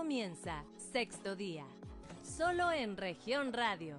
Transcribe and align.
comienza 0.00 0.64
Sexto 0.78 1.36
Día, 1.36 1.66
solo 2.22 2.72
en 2.72 2.96
región 2.96 3.52
radio. 3.52 3.98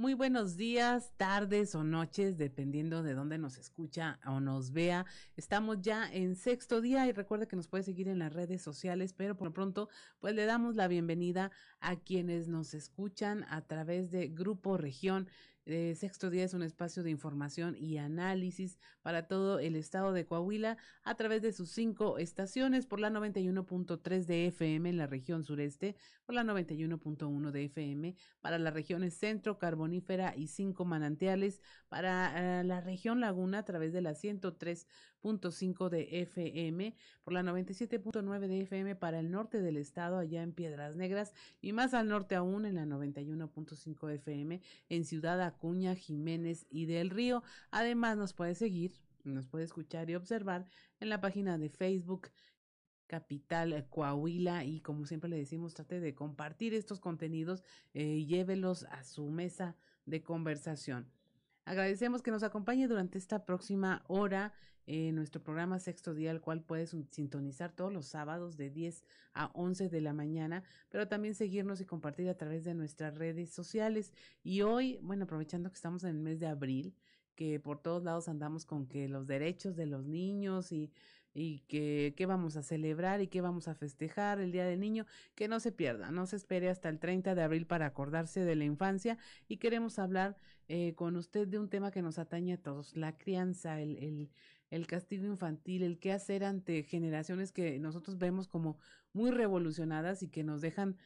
Muy 0.00 0.14
buenos 0.14 0.56
días, 0.56 1.12
tardes 1.16 1.76
o 1.76 1.84
noches, 1.84 2.38
dependiendo 2.38 3.04
de 3.04 3.14
dónde 3.14 3.38
nos 3.38 3.56
escucha 3.56 4.18
o 4.26 4.40
nos 4.40 4.72
vea. 4.72 5.06
Estamos 5.36 5.80
ya 5.80 6.12
en 6.12 6.34
sexto 6.34 6.80
día 6.80 7.06
y 7.06 7.12
recuerde 7.12 7.46
que 7.46 7.54
nos 7.54 7.68
puede 7.68 7.84
seguir 7.84 8.08
en 8.08 8.18
las 8.18 8.32
redes 8.32 8.60
sociales, 8.60 9.12
pero 9.12 9.36
por 9.36 9.46
lo 9.46 9.54
pronto, 9.54 9.88
pues 10.18 10.34
le 10.34 10.44
damos 10.44 10.74
la 10.74 10.88
bienvenida 10.88 11.52
a 11.78 11.94
quienes 11.94 12.48
nos 12.48 12.74
escuchan 12.74 13.44
a 13.50 13.60
través 13.64 14.10
de 14.10 14.26
Grupo 14.26 14.76
Región 14.76 15.28
eh, 15.68 15.94
sexto 15.94 16.30
Día 16.30 16.44
es 16.44 16.54
un 16.54 16.62
espacio 16.62 17.02
de 17.02 17.10
información 17.10 17.76
y 17.78 17.98
análisis 17.98 18.78
para 19.02 19.26
todo 19.26 19.58
el 19.58 19.76
estado 19.76 20.12
de 20.12 20.26
Coahuila 20.26 20.76
a 21.02 21.14
través 21.14 21.42
de 21.42 21.52
sus 21.52 21.70
cinco 21.70 22.18
estaciones 22.18 22.86
por 22.86 23.00
la 23.00 23.10
91.3 23.10 24.24
de 24.24 24.46
FM 24.46 24.90
en 24.90 24.96
la 24.96 25.06
región 25.06 25.44
sureste, 25.44 25.96
por 26.24 26.34
la 26.34 26.44
91.1 26.44 27.50
de 27.50 27.64
FM 27.64 28.16
para 28.40 28.58
las 28.58 28.72
regiones 28.72 29.14
centro, 29.14 29.58
carbonífera 29.58 30.34
y 30.36 30.48
cinco 30.48 30.84
manantiales, 30.84 31.60
para 31.88 32.60
eh, 32.60 32.64
la 32.64 32.80
región 32.80 33.20
laguna 33.20 33.58
a 33.58 33.64
través 33.64 33.92
de 33.92 34.02
la 34.02 34.14
103.5 35.22 35.88
de 35.88 36.22
FM, 36.22 36.94
por 37.22 37.32
la 37.32 37.42
97.9 37.42 38.46
de 38.46 38.60
FM 38.60 38.96
para 38.96 39.18
el 39.18 39.30
norte 39.30 39.60
del 39.60 39.76
estado 39.76 40.18
allá 40.18 40.42
en 40.42 40.52
Piedras 40.52 40.96
Negras 40.96 41.32
y 41.60 41.72
más 41.72 41.94
al 41.94 42.08
norte 42.08 42.34
aún 42.34 42.66
en 42.66 42.76
la 42.76 42.86
91.5 42.86 44.12
FM 44.14 44.60
en 44.88 45.04
Ciudad 45.04 45.56
Cuña, 45.58 45.94
Jiménez 45.94 46.66
y 46.70 46.86
del 46.86 47.10
Río. 47.10 47.42
Además, 47.70 48.16
nos 48.16 48.32
puede 48.32 48.54
seguir, 48.54 48.92
nos 49.24 49.46
puede 49.46 49.64
escuchar 49.64 50.08
y 50.10 50.14
observar 50.14 50.66
en 51.00 51.08
la 51.08 51.20
página 51.20 51.58
de 51.58 51.68
Facebook 51.68 52.30
Capital 53.08 53.86
Coahuila 53.88 54.64
y 54.64 54.80
como 54.80 55.06
siempre 55.06 55.30
le 55.30 55.38
decimos, 55.38 55.74
trate 55.74 55.98
de 55.98 56.14
compartir 56.14 56.74
estos 56.74 57.00
contenidos 57.00 57.64
y 57.92 58.00
eh, 58.00 58.26
llévelos 58.26 58.84
a 58.84 59.02
su 59.02 59.28
mesa 59.30 59.76
de 60.04 60.22
conversación. 60.22 61.10
Agradecemos 61.68 62.22
que 62.22 62.30
nos 62.30 62.44
acompañe 62.44 62.88
durante 62.88 63.18
esta 63.18 63.44
próxima 63.44 64.02
hora 64.08 64.54
en 64.86 65.14
nuestro 65.14 65.42
programa 65.42 65.78
Sexto 65.78 66.14
Día, 66.14 66.30
el 66.30 66.40
cual 66.40 66.62
puedes 66.62 66.96
sintonizar 67.10 67.72
todos 67.72 67.92
los 67.92 68.06
sábados 68.06 68.56
de 68.56 68.70
10 68.70 69.04
a 69.34 69.50
11 69.52 69.90
de 69.90 70.00
la 70.00 70.14
mañana, 70.14 70.64
pero 70.88 71.08
también 71.08 71.34
seguirnos 71.34 71.82
y 71.82 71.84
compartir 71.84 72.30
a 72.30 72.38
través 72.38 72.64
de 72.64 72.72
nuestras 72.72 73.18
redes 73.18 73.50
sociales. 73.50 74.14
Y 74.42 74.62
hoy, 74.62 74.98
bueno, 75.02 75.24
aprovechando 75.24 75.68
que 75.68 75.74
estamos 75.74 76.04
en 76.04 76.16
el 76.16 76.20
mes 76.20 76.40
de 76.40 76.46
abril, 76.46 76.94
que 77.34 77.60
por 77.60 77.82
todos 77.82 78.02
lados 78.02 78.28
andamos 78.28 78.64
con 78.64 78.86
que 78.86 79.06
los 79.06 79.26
derechos 79.26 79.76
de 79.76 79.84
los 79.84 80.06
niños 80.06 80.72
y 80.72 80.90
y 81.34 81.60
que 81.68 82.14
qué 82.16 82.26
vamos 82.26 82.56
a 82.56 82.62
celebrar 82.62 83.20
y 83.20 83.28
qué 83.28 83.40
vamos 83.40 83.68
a 83.68 83.74
festejar 83.74 84.40
el 84.40 84.52
Día 84.52 84.64
del 84.64 84.80
Niño, 84.80 85.06
que 85.34 85.48
no 85.48 85.60
se 85.60 85.72
pierda, 85.72 86.10
no 86.10 86.26
se 86.26 86.36
espere 86.36 86.68
hasta 86.68 86.88
el 86.88 86.98
30 86.98 87.34
de 87.34 87.42
abril 87.42 87.66
para 87.66 87.86
acordarse 87.86 88.44
de 88.44 88.56
la 88.56 88.64
infancia 88.64 89.18
y 89.46 89.58
queremos 89.58 89.98
hablar 89.98 90.36
eh, 90.68 90.94
con 90.94 91.16
usted 91.16 91.48
de 91.48 91.58
un 91.58 91.68
tema 91.68 91.90
que 91.90 92.02
nos 92.02 92.18
atañe 92.18 92.54
a 92.54 92.62
todos, 92.62 92.96
la 92.96 93.16
crianza, 93.16 93.80
el, 93.80 93.96
el, 93.98 94.30
el 94.70 94.86
castigo 94.86 95.26
infantil, 95.26 95.82
el 95.82 95.98
qué 95.98 96.12
hacer 96.12 96.44
ante 96.44 96.82
generaciones 96.82 97.52
que 97.52 97.78
nosotros 97.78 98.18
vemos 98.18 98.48
como 98.48 98.78
muy 99.12 99.30
revolucionadas 99.30 100.22
y 100.22 100.28
que 100.28 100.44
nos 100.44 100.60
dejan 100.60 100.96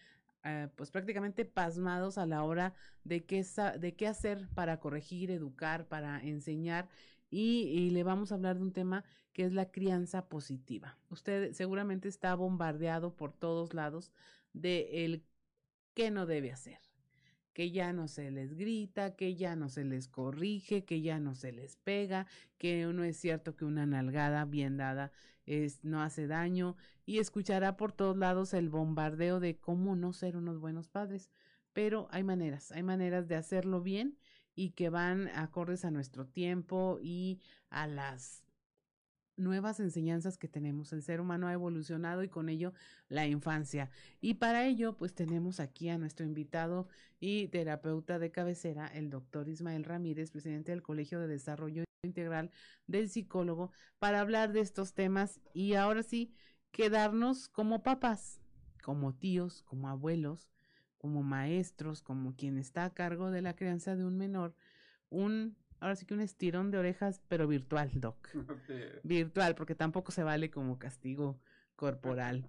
eh, 0.44 0.68
pues 0.74 0.90
prácticamente 0.90 1.44
pasmados 1.44 2.18
a 2.18 2.26
la 2.26 2.42
hora 2.42 2.74
de 3.04 3.24
qué, 3.24 3.46
de 3.78 3.94
qué 3.94 4.08
hacer 4.08 4.48
para 4.54 4.80
corregir, 4.80 5.30
educar, 5.30 5.86
para 5.86 6.20
enseñar 6.20 6.88
y, 7.32 7.90
le 7.90 8.02
vamos 8.02 8.30
a 8.30 8.34
hablar 8.34 8.56
de 8.58 8.62
un 8.62 8.72
tema 8.72 9.04
que 9.32 9.44
es 9.44 9.52
la 9.52 9.70
crianza 9.70 10.28
positiva. 10.28 10.98
Usted 11.08 11.52
seguramente 11.54 12.08
está 12.08 12.34
bombardeado 12.34 13.16
por 13.16 13.32
todos 13.32 13.72
lados 13.72 14.12
de 14.52 15.06
el 15.06 15.24
qué 15.94 16.10
no 16.10 16.26
debe 16.26 16.52
hacer, 16.52 16.78
que 17.54 17.70
ya 17.70 17.94
no 17.94 18.06
se 18.06 18.30
les 18.30 18.52
grita, 18.52 19.16
que 19.16 19.34
ya 19.34 19.56
no 19.56 19.70
se 19.70 19.84
les 19.84 20.08
corrige, 20.08 20.84
que 20.84 21.00
ya 21.00 21.20
no 21.20 21.34
se 21.34 21.52
les 21.52 21.76
pega, 21.76 22.26
que 22.58 22.84
no 22.84 23.02
es 23.02 23.16
cierto 23.16 23.56
que 23.56 23.64
una 23.64 23.86
nalgada 23.86 24.44
bien 24.44 24.76
dada 24.76 25.10
es, 25.46 25.82
no 25.84 26.02
hace 26.02 26.26
daño 26.26 26.76
y 27.06 27.18
escuchará 27.18 27.78
por 27.78 27.92
todos 27.92 28.16
lados 28.18 28.52
el 28.52 28.68
bombardeo 28.68 29.40
de 29.40 29.56
cómo 29.56 29.96
no 29.96 30.12
ser 30.12 30.36
unos 30.36 30.58
buenos 30.58 30.88
padres. 30.88 31.30
Pero 31.72 32.08
hay 32.10 32.24
maneras, 32.24 32.72
hay 32.72 32.82
maneras 32.82 33.26
de 33.26 33.36
hacerlo 33.36 33.80
bien 33.80 34.18
y 34.54 34.70
que 34.70 34.90
van 34.90 35.28
acordes 35.28 35.84
a 35.84 35.90
nuestro 35.90 36.26
tiempo 36.26 36.98
y 37.02 37.40
a 37.70 37.86
las 37.86 38.42
nuevas 39.36 39.80
enseñanzas 39.80 40.38
que 40.38 40.48
tenemos. 40.48 40.92
El 40.92 41.02
ser 41.02 41.20
humano 41.20 41.46
ha 41.46 41.52
evolucionado 41.52 42.22
y 42.22 42.28
con 42.28 42.48
ello 42.48 42.72
la 43.08 43.26
infancia. 43.26 43.90
Y 44.20 44.34
para 44.34 44.66
ello, 44.66 44.96
pues 44.96 45.14
tenemos 45.14 45.60
aquí 45.60 45.88
a 45.88 45.98
nuestro 45.98 46.26
invitado 46.26 46.88
y 47.20 47.48
terapeuta 47.48 48.18
de 48.18 48.30
cabecera, 48.30 48.86
el 48.86 49.10
doctor 49.10 49.48
Ismael 49.48 49.84
Ramírez, 49.84 50.30
presidente 50.30 50.72
del 50.72 50.82
Colegio 50.82 51.20
de 51.20 51.28
Desarrollo 51.28 51.84
Integral 52.02 52.50
del 52.86 53.08
Psicólogo, 53.08 53.72
para 53.98 54.20
hablar 54.20 54.52
de 54.52 54.60
estos 54.60 54.94
temas 54.94 55.40
y 55.54 55.74
ahora 55.74 56.02
sí, 56.02 56.34
quedarnos 56.72 57.48
como 57.48 57.82
papás, 57.82 58.40
como 58.82 59.14
tíos, 59.14 59.62
como 59.62 59.88
abuelos, 59.88 60.50
como 61.02 61.24
maestros, 61.24 62.00
como 62.00 62.36
quien 62.36 62.58
está 62.58 62.84
a 62.84 62.94
cargo 62.94 63.32
de 63.32 63.42
la 63.42 63.56
crianza 63.56 63.96
de 63.96 64.04
un 64.04 64.16
menor, 64.16 64.54
un, 65.10 65.56
ahora 65.80 65.96
sí 65.96 66.06
que 66.06 66.14
un 66.14 66.20
estirón 66.20 66.70
de 66.70 66.78
orejas, 66.78 67.20
pero 67.26 67.48
virtual, 67.48 67.90
Doc. 67.94 68.28
Virtual, 69.02 69.56
porque 69.56 69.74
tampoco 69.74 70.12
se 70.12 70.22
vale 70.22 70.48
como 70.52 70.78
castigo 70.78 71.40
corporal. 71.74 72.48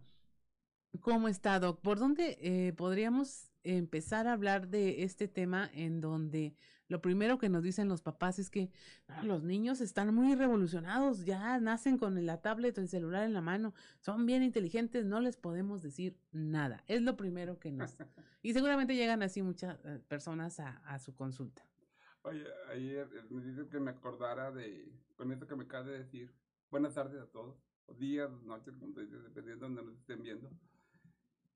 ¿Cómo 1.02 1.30
está, 1.30 1.59
Doc? 1.59 1.81
¿Por 1.81 1.97
dónde 1.97 2.38
eh, 2.42 2.74
podríamos 2.74 3.52
empezar 3.63 4.28
a 4.28 4.34
hablar 4.34 4.68
de 4.68 5.03
este 5.03 5.28
tema 5.28 5.69
en 5.74 6.01
donde 6.01 6.56
lo 6.88 7.01
primero 7.01 7.40
que 7.40 7.50
nos 7.50 7.63
dicen 7.63 7.88
los 7.88 8.01
papás 8.01 8.40
es 8.40 8.50
que 8.50 8.69
los 9.24 9.44
niños 9.44 9.81
están 9.81 10.13
muy 10.13 10.35
revolucionados, 10.35 11.25
ya 11.25 11.59
nacen 11.59 11.97
con 11.97 12.24
la 12.25 12.41
tablet 12.41 12.78
o 12.78 12.81
el 12.81 12.90
celular 12.90 13.24
en 13.24 13.34
la 13.34 13.41
mano, 13.41 13.74
son 14.00 14.25
bien 14.25 14.44
inteligentes, 14.44 15.06
no 15.06 15.19
les 15.19 15.38
podemos 15.38 15.81
decir 15.81 16.19
nada. 16.31 16.84
Es 16.88 17.01
lo 17.01 17.16
primero 17.16 17.57
que 17.57 17.72
nos... 17.72 17.96
y 18.44 18.53
seguramente 18.53 18.96
llegan 18.96 19.24
así 19.24 19.41
muchas 19.41 19.80
eh, 19.85 20.00
personas 20.07 20.59
a, 20.59 21.00
su 21.00 21.16
consulta. 21.16 21.66
Oye, 22.24 22.45
ayer 22.72 23.09
eh, 23.16 23.25
me 23.30 23.41
dice 23.41 23.68
que 23.69 23.80
me 23.80 23.91
acordara 23.91 24.51
de, 24.51 24.91
con 25.16 25.31
esto 25.31 25.47
que 25.47 25.56
me 25.56 25.63
acaba 25.63 25.85
de 25.85 26.00
decir, 26.00 26.31
buenas 26.69 26.94
tardes 26.94 27.22
a 27.22 27.28
todos, 27.28 27.57
o 27.85 27.94
días, 27.95 28.30
noches, 28.44 28.74
dependiendo 28.80 29.68
de 29.68 29.75
donde 29.75 29.84
nos 29.84 30.00
estén 30.00 30.22
viendo, 30.22 30.51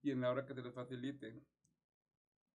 y 0.01 0.11
en 0.11 0.21
la 0.21 0.31
hora 0.31 0.45
que 0.45 0.53
se 0.53 0.61
les 0.61 0.73
facilite. 0.73 1.43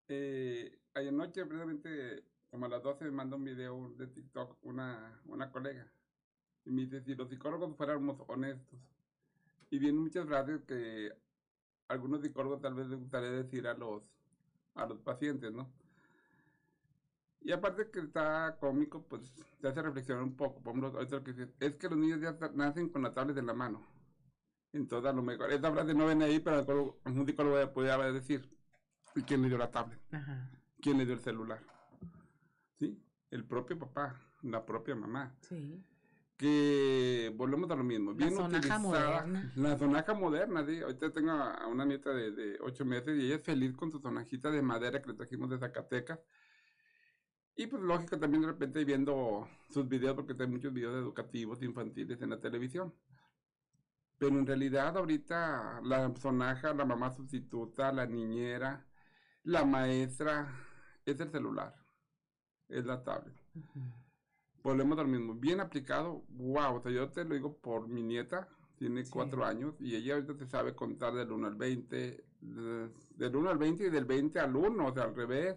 Eh, 0.09 0.79
ayer 0.95 1.13
noche, 1.13 1.47
precisamente 1.47 2.25
como 2.51 2.67
a 2.67 2.69
las 2.69 2.83
12 2.83 3.05
me 3.07 3.11
manda 3.13 3.37
un 3.37 3.45
video 3.45 3.95
de 3.97 4.07
TikTok 4.07 4.59
una, 4.63 5.21
una 5.27 5.51
colega. 5.51 5.91
Y 6.65 6.71
me 6.71 6.83
dice, 6.83 7.03
si 7.03 7.15
los 7.15 7.29
psicólogos 7.31 7.77
fuéramos 7.77 8.19
honestos. 8.29 8.79
Y 9.71 9.79
vienen 9.79 10.03
muchas 10.03 10.27
frases 10.27 10.61
que 10.67 11.13
algunos 11.89 12.21
psicólogos 12.23 12.61
tal 12.61 12.75
vez 12.75 12.89
les 12.89 12.99
gustaría 12.99 13.31
decir 13.31 13.67
a 13.67 13.75
los, 13.75 14.03
a 14.75 14.87
los 14.87 14.99
pacientes, 15.01 15.53
¿no? 15.53 15.73
Y 17.41 17.53
aparte 17.53 17.91
que 17.91 18.01
está 18.01 18.57
cómico, 18.61 19.03
pues 19.09 19.23
te 19.61 19.69
hace 19.69 19.83
reflexionar 19.83 20.23
un 20.23 20.37
poco. 20.37 20.63
Por 20.63 20.77
ejemplo, 20.77 21.25
que 21.25 21.49
es 21.67 21.77
que 21.77 21.89
los 21.89 21.99
niños 21.99 22.21
ya 22.21 22.39
nacen 22.55 22.89
con 22.89 23.03
la 23.03 23.13
tablet 23.13 23.37
en 23.39 23.47
la 23.47 23.55
mano. 23.55 23.85
Entonces, 24.73 25.11
a 25.11 25.13
lo 25.15 25.23
mejor, 25.23 25.51
esta 25.53 25.73
frase 25.73 25.95
no 25.95 26.07
viene 26.07 26.25
ahí, 26.27 26.41
pero 26.41 27.01
un 27.05 27.27
psicólogo 27.27 27.73
podría 27.73 27.99
decir, 28.13 28.49
¿y 29.15 29.23
quién 29.23 29.43
le 29.43 29.49
dio 29.49 29.59
la 29.59 29.71
tablet? 29.71 30.01
¿Quién 30.81 30.99
le 30.99 31.05
dio 31.05 31.15
el 31.15 31.21
celular? 31.21 31.61
El 33.31 33.45
propio 33.45 33.79
papá, 33.79 34.21
la 34.43 34.65
propia 34.65 34.95
mamá. 34.95 35.35
Sí. 35.41 35.83
Que 36.37 37.33
volvemos 37.35 37.71
a 37.71 37.77
lo 37.77 37.85
mismo. 37.85 38.15
Bien 38.15 38.35
la 38.35 38.43
sonaja 38.43 38.79
moderna. 38.79 39.53
La 39.57 39.79
sonaja 39.79 40.13
moderna, 40.13 40.67
sí. 40.67 40.81
Ahorita 40.81 41.11
tengo 41.13 41.31
a 41.31 41.67
una 41.67 41.85
nieta 41.85 42.11
de, 42.11 42.33
de 42.33 42.59
ocho 42.61 42.85
meses 42.85 43.19
y 43.19 43.27
ella 43.27 43.37
es 43.37 43.43
feliz 43.43 43.75
con 43.75 43.91
su 43.91 44.01
sonajita 44.01 44.51
de 44.51 44.61
madera 44.61 45.01
que 45.01 45.11
le 45.11 45.15
trajimos 45.15 45.49
de 45.49 45.59
Zacatecas. 45.59 46.19
Y 47.55 47.67
pues 47.67 47.83
lógico 47.83 48.19
también 48.19 48.43
de 48.43 48.49
repente 48.49 48.85
viendo 48.85 49.47
sus 49.71 49.89
videos 49.89 50.15
porque 50.15 50.35
hay 50.39 50.49
muchos 50.49 50.73
videos 50.73 50.95
educativos 50.95 51.63
infantiles 51.63 52.21
en 52.23 52.31
la 52.31 52.41
televisión. 52.41 52.95
Pero 54.19 54.39
en 54.39 54.47
realidad 54.47 54.97
ahorita 54.97 55.81
la 55.83 56.15
sonaja, 56.17 56.73
la 56.75 56.85
mamá 56.85 57.11
sustituta, 57.11 57.93
la 57.93 58.07
niñera, 58.07 58.87
la 59.45 59.65
maestra, 59.65 60.53
es 61.05 61.21
el 61.21 61.31
celular 61.31 61.83
es 62.73 62.85
la 62.85 63.03
tablet. 63.03 63.35
Volvemos 64.63 64.99
al 64.99 65.09
mismo. 65.09 65.35
Bien 65.35 65.61
aplicado, 65.61 66.25
wow. 66.29 66.77
O 66.77 66.81
sea, 66.81 66.93
yo 66.93 67.09
te 67.11 67.25
lo 67.25 67.35
digo 67.35 67.59
por 67.59 67.89
mi 67.89 68.03
nieta, 68.03 68.49
tiene 68.77 69.05
cuatro 69.09 69.45
años 69.45 69.75
y 69.81 69.95
ella 69.95 70.15
ahorita 70.15 70.37
te 70.37 70.47
sabe 70.47 70.75
contar 70.75 71.15
del 71.15 71.31
1 71.31 71.47
al 71.47 71.55
20, 71.57 72.25
del 72.41 73.37
1 73.37 73.51
al 73.51 73.59
20 73.59 73.87
y 73.87 73.91
del 73.91 74.05
20 74.05 74.41
al 74.41 74.57
1, 74.57 74.87
o 74.87 74.95
sea, 74.95 75.05
al 75.05 75.15
revés. 75.15 75.57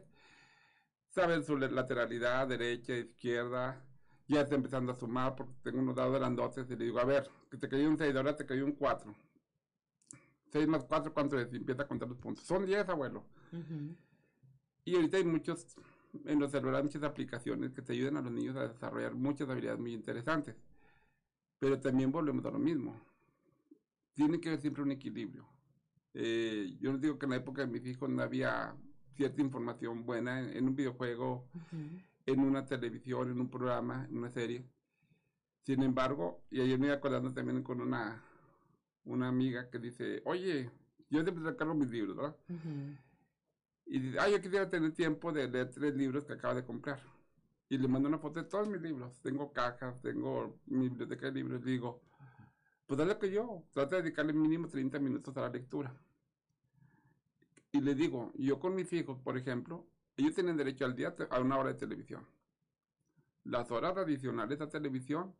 Sabe 1.09 1.41
su 1.43 1.55
lateralidad, 1.57 2.47
derecha, 2.47 2.93
izquierda. 2.93 3.81
Ya 4.27 4.41
está 4.41 4.55
empezando 4.55 4.91
a 4.91 4.95
sumar 4.95 5.35
porque 5.35 5.53
tengo 5.63 5.79
unos 5.79 5.95
dados 5.95 6.17
grandotes 6.17 6.69
y 6.69 6.75
le 6.75 6.85
digo, 6.85 6.99
a 6.99 7.05
ver, 7.05 7.29
que 7.49 7.57
te 7.57 7.69
cayó 7.69 7.87
un 7.87 7.97
6, 7.97 8.15
ahora 8.15 8.35
te 8.35 8.45
cayó 8.45 8.65
un 8.65 8.73
4. 8.73 9.15
6 10.55 10.69
más 10.69 10.85
4, 10.85 11.13
¿cuánto 11.13 11.37
es? 11.37 11.51
Y 11.51 11.57
empieza 11.57 11.83
a 11.83 11.87
contar 11.87 12.07
los 12.07 12.17
puntos. 12.17 12.45
Son 12.45 12.65
10, 12.65 12.87
abuelo. 12.87 13.25
Y 14.85 14.95
ahorita 14.95 15.17
hay 15.17 15.25
muchos, 15.25 15.75
en 16.23 16.39
los 16.39 16.49
celulares, 16.49 16.85
muchas 16.85 17.03
aplicaciones 17.03 17.73
que 17.73 17.81
te 17.81 17.91
ayudan 17.91 18.15
a 18.15 18.21
los 18.21 18.31
niños 18.31 18.55
a 18.55 18.69
desarrollar 18.69 19.15
muchas 19.15 19.49
habilidades 19.49 19.81
muy 19.81 19.93
interesantes. 19.93 20.55
Pero 21.59 21.81
también 21.81 22.09
volvemos 22.09 22.45
a 22.45 22.51
lo 22.51 22.59
mismo. 22.59 23.01
Tiene 24.13 24.39
que 24.39 24.47
haber 24.47 24.61
siempre 24.61 24.81
un 24.81 24.91
equilibrio. 24.91 25.45
Eh, 26.13 26.77
yo 26.79 26.93
les 26.93 27.01
digo 27.01 27.19
que 27.19 27.25
en 27.25 27.31
la 27.31 27.35
época 27.35 27.63
de 27.63 27.67
mis 27.67 27.85
hijos 27.85 28.09
no 28.09 28.23
había 28.23 28.73
cierta 29.17 29.41
información 29.41 30.05
buena 30.05 30.39
en, 30.39 30.69
un 30.69 30.75
videojuego, 30.77 31.49
en 32.25 32.39
una 32.39 32.65
televisión, 32.65 33.29
en 33.29 33.41
un 33.41 33.49
programa, 33.49 34.07
en 34.09 34.19
una 34.19 34.29
serie. 34.29 34.63
Sin 35.63 35.83
embargo, 35.83 36.45
y 36.49 36.61
ayer 36.61 36.79
me 36.79 36.85
iba 36.85 36.95
acordando 36.95 37.33
también 37.33 37.61
con 37.61 37.81
una, 37.81 38.23
una 39.05 39.27
amiga 39.27 39.69
que 39.69 39.79
dice, 39.79 40.21
oye, 40.25 40.69
yo 41.09 41.23
siempre 41.23 41.43
sacarlo 41.43 41.73
mis 41.73 41.89
libros, 41.89 42.15
¿verdad? 42.17 42.35
Y 43.85 43.99
dice, 43.99 44.19
ay, 44.19 44.33
yo 44.33 44.41
quisiera 44.41 44.69
tener 44.69 44.91
tiempo 44.93 45.31
de 45.31 45.47
leer 45.47 45.69
tres 45.71 45.95
libros 45.95 46.25
que 46.25 46.33
acabo 46.33 46.55
de 46.55 46.65
comprar. 46.65 46.99
Y 47.69 47.77
le 47.77 47.87
mando 47.87 48.09
una 48.09 48.19
foto 48.19 48.41
de 48.41 48.49
todos 48.49 48.67
mis 48.67 48.81
libros. 48.81 49.19
Tengo 49.21 49.51
cajas, 49.51 50.01
tengo 50.01 50.59
mi 50.65 50.89
biblioteca 50.89 51.27
de 51.27 51.31
libros. 51.33 51.61
Y 51.61 51.71
digo, 51.71 52.01
pues 52.85 52.97
dale 52.97 53.17
que 53.17 53.31
yo, 53.31 53.63
trata 53.71 53.97
de 53.97 54.03
dedicarle 54.03 54.33
mínimo 54.33 54.67
30 54.67 54.99
minutos 54.99 55.35
a 55.37 55.41
la 55.41 55.49
lectura. 55.49 55.95
Y 57.71 57.81
le 57.81 57.95
digo, 57.95 58.31
yo 58.35 58.59
con 58.59 58.75
mis 58.75 58.91
hijos, 58.93 59.19
por 59.19 59.37
ejemplo, 59.37 59.87
ellos 60.17 60.33
tienen 60.33 60.57
derecho 60.57 60.85
al 60.85 60.95
día 60.95 61.13
a 61.29 61.39
una 61.39 61.57
hora 61.57 61.73
de 61.73 61.79
televisión. 61.79 62.25
Las 63.43 63.69
horas 63.69 63.97
adicionales 63.97 64.61
a 64.61 64.69
televisión 64.69 65.35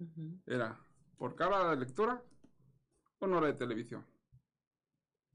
era 0.46 0.80
por 1.18 1.36
cada 1.36 1.62
hora 1.62 1.70
de 1.72 1.78
lectura, 1.78 2.22
una 3.20 3.38
hora 3.38 3.48
de 3.48 3.54
televisión. 3.54 4.06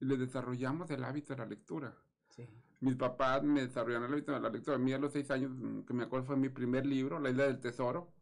Y 0.00 0.06
le 0.06 0.16
desarrollamos 0.16 0.90
el 0.90 1.04
hábito 1.04 1.34
de 1.34 1.38
la 1.38 1.46
lectura. 1.46 1.96
Mis 2.80 2.96
papás 2.96 3.42
me 3.42 3.62
desarrollaron 3.62 4.06
el 4.06 4.12
hábito 4.14 4.32
de 4.32 4.40
la 4.40 4.48
lectura. 4.48 4.76
A 4.76 4.78
mí 4.78 4.92
a 4.92 4.98
los 4.98 5.12
seis 5.12 5.30
años, 5.30 5.52
que 5.86 5.92
me 5.92 6.04
acuerdo, 6.04 6.26
fue 6.26 6.36
mi 6.36 6.48
primer 6.48 6.86
libro, 6.86 7.18
La 7.18 7.30
Isla 7.30 7.44
del 7.44 7.60
Tesoro. 7.60 8.12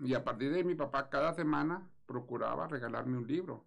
Y 0.00 0.14
a 0.14 0.24
partir 0.24 0.50
de 0.50 0.58
ahí, 0.58 0.64
mi 0.64 0.74
papá 0.74 1.08
cada 1.08 1.34
semana 1.34 1.88
procuraba 2.06 2.66
regalarme 2.66 3.18
un 3.18 3.26
libro. 3.26 3.66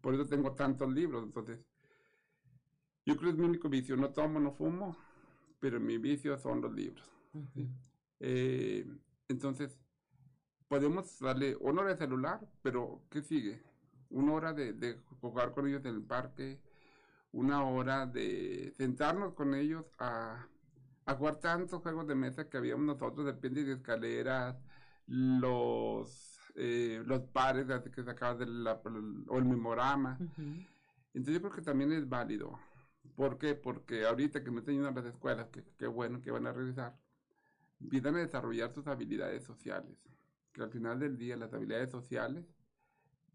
Por 0.00 0.14
eso 0.14 0.26
tengo 0.26 0.52
tantos 0.52 0.92
libros. 0.92 1.22
Entonces, 1.22 1.60
yo 3.06 3.16
creo 3.16 3.30
que 3.30 3.36
es 3.36 3.38
mi 3.38 3.46
único 3.46 3.68
vicio. 3.68 3.96
No 3.96 4.10
tomo, 4.10 4.40
no 4.40 4.52
fumo, 4.52 4.96
pero 5.60 5.80
mi 5.80 5.96
vicio 5.98 6.36
son 6.38 6.60
los 6.60 6.72
libros. 6.72 7.08
Eh, 8.20 8.86
entonces, 9.28 9.78
podemos 10.68 11.18
darle 11.20 11.56
hora 11.60 11.84
de 11.84 11.96
celular, 11.96 12.40
pero 12.62 13.02
¿qué 13.10 13.22
sigue? 13.22 13.62
Una 14.12 14.32
hora 14.32 14.52
de, 14.52 14.98
jugar 15.20 15.52
con 15.52 15.66
ellos 15.66 15.84
en 15.84 15.96
el 15.96 16.02
parque, 16.02 16.60
una 17.32 17.64
hora 17.64 18.06
de 18.06 18.72
sentarnos 18.76 19.34
con 19.34 19.54
ellos 19.54 19.86
a, 19.98 20.46
jugar 21.18 21.36
tantos 21.40 21.82
juegos 21.82 22.06
de 22.06 22.14
mesa 22.14 22.48
que 22.48 22.58
habíamos 22.58 22.86
nosotros, 22.86 23.26
depende 23.26 23.64
de 23.64 23.74
escaleras, 23.74 24.56
los, 25.06 26.38
eh, 26.54 27.02
los 27.06 27.22
pares 27.22 27.66
que 27.90 28.04
sacabas 28.04 28.38
del 28.38 28.66
o 28.66 29.38
el 29.38 29.44
memorama. 29.44 30.18
Entonces 31.14 31.34
yo 31.34 31.40
creo 31.40 31.52
que 31.52 31.62
también 31.62 31.92
es 31.92 32.08
válido. 32.08 32.58
¿Por 33.16 33.38
qué? 33.38 33.54
Porque 33.54 34.06
ahorita 34.06 34.42
que 34.42 34.50
me 34.50 34.60
están 34.60 34.74
yendo 34.74 34.88
a 34.88 34.92
las 34.92 35.06
escuelas, 35.06 35.48
que, 35.48 35.64
qué 35.76 35.86
bueno 35.86 36.20
que 36.22 36.30
van 36.30 36.46
a 36.46 36.52
revisar, 36.52 36.98
empiezan 37.80 38.16
a 38.16 38.20
desarrollar 38.20 38.72
sus 38.72 38.86
habilidades 38.86 39.44
sociales. 39.44 39.96
Que 40.52 40.62
al 40.62 40.70
final 40.70 40.98
del 40.98 41.18
día 41.18 41.36
las 41.36 41.52
habilidades 41.52 41.90
sociales, 41.90 42.44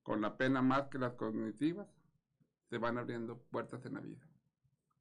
con 0.08 0.22
la 0.22 0.38
pena 0.38 0.62
más 0.62 0.88
que 0.88 0.98
las 0.98 1.16
cognitivas, 1.16 1.86
se 2.70 2.78
van 2.78 2.98
abriendo 2.98 3.40
puertas 3.52 3.86
en 3.86 3.96
la 3.96 4.00
vida. 4.00 4.26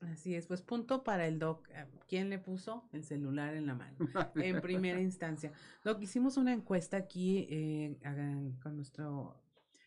Así 0.01 0.35
es, 0.35 0.49
pues 0.49 0.63
punto 0.63 1.05
para 1.05 1.29
el 1.29 1.39
doc. 1.39 1.69
Eh, 1.71 1.87
¿Quién 2.09 2.29
le 2.29 2.41
puso 2.41 2.89
el 2.93 3.05
celular 3.05 3.55
en 3.55 3.67
la 3.67 3.77
mano? 3.77 3.97
en 4.35 4.61
primera 4.61 5.01
instancia. 5.01 5.53
Doc, 5.85 6.03
hicimos 6.03 6.37
una 6.37 6.53
encuesta 6.53 6.97
aquí 6.97 7.47
eh, 7.49 8.01
con 8.61 8.75
nuestro, 8.75 9.41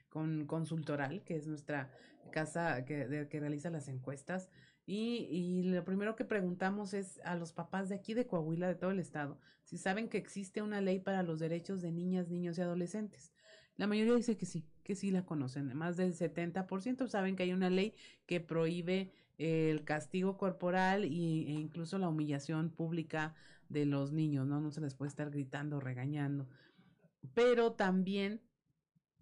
con 0.08 0.46
Consultoral, 0.46 1.22
que 1.26 1.36
es 1.36 1.48
nuestra 1.48 1.92
casa 2.32 2.86
que, 2.86 3.28
que 3.30 3.40
realiza 3.42 3.70
las 3.70 3.90
encuestas. 3.90 4.50
Y, 4.86 5.28
y, 5.30 5.64
lo 5.64 5.84
primero 5.84 6.16
que 6.16 6.24
preguntamos 6.24 6.94
es 6.94 7.20
a 7.26 7.36
los 7.36 7.52
papás 7.52 7.90
de 7.90 7.96
aquí 7.96 8.14
de 8.14 8.26
Coahuila, 8.26 8.70
de 8.70 8.76
todo 8.76 8.92
el 8.92 9.00
estado, 9.00 9.38
si 9.66 9.78
saben 9.78 10.08
que 10.08 10.18
existe 10.18 10.62
una 10.62 10.80
ley 10.80 11.00
para 11.00 11.24
los 11.24 11.40
derechos 11.40 11.82
de 11.82 11.92
niñas, 11.92 12.30
niños 12.30 12.58
y 12.58 12.62
adolescentes. 12.62 13.34
La 13.76 13.86
mayoría 13.86 14.16
dice 14.16 14.36
que 14.36 14.46
sí, 14.46 14.66
que 14.90 14.96
sí 14.96 15.12
la 15.12 15.24
conocen. 15.24 15.78
Más 15.78 15.98
del 15.98 16.16
70% 16.16 17.08
saben 17.08 17.36
que 17.36 17.44
hay 17.44 17.54
una 17.54 17.70
ley 17.70 17.94
que 18.26 18.40
prohíbe 18.40 19.14
el 19.38 19.84
castigo 19.84 20.36
corporal 20.36 21.06
y, 21.06 21.46
e 21.46 21.52
incluso 21.52 22.00
la 22.00 22.10
humillación 22.10 22.72
pública 22.72 23.36
de 23.70 23.86
los 23.86 24.12
niños, 24.12 24.48
¿no? 24.48 24.60
No 24.60 24.72
se 24.72 24.82
les 24.82 24.96
puede 24.96 25.10
estar 25.10 25.30
gritando, 25.30 25.80
regañando. 25.80 26.50
Pero 27.36 27.74
también 27.74 28.42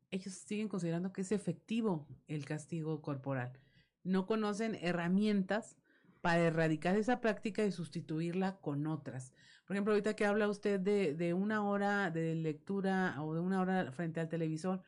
ellos 0.09 0.35
siguen 0.35 0.69
considerando 0.69 1.11
que 1.11 1.19
es 1.19 1.33
efectivo 1.33 2.07
el 2.29 2.45
castigo 2.45 3.01
corporal 3.01 3.59
no 4.07 4.25
conocen 4.25 4.75
herramientas 4.81 5.77
para 6.21 6.43
erradicar 6.43 6.95
esa 6.95 7.19
práctica 7.19 7.63
y 7.65 7.71
sustituirla 7.71 8.57
con 8.57 8.87
otras. 8.87 9.33
Por 9.65 9.75
ejemplo, 9.75 9.93
ahorita 9.93 10.15
que 10.15 10.25
habla 10.25 10.47
usted 10.47 10.79
de, 10.79 11.13
de 11.13 11.33
una 11.33 11.63
hora 11.63 12.09
de 12.09 12.33
lectura 12.35 13.21
o 13.21 13.33
de 13.33 13.41
una 13.41 13.59
hora 13.59 13.91
frente 13.91 14.21
al 14.21 14.29
televisor, 14.29 14.81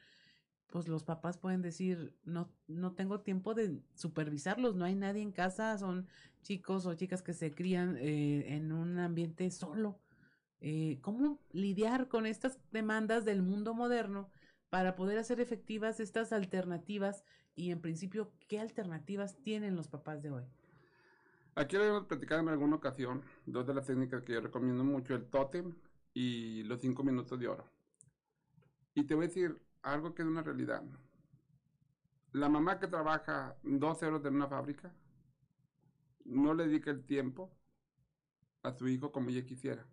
pues 0.69 0.87
los 0.87 1.03
papás 1.03 1.37
pueden 1.37 1.61
decir, 1.61 2.13
no, 2.23 2.49
no 2.67 2.93
tengo 2.93 3.21
tiempo 3.21 3.53
de 3.53 3.81
supervisarlos, 3.95 4.75
no 4.75 4.85
hay 4.85 4.95
nadie 4.95 5.21
en 5.21 5.31
casa, 5.31 5.77
son 5.77 6.07
chicos 6.43 6.85
o 6.85 6.93
chicas 6.93 7.21
que 7.21 7.33
se 7.33 7.51
crían 7.53 7.97
eh, 7.97 8.55
en 8.55 8.71
un 8.71 8.99
ambiente 8.99 9.49
solo. 9.51 9.99
Eh, 10.61 10.99
¿Cómo 11.01 11.39
lidiar 11.51 12.07
con 12.07 12.25
estas 12.25 12.59
demandas 12.71 13.25
del 13.25 13.41
mundo 13.41 13.73
moderno 13.73 14.29
para 14.69 14.95
poder 14.95 15.17
hacer 15.17 15.39
efectivas 15.39 15.99
estas 15.99 16.31
alternativas 16.33 17.23
y 17.55 17.71
en 17.71 17.81
principio, 17.81 18.31
¿qué 18.47 18.59
alternativas 18.59 19.37
tienen 19.41 19.75
los 19.75 19.87
papás 19.87 20.21
de 20.21 20.31
hoy? 20.31 20.43
Aquí 21.55 21.75
lo 21.75 21.83
hemos 21.83 22.05
platicado 22.05 22.41
en 22.41 22.49
alguna 22.49 22.75
ocasión, 22.75 23.23
dos 23.45 23.65
de 23.65 23.73
las 23.73 23.87
técnicas 23.87 24.23
que 24.23 24.33
yo 24.33 24.41
recomiendo 24.41 24.83
mucho, 24.83 25.15
el 25.15 25.25
totem 25.25 25.73
y 26.13 26.63
los 26.63 26.79
cinco 26.79 27.03
minutos 27.03 27.39
de 27.39 27.47
oro. 27.47 27.65
Y 28.93 29.03
te 29.03 29.15
voy 29.15 29.25
a 29.25 29.27
decir 29.27 29.59
algo 29.81 30.13
que 30.13 30.21
es 30.21 30.27
una 30.27 30.41
realidad. 30.41 30.83
La 32.31 32.49
mamá 32.49 32.79
que 32.79 32.87
trabaja 32.87 33.57
12 33.63 34.05
horas 34.05 34.25
en 34.25 34.35
una 34.35 34.47
fábrica 34.47 34.93
no 36.25 36.53
le 36.53 36.67
dedica 36.67 36.91
el 36.91 37.03
tiempo 37.05 37.51
a 38.63 38.71
su 38.71 38.87
hijo 38.87 39.11
como 39.11 39.29
ella 39.29 39.45
quisiera. 39.45 39.85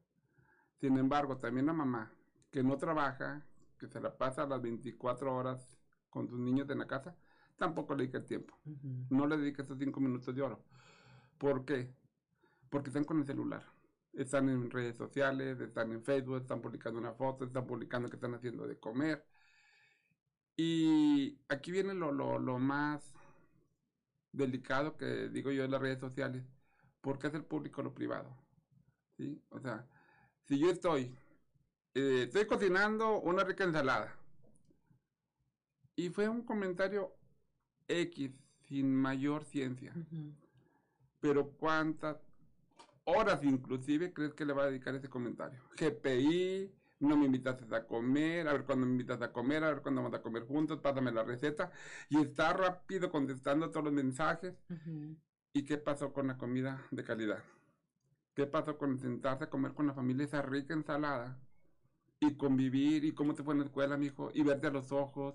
Sin 0.81 0.99
embargo, 0.99 1.39
también 1.39 1.67
la 1.67 1.73
mamá 1.73 2.13
que 2.51 2.63
no 2.63 2.77
trabaja, 2.77 3.47
que 3.79 3.87
se 3.87 4.01
la 4.01 4.17
pasa 4.17 4.47
las 4.47 4.61
24 4.61 5.35
horas 5.35 5.79
con 6.11 6.29
sus 6.29 6.39
niños 6.39 6.69
en 6.71 6.79
la 6.79 6.87
casa, 6.87 7.17
tampoco 7.57 7.95
le 7.95 8.05
dedica 8.05 8.19
el 8.19 8.27
tiempo. 8.27 8.55
No 9.11 9.27
le 9.27 9.37
dedica 9.37 9.63
esos 9.63 9.79
cinco 9.79 10.01
minutos 10.01 10.35
de 10.35 10.43
oro. 10.43 10.63
¿Por 11.39 11.65
qué? 11.65 11.91
Porque 12.71 12.91
están 12.91 13.05
con 13.05 13.19
el 13.19 13.27
celular. 13.27 13.65
Están 14.13 14.49
en 14.49 14.71
redes 14.71 14.97
sociales, 14.97 15.61
están 15.61 15.93
en 15.93 16.03
Facebook, 16.03 16.39
están 16.39 16.61
publicando 16.61 16.99
una 16.99 17.13
foto, 17.13 17.45
están 17.45 17.67
publicando 17.67 18.09
que 18.09 18.17
están 18.17 18.35
haciendo 18.35 18.67
de 18.67 18.79
comer. 18.79 19.25
Y 20.57 21.39
aquí 21.49 21.71
viene 21.71 21.93
lo, 21.93 22.13
lo, 22.13 22.59
más 22.59 23.13
delicado 24.33 24.97
que 24.97 25.29
digo 25.29 25.51
yo 25.51 25.65
en 25.65 25.71
las 25.71 25.81
redes 25.81 26.01
sociales. 26.01 26.45
¿Por 27.03 27.19
qué 27.19 27.27
hacer 27.27 27.47
público 27.47 27.83
lo 27.83 27.95
privado? 27.95 28.35
¿Sí? 29.17 29.43
O 29.51 29.61
sea, 29.61 29.87
si 30.45 30.59
yo 30.59 30.71
estoy, 30.71 31.15
eh, 31.95 32.25
estoy 32.25 32.47
cocinando 32.47 33.21
una 33.21 33.45
rica 33.45 33.65
ensalada. 33.65 34.15
Y 35.95 36.09
fue 36.09 36.29
un 36.29 36.43
comentario 36.43 37.15
X 37.89 38.31
sin 38.69 38.95
mayor 38.95 39.45
ciencia. 39.45 39.95
Pero 41.21 41.51
cuántas 41.53 42.17
horas 43.05 43.43
inclusive 43.45 44.13
crees 44.13 44.35
que 44.35 44.45
le 44.45 44.53
va 44.53 44.65
a 44.65 44.67
dedicar 44.67 44.95
ese 44.95 45.09
comentario? 45.09 45.61
GPI, 45.77 46.71
no 46.99 47.17
me 47.17 47.27
invitas 47.27 47.61
a 47.73 47.87
comer, 47.87 48.49
a 48.49 48.53
ver 48.53 48.65
cuándo 48.65 48.87
me 48.87 48.93
invitas 48.93 49.21
a 49.21 49.33
comer, 49.33 49.65
a 49.65 49.69
ver 49.69 49.83
cuándo 49.83 50.03
vamos 50.03 50.19
a 50.19 50.23
comer 50.23 50.45
juntos, 50.45 50.81
pásame 50.81 51.13
la 51.13 51.25
receta. 51.25 51.71
Y 52.09 52.21
está 52.21 52.53
rápido 52.53 53.11
contestando 53.11 53.71
todos 53.71 53.85
los 53.85 53.93
mensajes. 53.93 54.55
¿Y 55.53 55.65
qué 55.65 55.79
pasó 55.79 56.13
con 56.13 56.27
la 56.29 56.39
comida 56.39 56.87
de 56.91 57.05
calidad? 57.05 57.43
¿Qué 58.35 58.47
pasó 58.47 58.77
con 58.79 58.99
sentarse 58.99 59.45
a 59.45 59.51
comer 59.51 59.73
con 59.73 59.87
la 59.87 59.95
familia 59.95 60.25
esa 60.25 60.43
rica 60.43 60.75
ensalada? 60.75 61.39
y 62.19 62.35
convivir 62.35 63.05
y 63.05 63.13
cómo 63.13 63.35
te 63.35 63.43
fue 63.43 63.53
en 63.53 63.61
la 63.61 63.67
escuela, 63.67 63.99
mi 63.99 64.07
hijo, 64.07 64.31
y 64.33 64.43
verte 64.43 64.69
a 64.69 64.71
los 64.71 64.91
ojos 64.91 65.35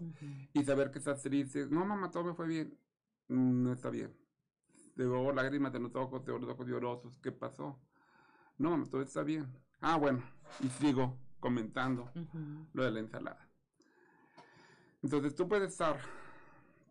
y 0.52 0.64
saber 0.64 0.90
que 0.90 0.98
estás 0.98 1.22
triste. 1.22 1.68
No, 1.70 1.86
mamá, 1.86 2.10
todo 2.10 2.24
me 2.24 2.34
fue 2.34 2.48
bien. 2.48 2.76
No 3.28 3.72
está 3.72 3.92
bien. 3.92 4.12
Te 4.96 5.04
veo 5.06 5.32
lágrimas 5.32 5.72
de 5.72 5.80
los 5.80 5.96
ojos, 5.96 6.24
te 6.24 6.32
veo 6.32 6.40
los 6.40 6.50
ojos 6.50 6.68
llorosos. 6.68 7.20
¿Qué 7.20 7.32
pasó? 7.32 7.80
No, 8.58 8.72
mamá, 8.72 8.86
todo 8.90 9.04
está 9.04 9.22
bien. 9.22 9.46
Ah, 9.80 9.98
bueno. 9.98 10.24
Y 10.60 10.70
sigo 10.70 11.20
comentando 11.42 12.10
lo 12.74 12.84
de 12.84 12.92
la 12.92 13.00
ensalada. 13.02 13.50
Entonces 15.04 15.36
tú 15.36 15.50
puedes 15.50 15.72
estar 15.72 15.98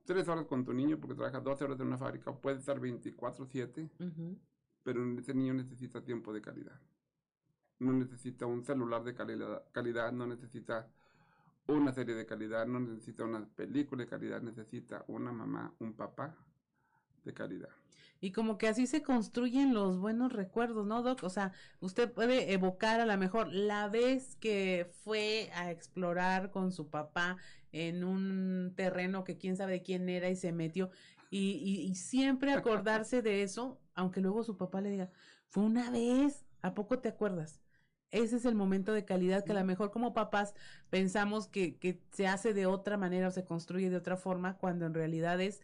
tres 0.04 0.28
horas 0.28 0.44
con 0.46 0.64
tu 0.64 0.74
niño 0.74 0.98
porque 0.98 1.14
trabajas 1.14 1.42
12 1.42 1.64
horas 1.64 1.80
en 1.80 1.86
una 1.86 1.96
fábrica, 1.96 2.32
puede 2.32 2.58
estar 2.58 2.78
24/7, 2.78 3.88
Ujú. 3.98 4.36
pero 4.82 5.18
ese 5.18 5.32
niño 5.32 5.54
necesita 5.54 6.02
tiempo 6.04 6.32
de 6.34 6.42
calidad. 6.42 6.78
No 7.78 7.92
necesita 7.92 8.44
un 8.44 8.62
celular 8.62 9.02
de 9.04 9.14
calidad, 9.14 9.64
calidad, 9.72 10.12
no 10.12 10.26
necesita 10.26 10.86
una 11.68 11.92
serie 11.92 12.14
de 12.14 12.26
calidad, 12.26 12.66
no 12.66 12.80
necesita 12.80 13.24
una 13.24 13.46
película 13.46 14.02
de 14.04 14.10
calidad, 14.10 14.42
necesita 14.42 15.04
una 15.06 15.32
mamá, 15.32 15.72
un 15.78 15.94
papá 15.94 16.36
de 17.24 17.34
calidad. 17.34 17.68
Y 18.22 18.32
como 18.32 18.58
que 18.58 18.68
así 18.68 18.86
se 18.86 19.02
construyen 19.02 19.72
los 19.72 19.98
buenos 19.98 20.32
recuerdos, 20.32 20.86
¿no, 20.86 21.02
Doc? 21.02 21.22
O 21.22 21.30
sea, 21.30 21.52
usted 21.80 22.12
puede 22.12 22.52
evocar 22.52 23.00
a 23.00 23.06
lo 23.06 23.16
mejor 23.16 23.48
la 23.50 23.88
vez 23.88 24.36
que 24.36 24.90
fue 25.04 25.50
a 25.54 25.70
explorar 25.70 26.50
con 26.50 26.70
su 26.70 26.90
papá 26.90 27.38
en 27.72 28.04
un 28.04 28.74
terreno 28.76 29.24
que 29.24 29.38
quién 29.38 29.56
sabe 29.56 29.72
de 29.72 29.82
quién 29.82 30.08
era 30.10 30.28
y 30.28 30.36
se 30.36 30.52
metió. 30.52 30.90
Y, 31.30 31.86
y, 31.88 31.94
siempre 31.94 32.52
acordarse 32.52 33.22
de 33.22 33.42
eso, 33.42 33.80
aunque 33.94 34.20
luego 34.20 34.42
su 34.42 34.56
papá 34.56 34.80
le 34.80 34.90
diga, 34.90 35.10
fue 35.48 35.62
una 35.62 35.88
vez, 35.90 36.44
¿a 36.60 36.74
poco 36.74 36.98
te 36.98 37.08
acuerdas? 37.08 37.60
Ese 38.10 38.36
es 38.36 38.44
el 38.44 38.56
momento 38.56 38.92
de 38.92 39.04
calidad 39.04 39.44
que 39.44 39.52
a 39.52 39.54
lo 39.54 39.64
mejor 39.64 39.92
como 39.92 40.12
papás 40.12 40.54
pensamos 40.90 41.46
que, 41.46 41.78
que 41.78 42.02
se 42.10 42.26
hace 42.26 42.52
de 42.52 42.66
otra 42.66 42.96
manera 42.96 43.28
o 43.28 43.30
se 43.30 43.44
construye 43.44 43.90
de 43.90 43.96
otra 43.96 44.16
forma, 44.16 44.58
cuando 44.58 44.86
en 44.86 44.94
realidad 44.94 45.40
es 45.40 45.62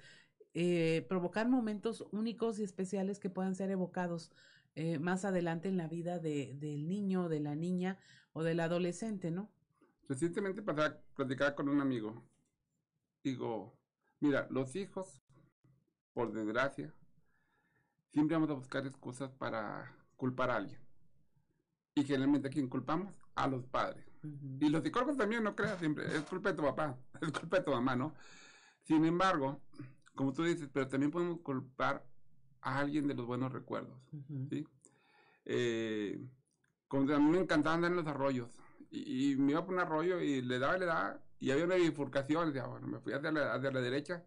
eh, 0.58 1.04
provocar 1.06 1.50
momentos 1.50 2.06
únicos 2.12 2.58
y 2.58 2.62
especiales 2.62 3.18
que 3.18 3.28
puedan 3.28 3.54
ser 3.54 3.70
evocados 3.70 4.32
eh, 4.74 4.98
más 4.98 5.26
adelante 5.26 5.68
en 5.68 5.76
la 5.76 5.86
vida 5.86 6.18
de, 6.18 6.54
del 6.54 6.88
niño, 6.88 7.28
de 7.28 7.40
la 7.40 7.54
niña 7.54 7.98
o 8.32 8.42
del 8.42 8.60
adolescente, 8.60 9.30
¿no? 9.30 9.50
Recientemente 10.08 10.62
pasaba, 10.62 10.98
platicaba 11.14 11.54
con 11.54 11.68
un 11.68 11.82
amigo. 11.82 12.24
Digo, 13.22 13.78
mira, 14.18 14.46
los 14.48 14.74
hijos, 14.76 15.20
por 16.14 16.32
desgracia, 16.32 16.90
siempre 18.14 18.36
vamos 18.36 18.48
a 18.48 18.54
buscar 18.54 18.86
excusas 18.86 19.30
para 19.32 19.94
culpar 20.16 20.50
a 20.50 20.56
alguien. 20.56 20.80
Y 21.94 22.04
generalmente 22.04 22.48
a 22.48 22.50
quién 22.50 22.70
culpamos? 22.70 23.14
A 23.34 23.46
los 23.46 23.66
padres. 23.66 24.06
Y 24.22 24.70
los 24.70 24.82
psicólogos 24.82 25.18
también, 25.18 25.44
no 25.44 25.54
creas 25.54 25.78
siempre, 25.78 26.06
es 26.06 26.22
culpa 26.22 26.52
de 26.52 26.56
tu 26.56 26.62
papá, 26.62 26.98
es 27.20 27.30
culpa 27.30 27.58
de 27.58 27.64
tu 27.64 27.72
mamá, 27.72 27.94
¿no? 27.94 28.14
Sin 28.84 29.04
embargo, 29.04 29.60
como 30.16 30.32
tú 30.32 30.42
dices, 30.42 30.68
pero 30.72 30.88
también 30.88 31.12
podemos 31.12 31.40
culpar 31.40 32.04
a 32.60 32.78
alguien 32.80 33.06
de 33.06 33.14
los 33.14 33.26
buenos 33.26 33.52
recuerdos. 33.52 33.96
¿sí? 34.50 34.66
Eh, 35.44 36.20
como 36.88 37.12
a 37.14 37.18
mí 37.20 37.30
me 37.30 37.38
encantaba 37.38 37.76
andar 37.76 37.92
en 37.92 37.96
los 37.98 38.06
arroyos, 38.08 38.50
y, 38.90 39.32
y 39.32 39.36
me 39.36 39.52
iba 39.52 39.64
por 39.64 39.74
un 39.74 39.80
arroyo 39.80 40.20
y 40.20 40.42
le 40.42 40.58
daba 40.58 40.78
le 40.78 40.86
daba, 40.86 41.22
y 41.38 41.50
había 41.52 41.64
una 41.64 41.76
bifurcación, 41.76 42.48
decía, 42.48 42.66
bueno, 42.66 42.88
me 42.88 42.98
fui 42.98 43.12
hacia 43.12 43.30
la, 43.30 43.54
hacia 43.54 43.70
la 43.70 43.80
derecha, 43.80 44.24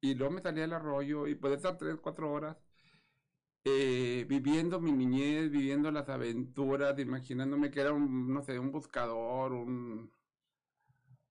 y 0.00 0.14
luego 0.14 0.34
me 0.34 0.42
salía 0.42 0.62
del 0.62 0.74
arroyo, 0.74 1.26
y 1.26 1.34
podía 1.34 1.56
estar 1.56 1.76
tres, 1.78 1.96
cuatro 2.00 2.30
horas, 2.30 2.56
eh, 3.64 4.24
viviendo 4.28 4.80
mi 4.80 4.92
niñez, 4.92 5.50
viviendo 5.50 5.90
las 5.90 6.08
aventuras, 6.08 6.96
imaginándome 7.00 7.70
que 7.70 7.80
era 7.80 7.92
un, 7.92 8.32
no 8.32 8.42
sé, 8.44 8.58
un 8.60 8.70
buscador, 8.70 9.52
un, 9.52 10.12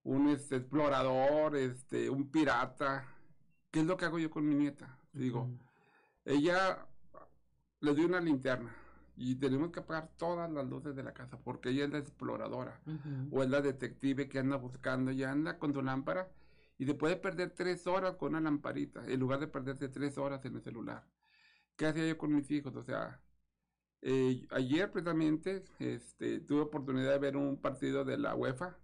un 0.02 0.28
este, 0.28 0.56
explorador, 0.56 1.56
este, 1.56 2.10
un 2.10 2.30
pirata. 2.30 3.15
¿Qué 3.76 3.80
es 3.80 3.86
lo 3.86 3.98
que 3.98 4.06
hago 4.06 4.18
yo 4.18 4.30
con 4.30 4.48
mi 4.48 4.54
nieta? 4.54 4.98
Digo, 5.12 5.50
ella 6.24 6.86
le 7.80 7.94
dio 7.94 8.06
una 8.06 8.22
linterna 8.22 8.74
y 9.18 9.34
tenemos 9.34 9.70
que 9.70 9.80
apagar 9.80 10.08
todas 10.16 10.50
las 10.50 10.66
luces 10.66 10.96
de 10.96 11.02
la 11.02 11.12
casa 11.12 11.38
porque 11.38 11.68
ella 11.68 11.84
es 11.84 11.90
la 11.90 11.98
exploradora 11.98 12.80
o 13.30 13.42
es 13.42 13.50
la 13.50 13.60
detective 13.60 14.30
que 14.30 14.38
anda 14.38 14.56
buscando 14.56 15.12
y 15.12 15.24
anda 15.24 15.58
con 15.58 15.74
su 15.74 15.82
lámpara 15.82 16.32
y 16.78 16.86
se 16.86 16.94
puede 16.94 17.16
perder 17.16 17.50
tres 17.50 17.86
horas 17.86 18.16
con 18.16 18.30
una 18.30 18.40
lamparita 18.40 19.04
en 19.06 19.20
lugar 19.20 19.40
de 19.40 19.48
perderse 19.48 19.90
tres 19.90 20.16
horas 20.16 20.42
en 20.46 20.54
el 20.54 20.62
celular. 20.62 21.06
¿Qué 21.76 21.84
hacía 21.84 22.08
yo 22.08 22.16
con 22.16 22.34
mis 22.34 22.50
hijos? 22.50 22.74
O 22.76 22.82
sea, 22.82 23.20
eh, 24.00 24.46
ayer 24.52 24.90
precisamente 24.90 25.64
este, 25.80 26.40
tuve 26.40 26.62
oportunidad 26.62 27.12
de 27.12 27.18
ver 27.18 27.36
un 27.36 27.60
partido 27.60 28.06
de 28.06 28.16
la 28.16 28.34
UEFA 28.34 28.78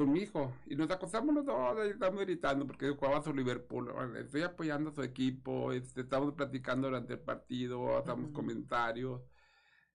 con 0.00 0.12
mi 0.12 0.20
hijo 0.20 0.62
y 0.66 0.76
nos 0.76 0.90
acostamos 0.90 1.34
los 1.34 1.44
dos 1.46 1.86
y 1.86 1.90
estamos 1.90 2.20
gritando 2.22 2.66
porque 2.66 2.88
jugaba 2.90 3.22
su 3.22 3.34
Liverpool. 3.34 3.92
Estoy 4.16 4.42
apoyando 4.42 4.90
a 4.90 4.94
su 4.94 5.02
equipo, 5.02 5.72
este, 5.72 6.02
estamos 6.02 6.34
platicando 6.34 6.88
durante 6.88 7.14
el 7.14 7.20
partido, 7.20 7.98
hacemos 7.98 8.30
Ujú. 8.30 8.32
comentarios. 8.32 9.22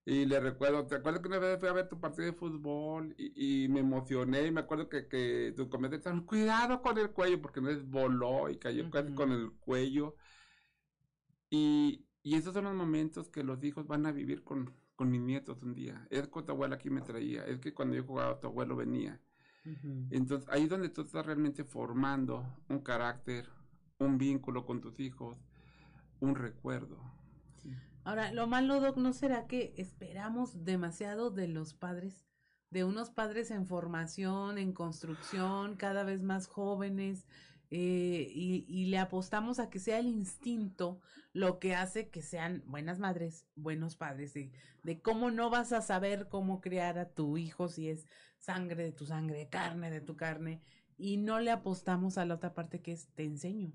Y 0.05 0.25
le 0.25 0.39
recuerdo, 0.39 0.88
¿te 0.88 0.95
acuerdas 0.95 1.21
que 1.21 1.27
una 1.29 1.39
vez 1.39 1.59
fui 1.59 1.69
a 1.69 1.74
ver 1.74 1.89
tu 1.89 2.00
partido 2.00 2.25
de 2.27 2.33
fútbol 2.33 3.15
y, 3.17 3.65
y 3.65 3.69
me 3.69 3.81
emocioné? 3.81 4.47
Y 4.47 4.51
me 4.51 4.62
acuerdo 4.62 4.89
que, 4.89 5.07
que 5.07 5.53
tu 5.57 5.69
comentario, 5.69 6.25
cuidado 6.25 6.81
con 6.81 6.97
el 7.00 7.12
cuello, 7.12 7.41
porque 7.41 7.62
no 7.62 7.69
es 7.69 7.88
voló 7.89 8.50
y 8.50 8.57
cayó 8.59 8.89
casi 8.89 9.12
Ujú. 9.12 9.13
con 9.13 9.31
el 9.31 9.51
cuello. 9.59 10.15
Y, 11.50 12.05
y 12.24 12.35
esos 12.35 12.53
son 12.53 12.65
los 12.65 12.75
momentos 12.75 13.29
que 13.29 13.43
los 13.43 13.63
hijos 13.63 13.88
van 13.88 14.05
a 14.05 14.12
vivir 14.12 14.43
con, 14.43 14.75
con 14.95 15.09
mis 15.09 15.21
nietos 15.21 15.62
un 15.63 15.74
día. 15.75 16.05
Es 16.12 16.27
que 16.27 16.43
tu 16.43 16.51
abuela 16.51 16.75
aquí 16.75 16.89
me 16.91 17.01
traía, 17.01 17.45
es 17.45 17.59
que 17.59 17.74
cuando 17.74 17.95
yo 17.95 18.03
jugaba 18.03 18.39
tu 18.39 18.47
abuelo 18.47 18.75
venía. 18.75 19.19
Entonces 20.12 20.48
ahí 20.51 20.63
es 20.63 20.69
donde 20.69 20.89
tú 20.89 21.01
estás 21.01 21.25
realmente 21.25 21.63
formando 21.63 22.45
un 22.69 22.79
carácter, 22.79 23.50
un 24.00 24.17
vínculo 24.17 24.65
con 24.65 24.81
tus 24.81 25.00
hijos, 25.00 25.38
un 26.19 26.36
recuerdo. 26.36 26.98
Sí. 27.62 27.72
Ahora, 28.03 28.31
lo 28.31 28.45
malo, 28.48 28.79
Doc, 28.79 28.98
¿no 28.98 29.13
será 29.13 29.48
que 29.48 29.74
esperamos 29.77 30.63
demasiado 30.63 31.31
de 31.31 31.48
los 31.48 31.74
padres? 31.74 32.27
De 32.69 32.84
unos 32.84 33.10
padres 33.10 33.50
en 33.51 33.65
formación, 33.65 34.57
en 34.57 34.74
construcción, 34.74 35.75
cada 35.75 36.03
vez 36.03 36.22
más 36.22 36.48
jóvenes, 36.48 37.25
eh, 37.72 38.31
y, 38.31 38.65
y 38.67 38.86
le 38.86 39.00
apostamos 39.00 39.60
a 39.60 39.69
que 39.69 39.79
sea 39.79 39.98
el 40.00 40.07
instinto 40.07 41.00
lo 41.34 41.60
que 41.60 41.75
hace 41.75 42.10
que 42.10 42.22
sean 42.22 42.63
buenas 42.65 43.00
madres, 43.00 43.45
buenos 43.55 43.98
padres, 43.98 44.34
de, 44.34 44.51
de 44.84 45.01
cómo 45.01 45.31
no 45.31 45.50
vas 45.50 45.74
a 45.74 45.81
saber 45.81 46.29
cómo 46.29 46.62
criar 46.62 46.98
a 46.98 47.10
tu 47.10 47.38
hijo 47.38 47.67
si 47.67 47.89
es 47.89 48.07
sangre 48.45 48.83
de 48.83 48.91
tu 48.91 49.05
sangre, 49.05 49.49
carne 49.49 49.89
de 49.89 50.01
tu 50.01 50.15
carne, 50.15 50.61
y 50.97 51.17
no 51.17 51.39
le 51.39 51.51
apostamos 51.51 52.17
a 52.17 52.25
la 52.25 52.35
otra 52.35 52.53
parte 52.53 52.81
que 52.81 52.91
es 52.91 53.07
te 53.15 53.23
enseño. 53.23 53.73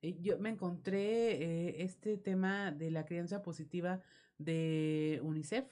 Eh, 0.00 0.16
Yo 0.20 0.38
me 0.38 0.50
encontré 0.50 1.32
eh, 1.42 1.82
este 1.82 2.16
tema 2.16 2.70
de 2.70 2.90
la 2.90 3.04
crianza 3.04 3.42
positiva 3.42 4.00
de 4.38 5.20
UNICEF, 5.22 5.66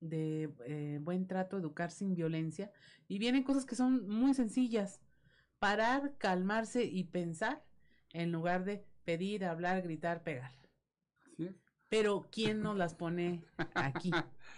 de 0.00 0.54
eh, 0.66 0.98
buen 1.02 1.26
trato, 1.26 1.58
educar 1.58 1.90
sin 1.90 2.14
violencia, 2.14 2.72
y 3.08 3.18
vienen 3.18 3.42
cosas 3.42 3.66
que 3.66 3.76
son 3.76 4.08
muy 4.08 4.34
sencillas. 4.34 5.00
Parar, 5.58 6.16
calmarse 6.18 6.84
y 6.84 7.04
pensar 7.04 7.64
en 8.12 8.32
lugar 8.32 8.64
de 8.64 8.84
pedir, 9.04 9.44
hablar, 9.44 9.82
gritar, 9.82 10.22
pegar. 10.22 10.52
Es. 11.36 11.54
Pero 11.88 12.28
¿quién 12.30 12.62
nos 12.62 12.76
las 12.76 12.94
pone 12.94 13.44
aquí? 13.74 14.10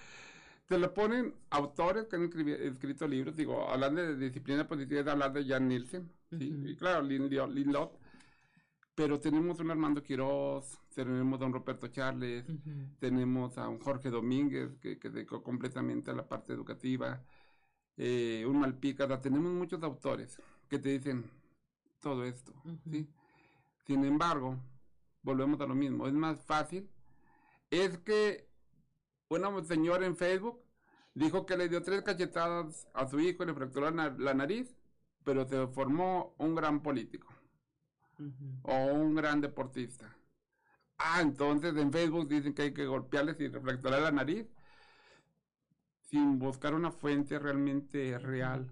Te 0.70 0.78
lo 0.78 0.94
ponen 0.94 1.34
autores 1.50 2.06
que 2.06 2.14
han 2.14 2.22
escrito 2.22 3.08
libros, 3.08 3.34
digo, 3.34 3.68
hablando 3.68 4.02
de 4.02 4.16
disciplina 4.16 4.68
positiva, 4.68 5.00
es 5.00 5.06
hablar 5.08 5.32
de 5.32 5.44
Jan 5.44 5.66
Nielsen, 5.66 6.08
¿sí? 6.38 6.48
Ujú. 6.48 6.68
y 6.68 6.76
claro, 6.76 7.02
Lindlot, 7.02 7.98
pero 8.94 9.18
tenemos 9.18 9.58
un 9.58 9.72
Armando 9.72 10.00
Quiroz, 10.00 10.78
tenemos 10.94 11.42
a 11.42 11.46
un 11.46 11.54
Roberto 11.54 11.88
Charles, 11.88 12.48
Ujú. 12.48 12.86
tenemos 13.00 13.58
a 13.58 13.68
un 13.68 13.80
Jorge 13.80 14.10
Domínguez 14.10 14.78
que, 14.80 14.96
que 14.96 15.10
dedicó 15.10 15.42
completamente 15.42 16.12
a 16.12 16.14
la 16.14 16.28
parte 16.28 16.52
educativa, 16.52 17.20
eh, 17.96 18.44
un 18.46 18.60
Malpícara, 18.60 19.20
tenemos 19.20 19.50
muchos 19.52 19.82
autores 19.82 20.38
que 20.68 20.78
te 20.78 20.90
dicen 20.90 21.28
todo 22.00 22.24
esto, 22.24 22.52
Ujú. 22.64 22.78
¿sí? 22.92 23.08
Sin 23.88 24.04
embargo, 24.04 24.56
volvemos 25.22 25.60
a 25.62 25.66
lo 25.66 25.74
mismo, 25.74 26.06
es 26.06 26.14
más 26.14 26.40
fácil, 26.44 26.88
es 27.72 27.98
que 27.98 28.49
una 29.30 29.62
señora 29.64 30.06
en 30.06 30.16
Facebook 30.16 30.60
dijo 31.14 31.46
que 31.46 31.56
le 31.56 31.68
dio 31.68 31.82
tres 31.82 32.02
cachetadas 32.02 32.88
a 32.92 33.06
su 33.06 33.20
hijo 33.20 33.42
y 33.42 33.46
le 33.46 33.54
fracturó 33.54 33.90
la, 33.90 34.10
la 34.18 34.34
nariz, 34.34 34.76
pero 35.24 35.46
se 35.48 35.66
formó 35.68 36.34
un 36.38 36.54
gran 36.54 36.82
político 36.82 37.28
o 38.62 38.74
un 38.86 39.14
gran 39.14 39.40
deportista. 39.40 40.16
Ah, 40.98 41.20
entonces 41.22 41.74
en 41.76 41.92
Facebook 41.92 42.28
dicen 42.28 42.52
que 42.54 42.62
hay 42.62 42.74
que 42.74 42.86
golpearles 42.86 43.40
y 43.40 43.48
refracturar 43.48 44.02
la 44.02 44.10
nariz 44.10 44.46
sin 46.02 46.38
buscar 46.38 46.74
una 46.74 46.90
fuente 46.90 47.38
realmente 47.38 48.18
real, 48.18 48.68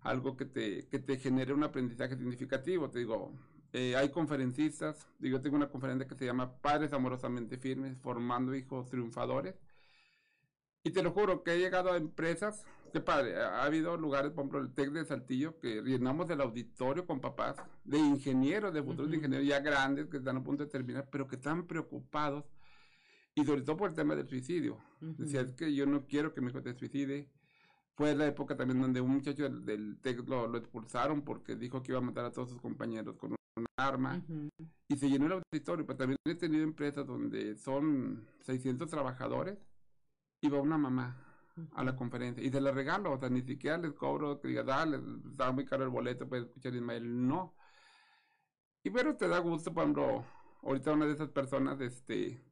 algo 0.00 0.36
que 0.36 0.46
te, 0.46 0.88
que 0.88 0.98
te 0.98 1.18
genere 1.18 1.52
un 1.52 1.62
aprendizaje 1.62 2.16
significativo. 2.16 2.90
Te 2.90 3.00
digo, 3.00 3.32
eh, 3.72 3.94
hay 3.96 4.10
conferencistas, 4.10 5.06
yo 5.18 5.40
tengo 5.42 5.56
una 5.56 5.68
conferencia 5.68 6.08
que 6.08 6.14
se 6.16 6.24
llama 6.24 6.56
Padres 6.60 6.92
Amorosamente 6.94 7.58
Firmes, 7.58 7.98
formando 7.98 8.54
hijos 8.54 8.88
triunfadores. 8.88 9.54
Y 10.82 10.90
te 10.92 11.02
lo 11.02 11.10
juro 11.12 11.42
que 11.42 11.54
he 11.54 11.58
llegado 11.58 11.92
a 11.92 11.96
empresas, 11.98 12.64
qué 12.92 13.00
padre, 13.00 13.36
ha 13.36 13.60
ha 13.60 13.64
habido 13.64 13.96
lugares, 13.98 14.30
por 14.32 14.40
ejemplo, 14.44 14.60
el 14.60 14.72
TEC 14.72 14.90
de 14.92 15.04
Saltillo, 15.04 15.58
que 15.60 15.82
llenamos 15.82 16.30
el 16.30 16.40
auditorio 16.40 17.06
con 17.06 17.20
papás 17.20 17.56
de 17.84 17.98
ingenieros, 17.98 18.72
de 18.72 18.82
futuros 18.82 19.08
Ujú. 19.08 19.16
ingenieros 19.16 19.46
ya 19.46 19.60
grandes, 19.60 20.06
que 20.06 20.16
están 20.16 20.38
a 20.38 20.42
punto 20.42 20.64
de 20.64 20.70
terminar, 20.70 21.08
pero 21.10 21.26
que 21.28 21.36
están 21.36 21.66
preocupados, 21.66 22.44
y 23.34 23.44
sobre 23.44 23.62
todo 23.62 23.76
por 23.76 23.90
el 23.90 23.94
tema 23.96 24.16
del 24.16 24.26
suicidio. 24.28 24.78
Ujú. 25.02 25.14
Decía, 25.18 25.42
es 25.42 25.52
que 25.52 25.74
yo 25.74 25.84
no 25.84 26.06
quiero 26.06 26.32
que 26.32 26.40
mi 26.40 26.48
hijo 26.50 26.62
se 26.62 26.74
suicide, 26.74 27.28
Fue 27.94 28.14
la 28.14 28.26
época 28.26 28.56
también 28.56 28.80
donde 28.80 29.02
un 29.02 29.10
muchacho 29.10 29.42
del, 29.42 29.62
del 29.66 29.98
TEC 30.00 30.26
lo, 30.26 30.48
lo 30.48 30.56
expulsaron 30.56 31.20
porque 31.22 31.56
dijo 31.56 31.82
que 31.82 31.92
iba 31.92 31.98
a 31.98 32.02
matar 32.02 32.24
a 32.24 32.32
todos 32.32 32.48
sus 32.48 32.60
compañeros 32.60 33.16
con 33.18 33.32
un 33.32 33.66
arma 33.76 34.22
Ujú. 34.26 34.48
y 34.88 34.96
se 34.96 35.10
llenó 35.10 35.26
el 35.26 35.32
auditorio, 35.32 35.84
pero 35.84 35.98
también 35.98 36.16
he 36.24 36.34
tenido 36.34 36.64
empresas 36.64 37.06
donde 37.06 37.56
son 37.56 38.26
600 38.40 38.88
trabajadores 38.88 39.58
va 40.48 40.60
una 40.60 40.78
mamá 40.78 41.16
a 41.74 41.84
la 41.84 41.94
conferencia 41.96 42.42
y 42.42 42.50
se 42.50 42.60
la 42.60 42.72
regalo, 42.72 43.12
o 43.12 43.18
sea, 43.18 43.28
ni 43.28 43.42
siquiera 43.42 43.76
les 43.78 43.92
cobro 43.92 44.40
que 44.40 44.48
diga, 44.48 44.62
dale, 44.62 45.00
está 45.30 45.52
muy 45.52 45.64
caro 45.66 45.84
el 45.84 45.90
boleto, 45.90 46.28
puedes 46.28 46.46
escuchar 46.46 46.74
Ismael, 46.74 47.26
no. 47.26 47.54
Y 48.82 48.90
pero 48.90 49.16
te 49.16 49.28
da 49.28 49.38
gusto 49.38 49.74
cuando 49.74 50.24
ahorita 50.62 50.92
una 50.92 51.06
de 51.06 51.12
esas 51.12 51.28
personas, 51.30 51.80
este, 51.80 52.42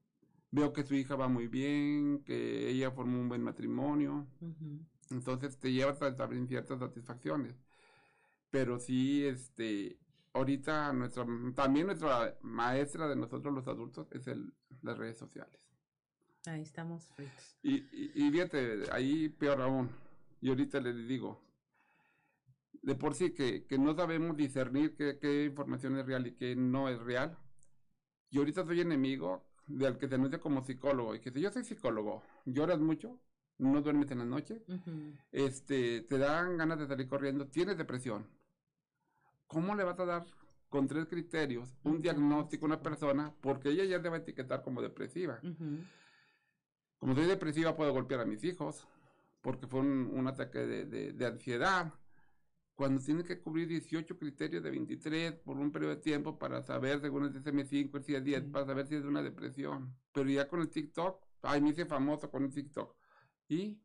veo 0.51 0.73
que 0.73 0.85
su 0.85 0.95
hija 0.95 1.17
va 1.17 1.29
muy 1.29 1.49
bien, 1.49 2.23
que 2.25 2.69
ella 2.71 2.91
formó 2.91 3.19
un 3.21 3.29
buen 3.29 3.43
matrimonio, 3.43 4.27
entonces 5.11 5.59
te 5.59 5.73
llevas 5.73 6.03
a 6.03 6.15
también 6.15 6.47
ciertas 6.47 6.81
satisfacciones. 6.81 7.55
Pero 8.51 8.79
sí, 8.79 9.25
este, 9.27 9.99
ahorita 10.33 10.93
nuestra, 10.93 11.27
también 11.55 11.87
nuestra 11.87 12.37
maestra 12.43 13.09
de 13.09 13.17
nosotros 13.17 13.55
los 13.55 13.69
adultos 13.69 14.09
es 14.13 14.27
el, 14.27 14.53
las 14.83 14.99
redes 14.99 15.19
sociales. 15.19 15.68
Ahí 16.49 16.63
estamos 16.63 17.07
fritos. 17.15 17.57
Y, 17.63 17.75
y, 17.93 18.13
y 18.15 18.31
fíjate, 18.31 18.85
ahí 18.93 19.29
peor 19.29 19.61
aún. 19.61 19.91
Y 20.41 20.49
ahorita 20.49 20.81
le 20.81 20.93
digo, 20.93 21.41
de 22.83 22.95
por 22.95 23.15
sí 23.15 23.33
que, 23.33 23.65
que 23.67 23.79
no 23.79 23.95
sabemos 23.95 24.37
discernir 24.37 24.95
qué, 24.97 25.19
qué 25.21 25.45
información 25.45 25.99
es 25.99 26.07
real 26.07 26.27
y 26.27 26.33
qué 26.33 26.57
no 26.57 26.89
es 26.89 26.99
real. 27.01 27.37
Y 28.31 28.39
ahorita 28.39 28.65
soy 28.65 28.81
enemigo 28.81 29.45
del 29.67 29.99
que 29.99 30.09
se 30.09 30.15
anuncia 30.15 30.41
como 30.41 30.65
psicólogo. 30.65 31.15
Y 31.15 31.21
que 31.21 31.31
si 31.31 31.41
yo 31.41 31.51
soy 31.51 31.65
psicólogo, 31.65 32.23
lloras 32.47 32.79
mucho, 32.79 33.21
no 33.59 33.83
duermes 33.83 34.11
en 34.11 34.19
la 34.19 34.25
noche, 34.25 34.63
Ujú. 34.69 35.15
este, 35.33 36.03
te 36.03 36.19
dan 36.19 36.57
ganas 36.57 36.79
de 36.79 36.87
salir 36.87 37.09
corriendo, 37.09 37.47
tienes 37.49 37.77
depresión. 37.77 38.27
¿Cómo 39.47 39.75
le 39.75 39.85
vas 39.85 39.99
a 39.99 40.05
dar 40.05 40.27
con 40.69 40.87
tres 40.87 41.07
criterios 41.07 41.75
un 41.83 42.01
diagnóstico 42.01 42.67
a 42.67 42.69
una 42.69 42.83
persona? 42.83 43.35
Porque 43.41 43.71
ella 43.71 43.85
ya 43.85 44.01
te 44.01 44.09
va 44.09 44.17
a 44.17 44.21
etiquetar 44.21 44.63
como 44.63 44.83
depresiva. 44.83 45.41
Ujú. 45.43 45.79
Como 46.99 47.15
soy 47.15 47.27
depresiva, 47.27 47.77
puedo 47.77 47.93
golpear 47.93 48.21
a 48.21 48.25
mis 48.27 48.43
hijos, 48.45 48.87
porque 49.41 49.67
fue 49.67 49.81
un, 49.81 50.11
un 50.13 50.27
ataque 50.27 50.59
de, 50.59 50.85
de- 50.87 51.13
de 51.13 51.27
ansiedad. 51.27 51.93
Cuando 52.75 53.03
tiene 53.03 53.25
que 53.25 53.41
cubrir 53.41 53.67
18 53.67 54.17
criterios 54.19 54.63
de 54.63 54.71
23 54.71 55.33
por 55.41 55.57
un 55.59 55.73
periodo 55.73 55.97
de 55.97 56.01
tiempo 56.01 56.39
para 56.39 56.63
saber, 56.63 57.01
según 57.01 57.25
el 57.25 57.33
DSM-5, 57.33 57.97
el 57.97 58.05
CIE-10, 58.05 58.45
Sí. 58.45 58.51
para 58.51 58.67
saber 58.67 58.87
si 58.87 58.95
es 58.97 59.05
una 59.05 59.21
depresión. 59.23 59.97
Pero 60.13 60.31
ya 60.31 60.49
con 60.49 60.61
el 60.61 60.69
TikTok, 60.71 61.25
ay, 61.43 61.61
me 61.61 61.71
hice 61.71 61.87
famoso 61.87 62.31
con 62.31 62.45
el 62.45 62.53
TikTok. 62.53 62.95
¿Y 63.49 63.81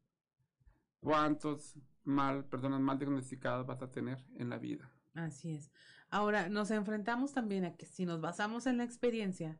cuántos 0.99 1.75
mal, 2.03 2.45
personas 2.45 2.79
mal 2.81 2.99
diagnosticadas 2.99 3.65
vas 3.65 3.81
a 3.81 3.89
tener 3.91 4.23
en 4.35 4.49
la 4.49 4.57
vida? 4.57 4.91
Así 5.15 5.55
es. 5.55 5.71
Ahora, 6.09 6.49
nos 6.49 6.69
enfrentamos 6.71 7.33
también 7.33 7.65
a 7.65 7.75
que 7.75 7.85
si 7.85 8.05
nos 8.05 8.21
basamos 8.21 8.65
en 8.67 8.77
la 8.77 8.83
experiencia, 8.83 9.59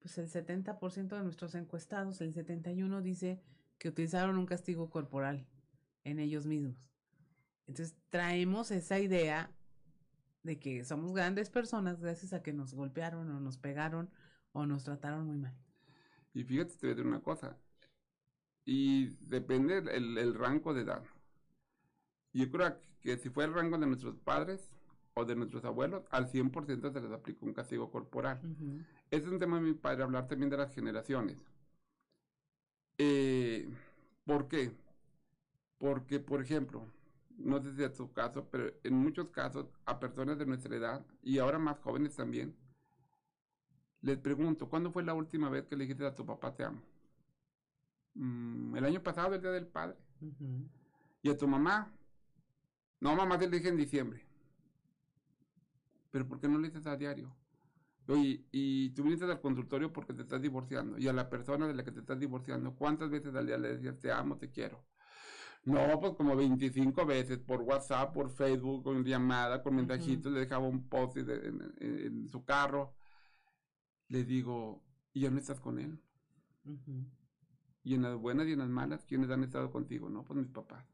pues 0.00 0.18
el 0.18 0.28
70% 0.28 1.08
de 1.08 1.22
nuestros 1.22 1.54
encuestados, 1.54 2.20
el 2.20 2.32
71 2.32 3.02
dice 3.02 3.40
que 3.78 3.88
utilizaron 3.88 4.36
un 4.36 4.46
castigo 4.46 4.90
corporal 4.90 5.46
en 6.04 6.18
ellos 6.18 6.46
mismos. 6.46 6.90
Entonces, 7.66 7.96
traemos 8.08 8.70
esa 8.70 8.98
idea 8.98 9.54
de 10.42 10.58
que 10.58 10.84
somos 10.84 11.12
grandes 11.12 11.50
personas 11.50 12.00
gracias 12.00 12.32
a 12.32 12.42
que 12.42 12.52
nos 12.52 12.74
golpearon 12.74 13.30
o 13.30 13.40
nos 13.40 13.58
pegaron 13.58 14.10
o 14.52 14.66
nos 14.66 14.84
trataron 14.84 15.26
muy 15.26 15.36
mal. 15.36 15.54
Y 16.32 16.44
fíjate, 16.44 16.74
te 16.74 16.86
voy 16.86 16.90
a 16.90 16.94
decir 16.94 17.06
una 17.06 17.22
cosa. 17.22 17.56
Y 18.64 19.16
depende 19.20 19.78
el, 19.78 20.34
rango 20.34 20.74
de 20.74 20.82
edad. 20.82 21.04
Yo 22.32 22.50
creo 22.50 22.78
que 23.00 23.16
si 23.18 23.30
fue 23.30 23.44
el 23.44 23.54
rango 23.54 23.78
de 23.78 23.86
nuestros 23.86 24.16
padres 24.18 24.70
o 25.14 25.24
de 25.24 25.36
nuestros 25.36 25.64
abuelos, 25.64 26.04
al 26.10 26.28
100% 26.28 26.92
se 26.92 27.00
les 27.00 27.12
aplicó 27.12 27.46
un 27.46 27.52
castigo 27.54 27.90
corporal. 27.90 28.40
Ujú. 28.44 28.80
Ese 29.10 29.26
es 29.26 29.32
un 29.32 29.38
tema 29.38 29.56
de 29.56 29.62
mi 29.62 29.74
padre, 29.74 30.02
hablar 30.04 30.28
también 30.28 30.50
de 30.50 30.56
las 30.56 30.74
generaciones. 30.74 31.36
Eh, 32.98 33.68
¿Por 34.24 34.48
qué? 34.48 34.72
Porque, 35.78 36.20
por 36.20 36.40
ejemplo, 36.40 36.86
no 37.36 37.60
sé 37.60 37.74
si 37.74 37.82
es 37.82 37.92
tu 37.94 38.12
caso, 38.12 38.46
pero 38.52 38.72
en 38.84 38.94
muchos 38.94 39.30
casos 39.30 39.66
a 39.84 39.98
personas 39.98 40.38
de 40.38 40.46
nuestra 40.46 40.76
edad 40.76 41.04
y 41.22 41.38
ahora 41.38 41.58
más 41.58 41.78
jóvenes 41.80 42.14
también, 42.14 42.54
les 44.02 44.18
pregunto, 44.18 44.68
¿cuándo 44.68 44.90
fue 44.90 45.02
la 45.02 45.14
última 45.14 45.48
vez 45.48 45.64
que 45.64 45.74
le 45.74 45.84
dijiste 45.84 46.04
a 46.06 46.14
tu 46.14 46.26
papá 46.26 46.54
te 46.54 46.64
amo? 46.64 46.82
"Mm, 48.14 48.76
el 48.76 48.84
año 48.84 49.02
pasado, 49.02 49.34
el 49.34 49.40
Día 49.42 49.50
del 49.50 49.66
Padre. 49.66 49.96
Ujú. 50.20 50.68
¿Y 51.22 51.30
a 51.30 51.36
tu 51.36 51.46
mamá? 51.48 51.92
No, 53.00 53.16
mamá 53.16 53.36
te 53.38 53.46
lo 53.46 53.56
dije 53.56 53.68
en 53.68 53.76
diciembre. 53.76 54.24
¿Pero 56.10 56.26
por 56.28 56.40
qué 56.40 56.48
no 56.48 56.58
le 56.58 56.68
dices 56.68 56.86
a 56.86 56.96
diario? 56.96 57.34
Oye, 58.08 58.44
y 58.52 58.90
tú 58.90 59.04
viniste 59.04 59.24
al 59.24 59.40
consultorio 59.40 59.92
porque 59.92 60.14
te 60.14 60.22
estás 60.22 60.42
divorciando. 60.42 60.98
Y 60.98 61.08
a 61.08 61.12
la 61.12 61.28
persona 61.30 61.66
de 61.68 61.74
la 61.74 61.84
que 61.84 61.92
te 61.92 62.00
estás 62.00 62.18
divorciando, 62.18 62.74
¿cuántas 62.74 63.10
veces 63.10 63.34
al 63.34 63.46
día 63.46 63.58
le 63.58 63.70
decías 63.76 63.98
te 64.00 64.10
amo, 64.12 64.36
te 64.38 64.50
quiero? 64.50 64.84
No, 65.64 66.00
pues 66.00 66.14
como 66.14 66.36
25 66.36 67.06
veces 67.06 67.38
por 67.38 67.62
WhatsApp, 67.62 68.14
por 68.14 68.30
Facebook, 68.30 68.84
con 68.84 69.04
llamada, 69.04 69.62
con 69.62 69.76
mensajitos, 69.76 70.32
le 70.32 70.40
dejaba 70.40 70.66
un 70.68 70.88
post 70.88 71.18
en, 71.18 71.30
en- 71.30 71.74
en 71.80 72.28
su 72.28 72.44
carro. 72.44 72.94
Le 74.08 74.24
digo, 74.24 74.84
¿y 75.14 75.20
ya 75.22 75.30
no 75.30 75.38
estás 75.38 75.58
con 75.58 75.78
él? 75.78 75.98
Y 77.84 77.92
en 77.94 78.00
las 78.00 78.16
buenas 78.16 78.46
y 78.48 78.52
en 78.52 78.60
las 78.60 78.70
malas, 78.70 79.04
¿quiénes 79.04 79.28
han 79.30 79.44
estado 79.44 79.70
contigo? 79.70 80.08
No, 80.08 80.24
pues 80.24 80.38
mis 80.38 80.48
papás. 80.48 80.89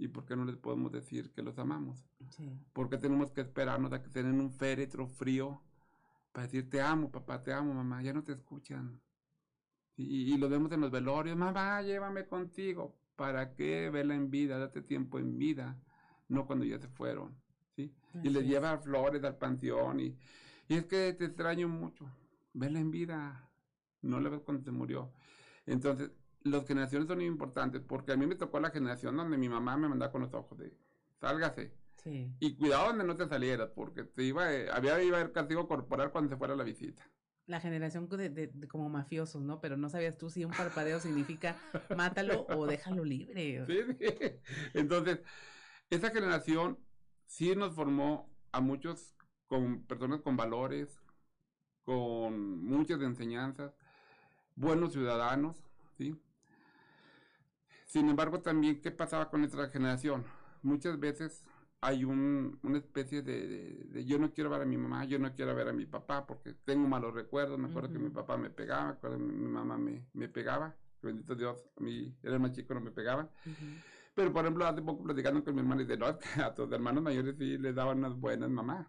¿Y 0.00 0.08
por 0.08 0.24
qué 0.24 0.34
no 0.34 0.44
les 0.46 0.56
podemos 0.56 0.90
decir 0.92 1.30
que 1.32 1.42
los 1.42 1.58
amamos? 1.58 2.04
Sí. 2.30 2.50
¿Por 2.72 2.88
qué 2.88 2.96
tenemos 2.98 3.30
que 3.32 3.42
esperarnos 3.42 3.92
a 3.92 4.00
que 4.00 4.06
estén 4.08 4.26
en 4.26 4.40
un 4.40 4.50
féretro 4.50 5.06
frío 5.06 5.62
para 6.32 6.46
decir 6.46 6.70
te 6.70 6.80
amo, 6.80 7.10
papá, 7.10 7.42
te 7.42 7.52
amo, 7.52 7.74
mamá? 7.74 8.02
Ya 8.02 8.12
no 8.14 8.24
te 8.24 8.32
escuchan. 8.32 9.00
Y, 9.96 10.32
y 10.34 10.38
lo 10.38 10.48
vemos 10.48 10.72
en 10.72 10.80
los 10.80 10.90
velorios, 10.90 11.36
mamá, 11.36 11.82
llévame 11.82 12.26
contigo. 12.26 12.96
¿Para 13.16 13.54
qué 13.54 13.90
verla 13.90 14.14
en 14.14 14.30
vida? 14.30 14.58
Date 14.58 14.80
tiempo 14.82 15.18
en 15.18 15.36
vida, 15.38 15.78
no 16.28 16.46
cuando 16.46 16.64
ya 16.64 16.78
se 16.78 16.88
fueron. 16.88 17.36
¿sí? 17.76 17.94
Y 18.22 18.30
le 18.30 18.40
Así 18.40 18.46
es. 18.46 18.46
lleva 18.48 18.78
flores 18.78 19.22
al 19.24 19.36
panteón 19.36 20.00
y, 20.00 20.16
y 20.68 20.74
es 20.76 20.86
que 20.86 21.12
te 21.12 21.26
extraño 21.26 21.68
mucho. 21.68 22.06
Vela 22.54 22.80
en 22.80 22.90
vida, 22.90 23.50
no 24.02 24.20
la 24.20 24.30
ves 24.30 24.40
cuando 24.42 24.64
se 24.64 24.72
murió. 24.72 25.12
Entonces, 25.66 26.10
las 26.42 26.66
generaciones 26.66 27.08
son 27.08 27.20
importantes 27.20 27.82
porque 27.86 28.12
a 28.12 28.16
mí 28.16 28.26
me 28.26 28.34
tocó 28.34 28.60
la 28.60 28.70
generación 28.70 29.16
donde 29.16 29.36
mi 29.38 29.48
mamá 29.48 29.76
me 29.76 29.88
mandaba 29.88 30.12
con 30.12 30.22
los 30.22 30.32
ojos 30.34 30.58
de, 30.58 30.72
sálgase. 31.20 31.74
Sí. 31.96 32.32
Y 32.40 32.56
cuidado 32.56 32.88
donde 32.88 33.04
no 33.04 33.14
te 33.16 33.28
salieras, 33.28 33.70
porque 33.74 34.04
te 34.04 34.22
iba, 34.24 34.52
eh, 34.54 34.70
había 34.72 35.02
iba 35.02 35.18
a 35.18 35.20
haber 35.20 35.32
castigo 35.32 35.68
corporal 35.68 36.10
cuando 36.10 36.30
se 36.30 36.36
fuera 36.36 36.56
la 36.56 36.64
visita. 36.64 37.06
La 37.46 37.60
generación 37.60 38.08
de, 38.08 38.30
de- 38.30 38.46
de 38.46 38.68
como 38.68 38.88
mafiosos, 38.88 39.42
¿no? 39.42 39.60
Pero 39.60 39.76
no 39.76 39.88
sabías 39.90 40.16
tú 40.16 40.30
si 40.30 40.44
un 40.44 40.52
parpadeo 40.52 41.00
significa 41.00 41.56
mátalo 41.94 42.46
o 42.48 42.66
déjalo 42.66 43.04
libre. 43.04 43.66
Sí, 43.66 43.80
sí. 43.98 44.06
Entonces, 44.72 45.20
esa 45.90 46.10
generación 46.10 46.78
sí 47.26 47.54
nos 47.54 47.74
formó 47.74 48.30
a 48.52 48.60
muchos 48.60 49.14
con 49.46 49.82
personas 49.82 50.20
con 50.22 50.36
valores, 50.36 51.02
con 51.84 52.64
muchas 52.64 53.00
enseñanzas, 53.02 53.72
buenos 54.54 54.92
ciudadanos, 54.92 55.56
¿sí? 55.98 56.16
Sin 57.92 58.08
embargo, 58.08 58.40
también, 58.40 58.80
¿qué 58.80 58.90
pasaba 58.92 59.28
con 59.30 59.40
nuestra 59.40 59.68
generación? 59.68 60.24
Muchas 60.62 60.98
veces 61.00 61.44
hay 61.80 62.04
un, 62.04 62.58
una 62.62 62.78
especie 62.78 63.22
de, 63.22 63.48
de- 63.48 63.84
de 63.92 64.04
yo 64.04 64.18
no 64.18 64.32
quiero 64.32 64.50
ver 64.50 64.62
a 64.62 64.64
mi 64.64 64.76
mamá, 64.76 65.04
yo 65.06 65.18
no 65.18 65.34
quiero 65.34 65.54
ver 65.56 65.68
a 65.68 65.72
mi 65.72 65.86
papá 65.86 66.24
porque 66.26 66.54
tengo 66.64 66.86
malos 66.88 67.14
recuerdos, 67.14 67.58
me 67.58 67.66
acuerdo 67.68 67.90
que 67.92 67.98
mi 67.98 68.10
papá 68.10 68.36
me 68.36 68.50
pegaba, 68.50 68.84
me 68.86 68.90
acuerdo 68.92 69.16
que 69.18 69.24
mi, 69.24 69.34
mi 69.34 69.48
mamá 69.48 69.76
me, 69.78 70.06
me 70.12 70.28
pegaba, 70.28 70.76
bendito 71.02 71.34
Dios, 71.34 71.66
a 71.76 71.80
mí 71.82 72.14
era 72.22 72.34
el 72.34 72.40
más 72.40 72.52
chico, 72.52 72.74
no 72.74 72.80
me 72.80 72.92
pegaban. 72.92 73.28
Ujú. 73.46 73.82
Pero, 74.14 74.32
por 74.32 74.44
ejemplo, 74.44 74.66
hace 74.66 74.82
poco 74.82 75.02
platicando 75.04 75.42
con 75.44 75.54
mi 75.54 75.60
hermano, 75.62 75.80
dice, 75.82 75.96
no, 75.98 76.08
es 76.08 76.16
que 76.18 76.42
a 76.42 76.54
tus 76.54 76.70
hermanos 76.72 77.02
mayores 77.02 77.36
sí 77.38 77.58
les 77.58 77.74
daban 77.74 77.98
unas 77.98 78.14
buenas 78.14 78.50
mamás. 78.50 78.86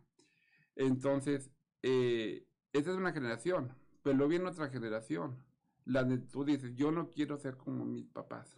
Entonces, 0.75 1.51
eh, 1.83 2.47
esa 2.73 2.91
es 2.91 2.97
una 2.97 3.13
generación, 3.13 3.73
pero 4.03 4.17
luego 4.17 4.29
viene 4.31 4.47
otra 4.49 4.69
generación, 4.69 5.37
la 5.85 6.03
de 6.05 6.19
tú 6.19 6.45
dices, 6.45 6.75
yo 6.75 6.91
no 6.91 7.09
quiero 7.09 7.37
ser 7.37 7.57
como 7.57 7.85
mis 7.85 8.07
papás. 8.07 8.55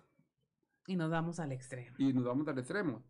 Y 0.88 0.96
nos 0.96 1.10
vamos 1.10 1.40
al 1.40 1.52
extremo. 1.52 1.96
Y 1.98 2.14
nos 2.14 2.26
vamos 2.26 2.48
al 2.48 2.60
extremo. 2.60 3.04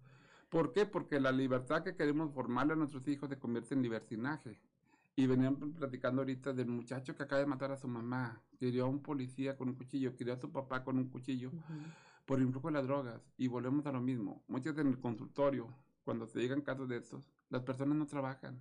¿Por 0.50 0.72
qué? 0.72 0.86
Porque 0.86 1.20
la 1.20 1.32
libertad 1.32 1.84
que 1.84 1.96
queremos 1.96 2.32
formarle 2.34 2.74
a 2.74 2.76
nuestros 2.76 3.08
hijos 3.08 3.30
se 3.30 3.40
convierte 3.40 3.74
en 3.74 3.82
libertinaje. 3.82 4.60
Y 5.16 5.28
venían 5.28 5.56
platicando 5.74 6.22
ahorita 6.22 6.54
del 6.54 6.68
muchacho 6.68 7.16
que 7.16 7.24
acaba 7.24 7.40
de 7.40 7.46
matar 7.48 7.72
a 7.72 7.78
su 7.78 7.88
mamá, 7.88 8.42
que 8.58 8.68
hirió 8.68 8.86
a 8.86 8.90
un 8.90 9.02
policía 9.02 9.56
con 9.58 9.70
un 9.70 9.76
cuchillo, 9.76 10.16
que 10.16 10.24
hirió 10.24 10.34
a 10.34 10.40
su 10.40 10.52
papá 10.52 10.84
con 10.84 10.98
un 10.98 11.08
cuchillo 11.10 11.50
Ujú. 11.50 11.74
por 12.26 12.42
influjo 12.42 12.68
de 12.68 12.74
las 12.74 12.84
drogas 12.86 13.22
y 13.38 13.48
volvemos 13.48 13.86
a 13.86 13.92
lo 13.92 14.02
mismo. 14.02 14.44
Muchas 14.48 14.78
en 14.78 14.88
el 14.88 15.00
consultorio, 15.00 15.68
cuando 16.04 16.26
se 16.26 16.40
llegan 16.40 16.62
casos 16.62 16.88
de 16.90 16.98
estos, 16.98 17.32
las 17.50 17.62
personas 17.62 17.96
no 17.96 18.08
trabajan. 18.08 18.60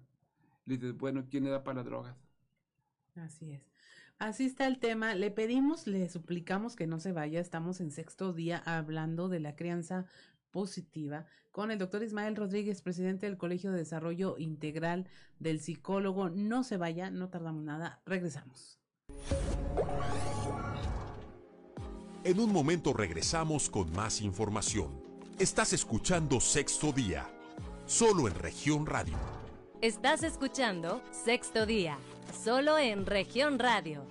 Le 0.66 0.76
dices, 0.76 0.96
bueno, 0.96 1.24
¿quién 1.30 1.44
le 1.44 1.50
da 1.50 1.64
para 1.64 1.76
las 1.76 1.86
drogas? 1.86 2.16
Así 3.16 3.52
es. 3.52 3.71
Así 4.18 4.44
está 4.44 4.66
el 4.66 4.78
tema. 4.78 5.14
Le 5.14 5.30
pedimos, 5.30 5.86
le 5.86 6.08
suplicamos 6.08 6.76
que 6.76 6.86
no 6.86 7.00
se 7.00 7.12
vaya. 7.12 7.40
Estamos 7.40 7.80
en 7.80 7.90
sexto 7.90 8.32
día 8.32 8.62
hablando 8.64 9.28
de 9.28 9.40
la 9.40 9.56
crianza 9.56 10.06
positiva 10.50 11.26
con 11.50 11.70
el 11.70 11.78
doctor 11.78 12.02
Ismael 12.02 12.36
Rodríguez, 12.36 12.82
presidente 12.82 13.26
del 13.26 13.36
Colegio 13.36 13.72
de 13.72 13.78
Desarrollo 13.78 14.36
Integral 14.38 15.08
del 15.38 15.60
Psicólogo. 15.60 16.30
No 16.30 16.64
se 16.64 16.76
vaya, 16.76 17.10
no 17.10 17.28
tardamos 17.28 17.64
nada. 17.64 18.00
Regresamos. 18.06 18.78
En 22.24 22.38
un 22.38 22.52
momento 22.52 22.92
regresamos 22.92 23.68
con 23.68 23.92
más 23.92 24.20
información. 24.20 25.02
Estás 25.38 25.72
escuchando 25.72 26.40
Sexto 26.40 26.92
Día, 26.92 27.26
solo 27.84 28.28
en 28.28 28.34
región 28.34 28.86
radio. 28.86 29.41
Estás 29.82 30.22
escuchando 30.22 31.02
Sexto 31.10 31.66
Día, 31.66 31.98
solo 32.44 32.78
en 32.78 33.04
región 33.04 33.58
radio. 33.58 34.06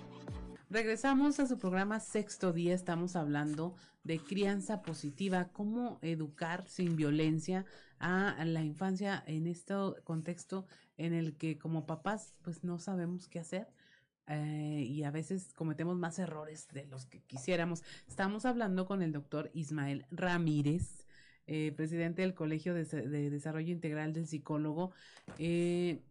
Regresamos 0.68 1.40
a 1.40 1.46
su 1.46 1.58
programa 1.58 1.98
Sexto 1.98 2.52
Día. 2.52 2.74
Estamos 2.74 3.16
hablando 3.16 3.74
de 4.04 4.18
crianza 4.18 4.82
positiva, 4.82 5.48
cómo 5.50 5.98
educar 6.02 6.68
sin 6.68 6.94
violencia 6.94 7.64
a 7.98 8.44
la 8.44 8.62
infancia 8.62 9.24
en 9.26 9.46
este 9.46 9.72
contexto 10.04 10.66
en 10.98 11.14
el 11.14 11.38
que 11.38 11.56
como 11.56 11.86
papás 11.86 12.34
pues 12.42 12.64
no 12.64 12.78
sabemos 12.78 13.26
qué 13.28 13.38
hacer. 13.38 13.66
Eh, 14.26 14.84
y 14.86 15.04
a 15.04 15.10
veces 15.10 15.54
cometemos 15.54 15.96
más 15.96 16.18
errores 16.18 16.68
de 16.68 16.84
los 16.84 17.06
que 17.06 17.22
quisiéramos. 17.22 17.82
Estamos 18.06 18.44
hablando 18.44 18.84
con 18.84 19.00
el 19.00 19.12
doctor 19.12 19.50
Ismael 19.54 20.04
Ramírez, 20.10 21.01
eh, 21.46 21.72
presidente 21.76 22.22
del 22.22 22.34
Colegio 22.34 22.74
de, 22.74 22.84
Desarrollo 23.30 23.72
Integral 23.72 24.12
del 24.12 24.26
Psicólogo. 24.26 24.92
Eh, 25.38 26.02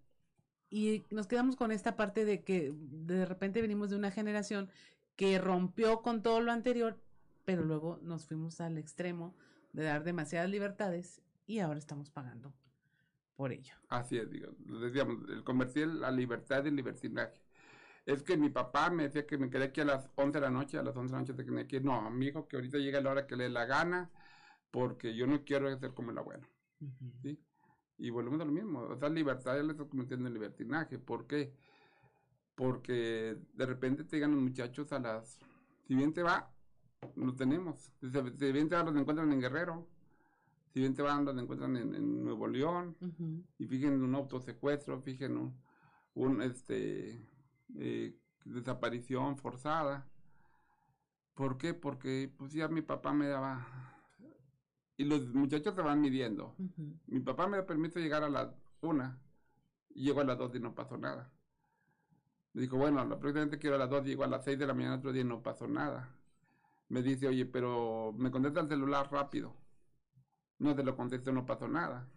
y 0.70 1.04
nos 1.10 1.28
quedamos 1.28 1.56
con 1.56 1.72
esta 1.72 1.96
parte 1.96 2.26
de 2.26 2.44
que 2.44 2.74
de 2.76 3.26
repente 3.26 3.62
venimos 3.62 3.90
de 3.90 3.98
una 3.98 4.12
generación 4.12 4.70
que 5.16 5.38
rompió 5.38 6.02
con 6.02 6.22
todo 6.22 6.42
lo 6.42 6.52
anterior, 6.52 7.00
pero 7.46 7.64
luego 7.64 8.00
nos 8.02 8.26
fuimos 8.26 8.62
al 8.62 8.78
extremo 8.78 9.36
de 9.74 9.84
dar 9.84 10.04
demasiadas 10.04 10.50
libertades 10.50 11.22
y 11.46 11.60
ahora 11.60 11.80
estamos 11.80 12.10
pagando 12.10 12.54
por 13.36 13.52
ello. 13.52 13.74
Así 13.90 14.18
es, 14.18 14.30
digo, 14.30 14.52
decíamos, 14.82 15.18
el 15.30 15.44
comercial, 15.44 16.00
la 16.00 16.12
libertad 16.12 16.66
el 16.66 16.76
libertinaje. 16.76 17.42
Es 18.06 18.24
que 18.24 18.38
mi 18.38 18.50
papá 18.50 18.90
me 18.90 19.04
decía 19.04 19.28
que 19.28 19.38
me 19.38 19.50
quedé 19.50 19.66
aquí 19.66 19.82
a 19.82 19.86
las 19.86 20.10
11 20.16 20.40
de 20.40 20.42
la 20.42 20.50
noche, 20.50 20.78
a 20.78 20.84
las 20.84 20.96
11 20.96 21.08
de 21.08 21.12
la 21.12 21.20
noche 21.20 21.34
de 21.34 21.46
que 21.46 21.52
me 21.52 21.68
quedé. 21.68 21.82
No, 21.82 22.10
mi 22.10 22.28
hijo, 22.28 22.48
que 22.48 22.56
ahorita 22.56 22.78
llega 22.78 23.02
la 23.02 23.12
hora 23.12 23.28
que 23.28 23.36
le 23.36 23.44
dé 23.44 23.50
la 23.50 23.66
gana, 23.66 24.10
porque 24.72 25.14
yo 25.16 25.28
no 25.28 25.44
quiero 25.44 25.78
ser 25.78 25.94
como 25.94 26.12
el 26.12 26.18
abuelo. 26.18 26.48
¿sí? 27.22 27.38
Y 27.98 28.10
volvemos 28.10 28.42
a 28.42 28.46
lo 28.46 28.52
mismo. 28.52 28.80
O 28.80 28.98
sea, 28.98 29.10
libertad 29.10 29.56
ya 29.56 29.64
le 29.64 29.74
estoy 29.74 29.88
cometiendo 29.88 30.28
en 30.28 30.34
libertinaje. 30.34 30.98
¿Por 30.98 31.28
qué? 31.28 31.54
Porque 32.56 33.38
de 33.54 33.66
repente 33.66 34.04
te 34.04 34.16
llegan 34.16 34.32
los 34.32 34.42
muchachos 34.42 34.92
a 34.92 35.00
las. 35.00 35.38
Si 35.88 35.94
bien 35.94 36.14
te 36.14 36.24
va, 36.24 36.52
lo 37.16 37.36
tenemos. 37.36 37.92
Si, 38.00 38.52
bien 38.52 38.70
te 38.70 38.76
va, 38.76 38.84
los 38.84 38.96
encuentran 38.96 39.32
en 39.32 39.42
Guerrero. 39.42 39.88
Si 40.74 40.80
bien 40.80 40.94
te 40.94 41.02
van, 41.02 41.26
los 41.26 41.38
encuentran 41.38 41.76
en, 41.76 42.24
Nuevo 42.24 42.48
León. 42.48 42.96
Y 43.58 43.68
fíjense 43.68 44.04
un 44.04 44.16
autosecuestro, 44.16 45.02
fíjense 45.02 45.36
un, 45.36 45.56
un 46.16 46.42
este, 46.42 47.28
eh, 47.76 48.16
desaparición 48.46 49.38
forzada. 49.38 50.08
¿Por 51.34 51.58
qué? 51.58 51.74
Porque 51.74 52.34
pues 52.38 52.54
ya 52.54 52.68
mi 52.68 52.82
papá 52.82 53.14
me 53.14 53.28
daba 53.28 53.68
y 55.02 55.04
los 55.04 55.34
muchachos 55.34 55.74
se 55.74 55.82
van 55.82 56.00
midiendo. 56.00 56.56
Mi 57.08 57.20
papá 57.22 57.48
me 57.48 57.64
permite 57.64 58.00
llegar 58.00 58.24
a 58.24 58.30
las 58.30 58.50
una 58.82 59.20
y 59.90 60.04
llego 60.04 60.22
a 60.22 60.24
las 60.24 60.38
dos 60.38 60.54
y 60.54 60.60
no 60.60 60.76
pasó 60.76 60.96
nada. 60.96 61.34
Me 62.54 62.62
dijo, 62.62 62.78
bueno, 62.78 63.04
vez 63.18 63.58
quiero 63.60 63.78
a 63.78 63.80
las 63.80 63.90
dos, 63.90 64.06
llego 64.06 64.24
a 64.24 64.28
las 64.28 64.44
seis 64.46 64.60
de 64.60 64.68
la 64.68 64.76
mañana 64.76 64.98
otro 64.98 65.12
día 65.12 65.24
y 65.24 65.26
no 65.26 65.42
pasó 65.42 65.68
nada. 65.68 66.16
Me 66.88 67.02
dice, 67.02 67.28
oye, 67.28 67.48
pero 67.48 68.14
me 68.16 68.30
contesta 68.30 68.60
el 68.60 68.68
celular 68.68 69.12
rápido. 69.12 69.56
No 70.60 70.76
te 70.76 70.84
lo 70.84 70.96
contesto, 70.96 71.32
no 71.32 71.48
pasó 71.48 71.68
nada. 71.68 72.08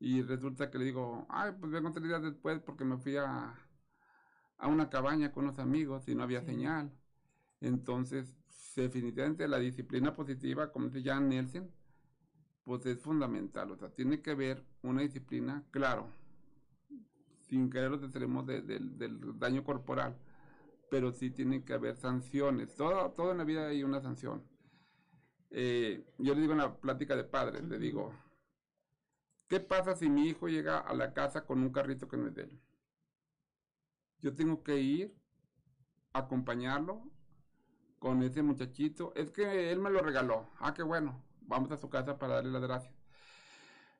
Y 0.00 0.22
resulta 0.22 0.70
que 0.70 0.78
le 0.78 0.86
digo, 0.86 1.26
ay, 1.28 1.52
pues 1.60 1.70
vengo 1.70 1.92
tres 1.92 2.06
días 2.06 2.22
después 2.22 2.60
porque 2.60 2.86
me 2.86 2.96
fui 2.96 3.18
a, 3.18 3.54
a 4.56 4.68
una 4.68 4.88
cabaña 4.88 5.32
con 5.32 5.44
unos 5.44 5.58
amigos 5.58 6.08
y 6.08 6.14
no 6.14 6.22
había 6.22 6.40
señal. 6.40 6.90
Entonces, 7.60 8.34
definitivamente 8.74 9.46
la 9.48 9.58
disciplina 9.58 10.14
positiva, 10.14 10.72
como 10.72 10.86
dice 10.88 11.06
Jan 11.06 11.28
Nelson, 11.28 11.70
pues 12.64 12.86
es 12.86 13.00
fundamental. 13.00 13.70
O 13.72 13.76
sea, 13.76 13.90
tiene 13.90 14.20
que 14.20 14.30
haber 14.30 14.64
una 14.82 15.02
disciplina, 15.02 15.64
claro, 15.70 16.08
sin 17.48 17.68
caer 17.68 17.90
los 17.90 18.02
extremos 18.02 18.46
del 18.46 19.38
daño 19.38 19.64
corporal, 19.64 20.16
pero 20.90 21.12
sí 21.12 21.30
tiene 21.30 21.64
que 21.64 21.74
haber 21.74 21.96
sanciones. 21.96 22.74
Todo, 22.76 23.10
todo 23.12 23.32
en 23.32 23.38
la 23.38 23.44
vida 23.44 23.66
hay 23.68 23.82
una 23.84 24.00
sanción. 24.00 24.42
Eh, 25.50 26.06
yo 26.18 26.34
le 26.34 26.40
digo 26.40 26.52
en 26.52 26.58
la 26.58 26.76
plática 26.76 27.14
de 27.14 27.24
padres, 27.24 27.62
le 27.64 27.78
digo, 27.78 28.12
¿qué 29.48 29.60
pasa 29.60 29.94
si 29.94 30.08
mi 30.08 30.28
hijo 30.28 30.48
llega 30.48 30.78
a 30.78 30.94
la 30.94 31.12
casa 31.12 31.44
con 31.44 31.60
un 31.62 31.70
carrito 31.70 32.08
que 32.08 32.16
no 32.16 32.28
es 32.28 32.34
de 32.34 32.42
él? 32.44 32.60
Yo 34.20 34.34
tengo 34.34 34.62
que 34.62 34.78
ir, 34.78 35.14
acompañarlo 36.12 37.02
con 37.98 38.22
ese 38.22 38.42
muchachito. 38.42 39.12
Es 39.16 39.30
que 39.30 39.72
él 39.72 39.80
me 39.80 39.90
lo 39.90 40.00
regaló. 40.00 40.48
Ah, 40.58 40.72
qué 40.72 40.82
bueno 40.82 41.22
vamos 41.46 41.70
a 41.72 41.76
su 41.76 41.88
casa 41.88 42.18
para 42.18 42.34
darle 42.34 42.50
las 42.50 42.62
gracias. 42.62 42.94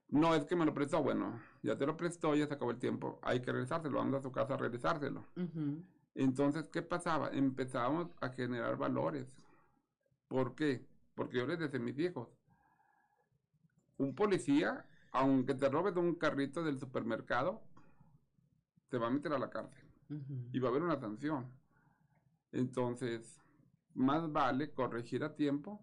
No 0.09 0.35
es 0.35 0.45
que 0.45 0.57
me 0.57 0.67
lo 0.67 0.75
prestó, 0.75 1.03
bueno, 1.03 1.41
ya 1.63 1.77
te 1.77 1.87
lo 1.87 1.97
prestó, 1.97 2.35
ya 2.35 2.47
se 2.47 2.55
acabó 2.55 2.71
el 2.71 2.79
tiempo, 2.79 3.19
hay 3.23 3.41
que 3.41 3.51
regresárselo, 3.51 3.97
vamos 3.97 4.15
a 4.17 4.23
su 4.23 4.31
casa 4.31 4.55
a 4.55 4.57
regresárselo. 4.59 5.25
Entonces, 6.15 6.69
¿qué 6.69 6.83
pasaba? 6.83 7.31
Empezábamos 7.31 8.11
a 8.21 8.29
generar 8.29 8.77
valores. 8.77 9.27
¿Por 10.29 10.55
qué? 10.55 10.87
Porque 11.15 11.39
yo 11.39 11.47
les 11.47 11.59
decía 11.59 11.81
a 11.81 11.83
mis 11.83 11.99
hijos, 11.99 12.29
un 13.97 14.15
policía, 14.15 14.87
aunque 15.13 15.55
te 15.55 15.69
robes 15.69 15.97
un 15.97 16.15
carrito 16.15 16.63
del 16.63 16.79
supermercado, 16.79 17.63
te 18.91 18.99
va 18.99 19.07
a 19.07 19.11
meter 19.11 19.33
a 19.33 19.39
la 19.39 19.49
cárcel 19.49 19.89
y 20.53 20.59
va 20.59 20.69
a 20.69 20.71
haber 20.71 20.83
una 20.83 21.01
sanción. 21.01 21.51
Entonces, 22.53 23.41
más 23.95 24.31
vale 24.31 24.73
corregir 24.73 25.25
a 25.25 25.35
tiempo 25.35 25.83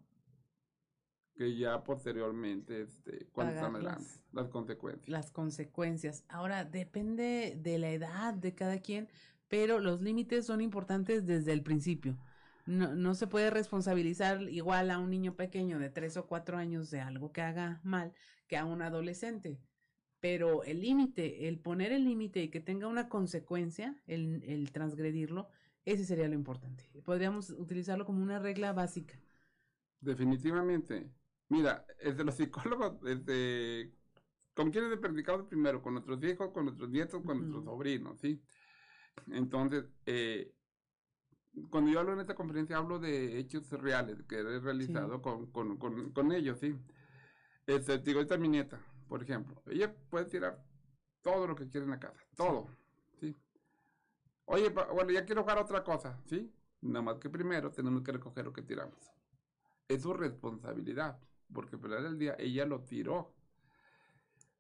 que 1.40 1.56
ya 1.56 1.86
posteriormente, 1.86 2.82
este, 2.82 3.28
cuando 3.32 3.54
están 3.54 3.74
adelante, 3.74 4.04
las, 4.34 4.50
consecuencias. 4.50 5.08
Las 5.08 5.32
consecuencias. 5.32 6.26
Ahora, 6.28 6.66
depende 6.66 7.58
de 7.58 7.80
la 7.80 7.92
edad 7.92 8.34
de 8.34 8.54
cada 8.54 8.82
quien, 8.82 9.08
pero 9.48 9.80
los 9.80 10.02
límites 10.02 10.46
son 10.46 10.60
importantes 10.60 11.26
desde 11.26 11.54
el 11.54 11.64
principio. 11.64 12.18
No, 12.66 12.94
no 12.94 13.16
se 13.16 13.26
puede 13.26 13.52
responsabilizar 13.52 14.42
igual 14.50 14.92
a 14.92 15.00
un 15.00 15.12
niño 15.12 15.38
pequeño 15.38 15.80
de 15.80 15.90
tres 15.90 16.18
o 16.18 16.28
cuatro 16.28 16.58
años 16.58 16.92
de 16.92 17.00
algo 17.00 17.32
que 17.32 17.40
haga 17.40 17.80
mal 17.86 18.12
que 18.50 18.58
a 18.58 18.66
un 18.66 18.82
adolescente. 18.82 19.62
Pero 20.20 20.66
el 20.66 20.82
límite, 20.82 21.48
el 21.48 21.58
poner 21.58 21.94
el 21.94 22.04
límite 22.04 22.44
y 22.44 22.50
que 22.50 22.60
tenga 22.60 22.88
una 22.88 23.08
consecuencia, 23.08 23.96
el, 24.08 24.44
el 24.44 24.74
transgredirlo, 24.74 25.48
ese 25.86 26.04
sería 26.04 26.28
lo 26.28 26.36
importante. 26.36 26.84
Podríamos 27.06 27.52
utilizarlo 27.52 28.06
como 28.06 28.22
una 28.22 28.40
regla 28.40 28.74
básica. 28.74 29.18
Definitivamente. 30.02 31.10
Mira, 31.50 31.84
de 32.04 32.24
los 32.24 32.36
psicólogos, 32.36 33.02
desde, 33.02 33.92
¿con 34.54 34.72
quiénes 34.72 34.94
he 34.94 34.98
practicado 34.98 35.48
primero? 35.48 35.82
Con 35.82 35.94
nuestros 35.94 36.24
hijos, 36.24 36.52
con 36.52 36.66
nuestros 36.66 36.90
nietos, 36.90 37.24
con 37.24 37.40
nuestros 37.40 37.66
sobrinos, 37.66 38.20
¿sí? 38.20 38.42
Entonces, 39.32 39.86
eh, 40.06 40.54
cuando 41.72 41.92
yo 41.92 42.00
hablo 42.00 42.14
en 42.14 42.20
esta 42.20 42.36
conferencia, 42.36 42.78
hablo 42.78 43.00
de 43.00 43.40
hechos 43.40 43.70
reales 43.72 44.24
que 44.28 44.38
he 44.38 44.60
realizado 44.60 45.22
con, 45.24 45.52
con, 45.52 45.78
con, 45.78 46.12
con, 46.12 46.32
ellos, 46.32 46.60
¿sí? 46.60 46.76
Este, 47.66 47.98
digo, 47.98 48.22
esta 48.22 48.36
es 48.36 48.40
mi 48.40 48.48
nieta, 48.48 48.80
por 49.08 49.24
ejemplo. 49.24 49.62
Ella 49.66 49.94
puede 50.10 50.26
tirar 50.26 50.64
todo 51.22 51.48
lo 51.48 51.56
que 51.56 51.68
quiere 51.68 51.86
en 51.86 51.92
la 51.92 52.00
casa, 52.00 52.24
todo, 52.36 52.68
¿sí? 53.20 53.36
Oye, 54.46 54.70
bueno, 54.70 55.10
ya 55.10 55.26
quiero 55.26 55.42
jugar 55.42 55.58
otra 55.58 55.84
cosa, 55.84 56.22
¿sí? 56.26 56.54
Nada 56.82 57.02
más 57.02 57.20
que 57.20 57.30
primero 57.30 57.72
tenemos 57.72 58.04
que 58.04 58.12
recoger 58.12 58.46
lo 58.46 58.54
que 58.54 58.62
tiramos. 58.62 59.12
Es 59.88 60.04
su 60.04 60.14
responsabilidad 60.14 61.20
porque 61.54 61.76
al 61.76 61.82
final 61.82 62.04
del 62.04 62.18
día 62.18 62.36
ella 62.40 62.66
lo 62.66 62.82
tiró. 62.82 63.34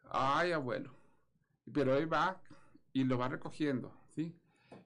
Ay, 0.09 0.51
abuelo. 0.51 0.95
Pero 1.71 1.93
ahí 1.93 2.05
va 2.05 2.41
y 2.93 3.03
lo 3.03 3.17
va 3.17 3.29
recogiendo, 3.29 3.93
¿sí? 4.15 4.35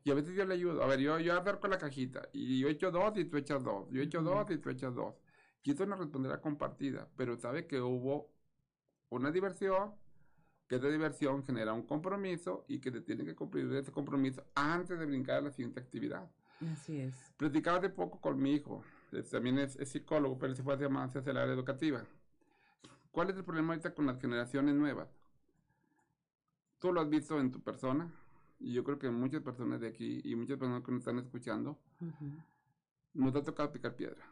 Y 0.03 0.11
a 0.11 0.13
veces 0.13 0.35
yo 0.35 0.45
le 0.45 0.55
ayudo. 0.55 0.83
A 0.83 0.87
ver, 0.87 0.99
yo, 0.99 1.17
yo 1.19 1.37
acerco 1.37 1.67
la 1.67 1.77
cajita 1.77 2.27
y 2.33 2.59
yo 2.59 2.67
echo 2.67 2.91
dos 2.91 3.17
y 3.17 3.25
tú 3.25 3.37
echas 3.37 3.63
dos. 3.63 3.87
Yo 3.89 4.01
echo 4.01 4.21
dos 4.21 4.49
y 4.51 4.57
tú 4.57 4.69
echas 4.69 4.93
dos. 4.93 5.15
Y 5.63 5.71
esto 5.71 5.85
no 5.85 5.95
responderá 5.95 6.41
compartida, 6.41 7.07
pero 7.15 7.37
sabe 7.37 7.67
que 7.67 7.79
hubo 7.79 8.33
una 9.09 9.31
diversión, 9.31 9.93
que 10.67 10.75
esa 10.75 10.89
diversión 10.89 11.45
genera 11.45 11.71
un 11.71 11.83
compromiso 11.83 12.65
y 12.67 12.79
que 12.79 12.91
se 12.91 12.99
tiene 12.99 13.23
que 13.23 13.33
cumplir 13.33 13.71
ese 13.73 13.91
compromiso 13.91 14.43
antes 14.55 14.99
de 14.99 15.05
brincar 15.05 15.37
a 15.37 15.41
la 15.41 15.51
siguiente 15.51 15.79
actividad. 15.79 16.29
Así 16.69 16.99
es. 16.99 17.15
Platicaba 17.37 17.79
de 17.79 17.89
poco 17.89 18.19
con 18.19 18.41
mi 18.41 18.55
hijo 18.55 18.83
también 19.29 19.59
es, 19.59 19.77
psicólogo, 19.89 20.37
pero 20.37 20.55
se 20.55 20.63
puede 20.63 20.89
más 20.89 21.15
hacia 21.15 21.31
el 21.31 21.37
área 21.37 21.53
educativa. 21.53 22.03
¿Cuál 23.11 23.29
es 23.29 23.37
el 23.37 23.43
problema 23.43 23.73
ahorita 23.73 23.93
con 23.93 24.05
las 24.07 24.19
generaciones 24.19 24.75
nuevas? 24.75 25.07
Tú 26.79 26.91
lo 26.91 27.01
has 27.01 27.09
visto 27.09 27.39
en 27.39 27.51
tu 27.51 27.61
persona 27.61 28.11
y 28.59 28.73
yo 28.73 28.83
creo 28.83 28.97
que 28.97 29.09
muchas 29.09 29.41
personas 29.41 29.79
de 29.81 29.87
aquí 29.87 30.21
y 30.23 30.35
muchas 30.35 30.57
personas 30.57 30.83
que 30.83 30.91
nos 30.91 30.99
están 30.99 31.19
escuchando, 31.19 31.79
nos 33.13 33.35
ha 33.35 33.43
tocado 33.43 33.71
picar 33.71 33.95
piedra. 33.95 34.25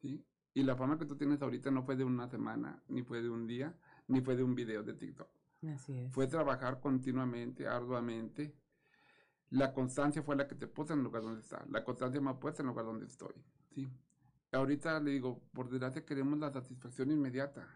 ¿sí? 0.00 0.24
Y 0.54 0.62
la 0.62 0.76
fama 0.76 0.98
que 0.98 1.06
tú 1.06 1.16
tienes 1.16 1.40
ahorita 1.42 1.70
no 1.70 1.82
fue 1.82 1.96
de 1.96 2.04
una 2.04 2.28
semana, 2.28 2.82
ni 2.88 3.02
fue 3.02 3.22
de 3.22 3.30
un 3.30 3.46
día, 3.46 3.74
ni 4.08 4.20
fue 4.20 4.36
de 4.36 4.44
un 4.44 4.54
video 4.54 4.82
de 4.82 4.94
TikTok. 4.94 5.28
Así 5.74 5.98
es. 5.98 6.12
Fue 6.12 6.26
trabajar 6.26 6.80
continuamente, 6.80 7.66
arduamente. 7.66 8.54
La 9.50 9.72
constancia 9.72 10.22
fue 10.22 10.36
la 10.36 10.48
que 10.48 10.54
te 10.54 10.66
puso 10.66 10.92
en 10.92 11.00
el 11.00 11.04
lugar 11.04 11.22
donde 11.22 11.40
está. 11.40 11.64
La 11.70 11.84
constancia 11.84 12.20
me 12.20 12.30
ha 12.30 12.38
puesto 12.38 12.62
en 12.62 12.68
el 12.68 12.70
lugar 12.70 12.86
donde 12.86 13.06
estoy. 13.06 13.34
¿Sí? 13.74 13.88
Ahorita 14.52 15.00
le 15.00 15.12
digo, 15.12 15.40
por 15.52 15.70
desgracia 15.70 16.04
queremos 16.04 16.38
la 16.38 16.52
satisfacción 16.52 17.10
inmediata. 17.10 17.66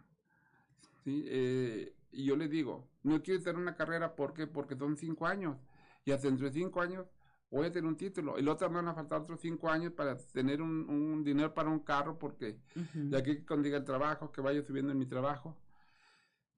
¿sí? 1.04 1.24
Eh, 1.26 1.94
y 2.12 2.24
yo 2.24 2.36
le 2.36 2.48
digo, 2.48 2.88
no 3.02 3.22
quiero 3.22 3.40
hacer 3.40 3.56
una 3.56 3.74
carrera 3.74 4.14
¿por 4.14 4.32
qué? 4.34 4.46
porque 4.46 4.76
son 4.76 4.96
cinco 4.96 5.26
años. 5.26 5.56
Y 6.04 6.12
hasta 6.12 6.28
dentro 6.28 6.46
de 6.46 6.52
cinco 6.52 6.80
años 6.80 7.06
voy 7.50 7.66
a 7.66 7.72
tener 7.72 7.86
un 7.88 7.96
título. 7.96 8.38
Y 8.38 8.42
luego 8.42 8.58
te 8.58 8.66
van 8.66 8.88
a 8.88 8.94
faltar 8.94 9.22
otros 9.22 9.40
cinco 9.40 9.68
años 9.70 9.92
para 9.92 10.16
tener 10.18 10.60
un, 10.62 10.88
un 10.88 11.24
dinero 11.24 11.54
para 11.54 11.70
un 11.70 11.80
carro 11.80 12.18
porque 12.18 12.58
Ujú. 12.76 13.10
de 13.10 13.16
aquí 13.16 13.44
que 13.44 13.54
el 13.54 13.84
trabajo, 13.84 14.30
que 14.32 14.40
vaya 14.40 14.62
subiendo 14.62 14.92
en 14.92 14.98
mi 14.98 15.06
trabajo. 15.06 15.56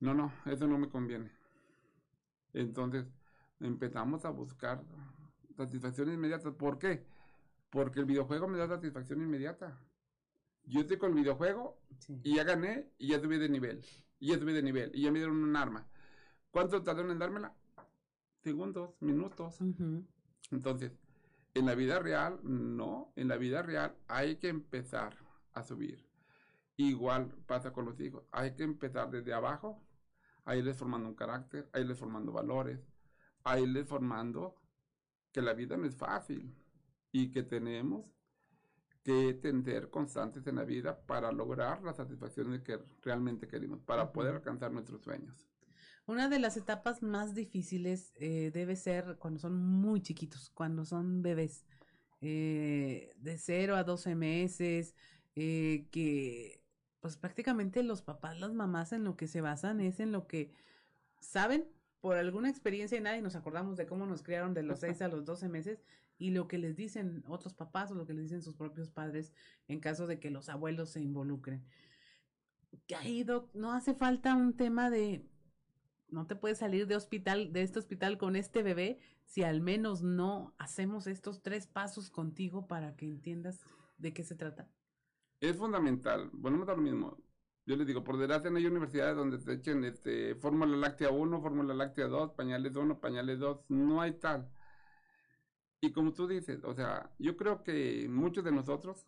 No, 0.01 0.15
no, 0.15 0.33
eso 0.47 0.67
no 0.67 0.79
me 0.79 0.89
conviene. 0.89 1.31
Entonces 2.53 3.07
empezamos 3.61 4.25
a 4.25 4.31
buscar 4.31 4.83
satisfacción 5.57 6.13
inmediata. 6.13 6.51
¿Por 6.53 6.79
qué? 6.79 7.05
Porque 7.71 8.01
el 8.01 8.07
videojuego 8.07 8.49
me 8.49 8.59
da 8.59 8.67
satisfacción 8.69 9.21
inmediata. 9.21 9.79
Yo 10.65 10.81
estoy 10.81 10.99
con 10.99 11.11
el 11.11 11.17
videojuego 11.17 11.81
Sí. 11.99 12.21
y 12.23 12.37
ya 12.37 12.45
gané 12.45 12.91
y 12.99 13.09
ya 13.09 13.21
subí 13.21 13.39
de 13.39 13.49
nivel. 13.49 13.85
Y 14.19 14.29
ya 14.29 14.39
subí 14.39 14.53
de 14.53 14.63
nivel 14.63 14.91
y 14.95 15.03
ya 15.03 15.11
me 15.13 15.19
dieron 15.19 15.43
un 15.43 15.57
arma. 15.57 15.87
¿Cuánto 16.51 16.83
tardaron 16.83 17.11
en 17.11 17.19
dármela? 17.19 17.55
Segundos, 18.43 18.95
minutos. 19.01 19.59
Entonces, 20.51 20.93
en 21.55 21.67
la 21.67 21.75
vida 21.75 21.99
real, 21.99 22.41
no. 22.43 23.13
En 23.17 23.29
la 23.29 23.37
vida 23.37 23.63
real 23.63 23.97
hay 24.07 24.37
que 24.37 24.49
empezar 24.49 25.15
a 25.53 25.63
subir. 25.63 26.07
Igual 26.77 27.35
pasa 27.47 27.73
con 27.73 27.85
los 27.85 28.01
hijos. 28.01 28.25
Hay 28.31 28.55
que 28.55 28.63
empezar 28.63 29.11
desde 29.11 29.35
abajo, 29.35 29.83
a 30.45 30.57
irles 30.57 30.77
formando 30.77 31.09
un 31.09 31.15
carácter, 31.15 31.69
a 31.73 31.81
irles 31.81 31.99
formando 31.99 32.33
valores, 32.33 32.81
a 33.45 33.59
irles 33.59 33.87
formando 33.87 34.55
que 35.33 35.43
la 35.43 35.53
vida 35.53 35.77
no 35.77 35.85
es 35.87 35.95
fácil 35.97 36.55
y 37.13 37.31
que 37.31 37.43
tenemos 37.43 38.07
que 39.03 39.39
ser 39.65 39.91
constantes 39.91 40.47
en 40.47 40.57
la 40.57 40.65
vida 40.65 41.01
para 41.07 41.33
lograr 41.33 41.83
las 41.83 41.97
satisfacciones 41.97 42.63
que 42.63 42.79
realmente 43.03 43.49
queremos, 43.49 43.81
para 43.81 44.13
poder 44.13 44.35
alcanzar 44.35 44.71
nuestros 44.71 45.03
sueños. 45.03 45.49
Una 46.07 46.29
de 46.29 46.39
las 46.39 46.57
etapas 46.57 47.03
más 47.03 47.35
difíciles 47.35 48.13
eh, 48.17 48.51
debe 48.53 48.77
ser 48.77 49.17
cuando 49.19 49.41
son 49.41 49.57
muy 49.63 50.01
chiquitos, 50.01 50.51
cuando 50.51 50.85
son 50.85 51.23
bebés, 51.23 51.65
eh, 52.21 53.15
de 53.19 53.39
0 53.39 53.77
a 53.77 53.85
12 53.85 54.15
meses, 54.15 54.95
eh, 55.37 55.87
que 55.91 56.63
pues 57.01 57.17
prácticamente 57.17 57.83
los 57.83 58.03
papás, 58.03 58.41
las 58.41 58.53
mamás 58.53 58.93
en 58.93 59.05
lo 59.05 59.17
que 59.17 59.29
se 59.29 59.41
basan 59.41 59.81
es 59.81 60.01
en 60.01 60.11
lo 60.13 60.27
que 60.27 60.53
saben 61.21 61.69
por 62.01 62.17
alguna 62.17 62.51
experiencia 62.51 62.99
y 62.99 63.01
nadie 63.01 63.23
nos 63.23 63.37
acordamos 63.37 63.77
de 63.77 63.87
cómo 63.87 64.07
nos 64.07 64.23
criaron 64.23 64.55
de 64.55 64.63
los 64.63 64.81
6 64.81 65.03
a 65.03 65.09
los 65.09 65.25
12 65.25 65.49
meses 65.49 65.83
y 66.19 66.31
lo 66.31 66.49
que 66.49 66.59
les 66.59 66.77
dicen 66.77 67.25
otros 67.27 67.55
papás 67.55 67.91
o 67.91 67.95
lo 67.95 68.07
que 68.07 68.13
les 68.13 68.25
dicen 68.25 68.43
sus 68.43 68.57
propios 68.57 68.91
padres 68.91 69.33
en 69.69 69.81
caso 69.81 70.07
de 70.07 70.19
que 70.19 70.31
los 70.31 70.49
abuelos 70.49 70.91
se 70.91 71.01
involucren. 71.01 71.65
Que 72.87 72.97
ahí, 72.97 73.25
Doc, 73.25 73.55
no 73.55 73.73
hace 73.73 73.95
falta 73.95 74.35
un 74.35 74.57
tema 74.57 74.91
de 74.91 75.27
no 76.09 76.27
te 76.27 76.37
puedes 76.37 76.59
salir 76.59 76.87
de 76.87 76.97
hospital, 76.97 77.53
de 77.53 77.63
este 77.63 77.79
hospital 77.79 78.19
con 78.19 78.37
este 78.37 78.63
bebé 78.63 78.99
si 79.25 79.43
al 79.43 79.61
menos 79.61 80.03
no 80.03 80.55
hacemos 80.59 81.07
estos 81.07 81.43
tres 81.43 81.67
pasos 81.67 82.11
contigo 82.11 82.67
para 82.67 82.97
que 82.97 83.07
entiendas 83.07 83.61
de 83.99 84.13
qué 84.13 84.23
se 84.25 84.35
trata. 84.35 84.69
Es 85.41 85.57
fundamental, 85.57 86.31
volvemos 86.33 86.69
a 86.69 86.73
lo 86.73 86.83
mismo. 86.83 87.17
Yo 87.67 87.77
les 87.77 87.87
digo, 87.87 88.03
por 88.03 88.17
desgracia 88.17 88.51
no 88.51 88.57
hay 88.57 88.67
universidades 88.67 89.15
donde 89.15 89.39
te 89.39 89.53
echen 89.53 89.85
este, 89.85 90.35
fórmula 90.37 90.75
láctea 90.77 91.11
1, 91.11 91.43
fórmula 91.43 91.75
láctea 91.75 92.07
2, 92.07 92.33
pañales 92.33 92.75
1, 92.75 92.99
pañales 92.99 93.39
2, 93.39 93.67
no 93.69 94.01
hay 94.01 94.13
tal. 94.13 94.51
Y 95.81 95.93
como 95.93 96.13
tú 96.13 96.27
dices, 96.27 96.65
o 96.65 96.75
sea, 96.75 97.11
yo 97.19 97.37
creo 97.37 97.63
que 97.63 98.09
muchos 98.09 98.43
de 98.45 98.51
nosotros 98.51 99.07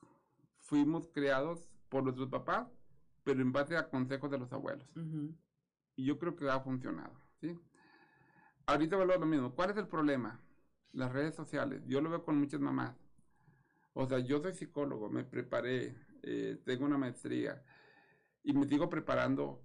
fuimos 0.61 1.09
creados 1.09 1.69
por 1.89 2.05
nuestros 2.05 2.29
papás, 2.29 2.69
pero 3.25 3.43
en 3.43 3.53
base 3.53 3.77
a 3.77 3.89
consejos 3.89 4.31
de 4.31 4.39
los 4.39 4.53
abuelos. 4.53 4.89
Y 5.97 6.05
yo 6.05 6.19
creo 6.19 6.37
que 6.37 6.49
ha 6.49 6.61
funcionado, 6.61 7.13
¿sí? 7.41 7.59
Ahorita 8.67 8.97
a 8.97 9.05
lo 9.05 9.27
mismo. 9.27 9.55
¿Cuál 9.55 9.71
es 9.71 9.77
el 9.79 9.89
problema? 9.89 10.41
Las 10.93 11.13
redes 11.13 11.35
sociales. 11.35 11.83
Yo 11.87 12.01
lo 12.01 12.09
veo 12.11 12.25
con 12.25 12.39
muchas 12.39 12.61
mamás. 12.61 12.97
O 13.93 14.07
sea, 14.07 14.21
yo 14.21 14.41
soy 14.41 14.55
psicólogo, 14.55 15.11
me 15.11 15.25
preparé, 15.25 15.97
eh, 16.23 16.61
tengo 16.65 16.87
una 16.87 16.97
maestría 16.97 17.63
y 18.45 18.53
me 18.53 18.67
sigo 18.69 18.89
preparando. 18.89 19.61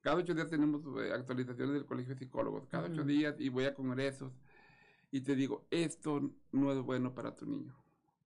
Cada 0.00 0.16
ocho 0.16 0.34
días 0.34 0.50
tenemos 0.50 0.82
eh, 1.00 1.12
actualizaciones 1.12 1.74
del 1.74 1.86
colegio 1.86 2.14
de 2.14 2.18
psicólogos, 2.18 2.66
cada 2.66 2.88
ocho 2.88 3.04
días 3.04 3.36
y 3.38 3.48
voy 3.48 3.64
a 3.64 3.74
congresos 3.74 4.32
y 5.14 5.20
te 5.20 5.36
digo, 5.36 5.64
esto 5.70 6.20
no 6.50 6.72
es 6.72 6.80
bueno 6.80 7.14
para 7.14 7.36
tu 7.36 7.46
niño. 7.46 7.72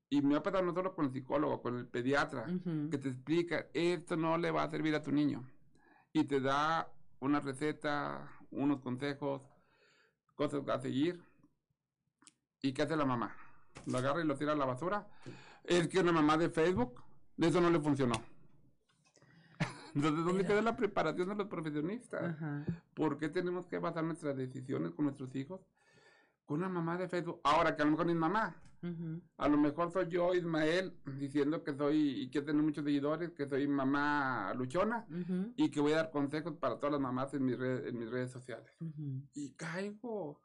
Y 0.09 0.23
me 0.23 0.37
ha 0.37 0.43
pasado 0.43 0.65
no 0.65 0.73
solo 0.73 0.95
con 0.95 1.05
el 1.05 1.13
psicólogo, 1.13 1.61
con 1.61 1.77
el 1.77 1.87
pediatra, 1.87 2.47
ujú, 2.49 2.89
que 2.89 2.97
te 2.97 3.11
explica, 3.11 3.67
esto 3.75 4.17
no 4.17 4.39
le 4.39 4.51
va 4.51 4.63
a 4.63 4.71
servir 4.71 4.95
a 4.95 5.03
tu 5.03 5.13
niño. 5.13 5.47
Y 6.15 6.25
te 6.25 6.41
da 6.41 6.91
una 7.21 7.41
receta, 7.41 8.27
unos 8.51 8.81
consejos, 8.81 9.43
cosas 10.35 10.67
a 10.71 10.81
seguir. 10.81 11.23
¿Y 12.63 12.73
qué 12.73 12.81
hace 12.81 12.97
la 12.97 13.05
mamá? 13.05 13.37
Lo 13.85 13.99
agarra 13.99 14.23
y 14.23 14.27
lo 14.27 14.37
tira 14.37 14.53
a 14.53 14.57
la 14.57 14.65
basura. 14.65 15.07
Es 15.65 15.89
que 15.89 16.01
una 16.01 16.13
mamá 16.13 16.39
de 16.39 16.49
Facebook, 16.49 17.03
de 17.37 17.49
eso 17.49 17.61
no 17.61 17.69
le 17.69 17.81
funcionó. 17.81 18.15
Entonces, 19.95 20.25
¿dónde 20.25 20.43
Pero- 20.43 20.55
queda 20.55 20.63
la 20.63 20.75
preparación 20.77 21.29
de 21.29 21.35
los 21.35 21.49
profesionistas? 21.49 22.23
Ajá, 22.35 22.65
¿Por 22.95 23.19
qué 23.19 23.29
tenemos 23.29 23.67
que 23.67 23.79
basar 23.79 24.05
nuestras 24.05 24.39
decisiones 24.39 24.93
con 24.93 25.05
nuestros 25.05 25.35
hijos? 25.37 25.61
Con 26.49 26.61
una 26.61 26.71
mamá 26.71 26.97
de 26.97 27.11
Facebook. 27.11 27.43
Ahora 27.45 27.77
que 27.77 27.83
a 27.83 27.85
lo 27.85 27.91
mejor 27.91 28.07
ni 28.07 28.13
es 28.13 28.19
mamá. 28.19 28.57
A 29.37 29.49
lo 29.49 29.59
mejor 29.59 29.93
soy 29.93 30.09
yo, 30.09 30.35
Ismael, 30.35 30.97
diciendo 31.19 31.63
que 31.63 31.75
soy 31.75 32.23
y 32.23 32.31
que 32.31 32.41
tengo 32.41 32.63
muchos 32.63 32.87
seguidores, 32.87 33.33
que 33.33 33.47
soy 33.47 33.69
mamá 33.69 34.55
luchona 34.55 35.07
y 35.57 35.71
que 35.71 35.81
voy 35.81 35.93
a 35.93 35.97
dar 35.97 36.11
consejos 36.11 36.55
para 36.55 36.77
todas 36.77 36.93
las 36.93 37.03
mamás 37.03 37.35
en 37.35 37.45
mis 37.45 37.59
redes, 37.59 37.87
en 37.87 37.99
mis 37.99 38.09
redes 38.09 38.31
sociales. 38.31 38.73
Y 39.35 39.51
caigo 39.57 40.41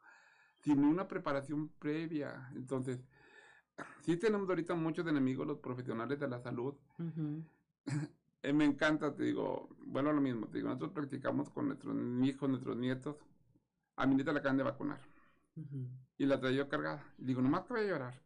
sin 0.61 0.83
una 0.83 1.07
preparación 1.07 1.69
previa. 1.79 2.49
Entonces, 2.53 2.99
sí 4.01 4.17
tenemos 4.17 4.49
ahorita 4.49 4.75
muchos 4.75 5.07
enemigos 5.07 5.47
los 5.47 5.59
profesionales 5.59 6.19
de 6.19 6.27
la 6.27 6.39
salud. 6.39 6.75
Eh, 8.45 8.51
me 8.51 8.65
encanta, 8.65 9.15
te 9.15 9.23
digo, 9.23 9.69
bueno, 9.85 10.11
lo 10.11 10.19
mismo, 10.19 10.47
te 10.47 10.57
digo, 10.57 10.67
nosotros 10.67 10.91
practicamos 10.91 11.49
con 11.49 11.67
nuestros 11.67 11.95
hijos, 12.25 12.49
nuestros 12.49 12.75
nietos. 12.75 13.15
A 13.95 14.05
mi 14.05 14.15
nieta 14.15 14.33
la 14.33 14.39
acaban 14.39 14.57
de 14.57 14.63
vacunar 14.63 14.99
y 16.17 16.25
la 16.25 16.39
traía 16.39 16.67
cargada. 16.67 17.03
Y 17.17 17.25
digo, 17.25 17.41
nomás 17.41 17.63
que 17.63 17.73
voy 17.73 17.83
a 17.83 17.87
llorar. 17.87 18.21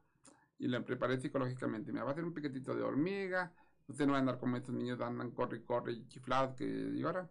Y 0.60 0.68
la 0.68 0.84
preparé 0.84 1.20
psicológicamente. 1.20 1.92
Me 1.92 2.02
va 2.02 2.10
a 2.10 2.12
hacer 2.12 2.24
un 2.24 2.34
piquetito 2.34 2.76
de 2.76 2.84
hormiga. 2.84 3.54
Usted 3.88 4.06
no 4.06 4.14
va 4.14 4.18
a 4.18 4.22
andar 4.22 4.40
como 4.40 4.58
estos 4.58 4.76
niños 4.76 5.00
andan 5.02 5.32
corre 5.32 5.58
y 5.58 5.64
corre 5.64 5.94
y 5.94 6.08
chiflados 6.08 6.56
que 6.56 6.66
lloran. 6.66 7.30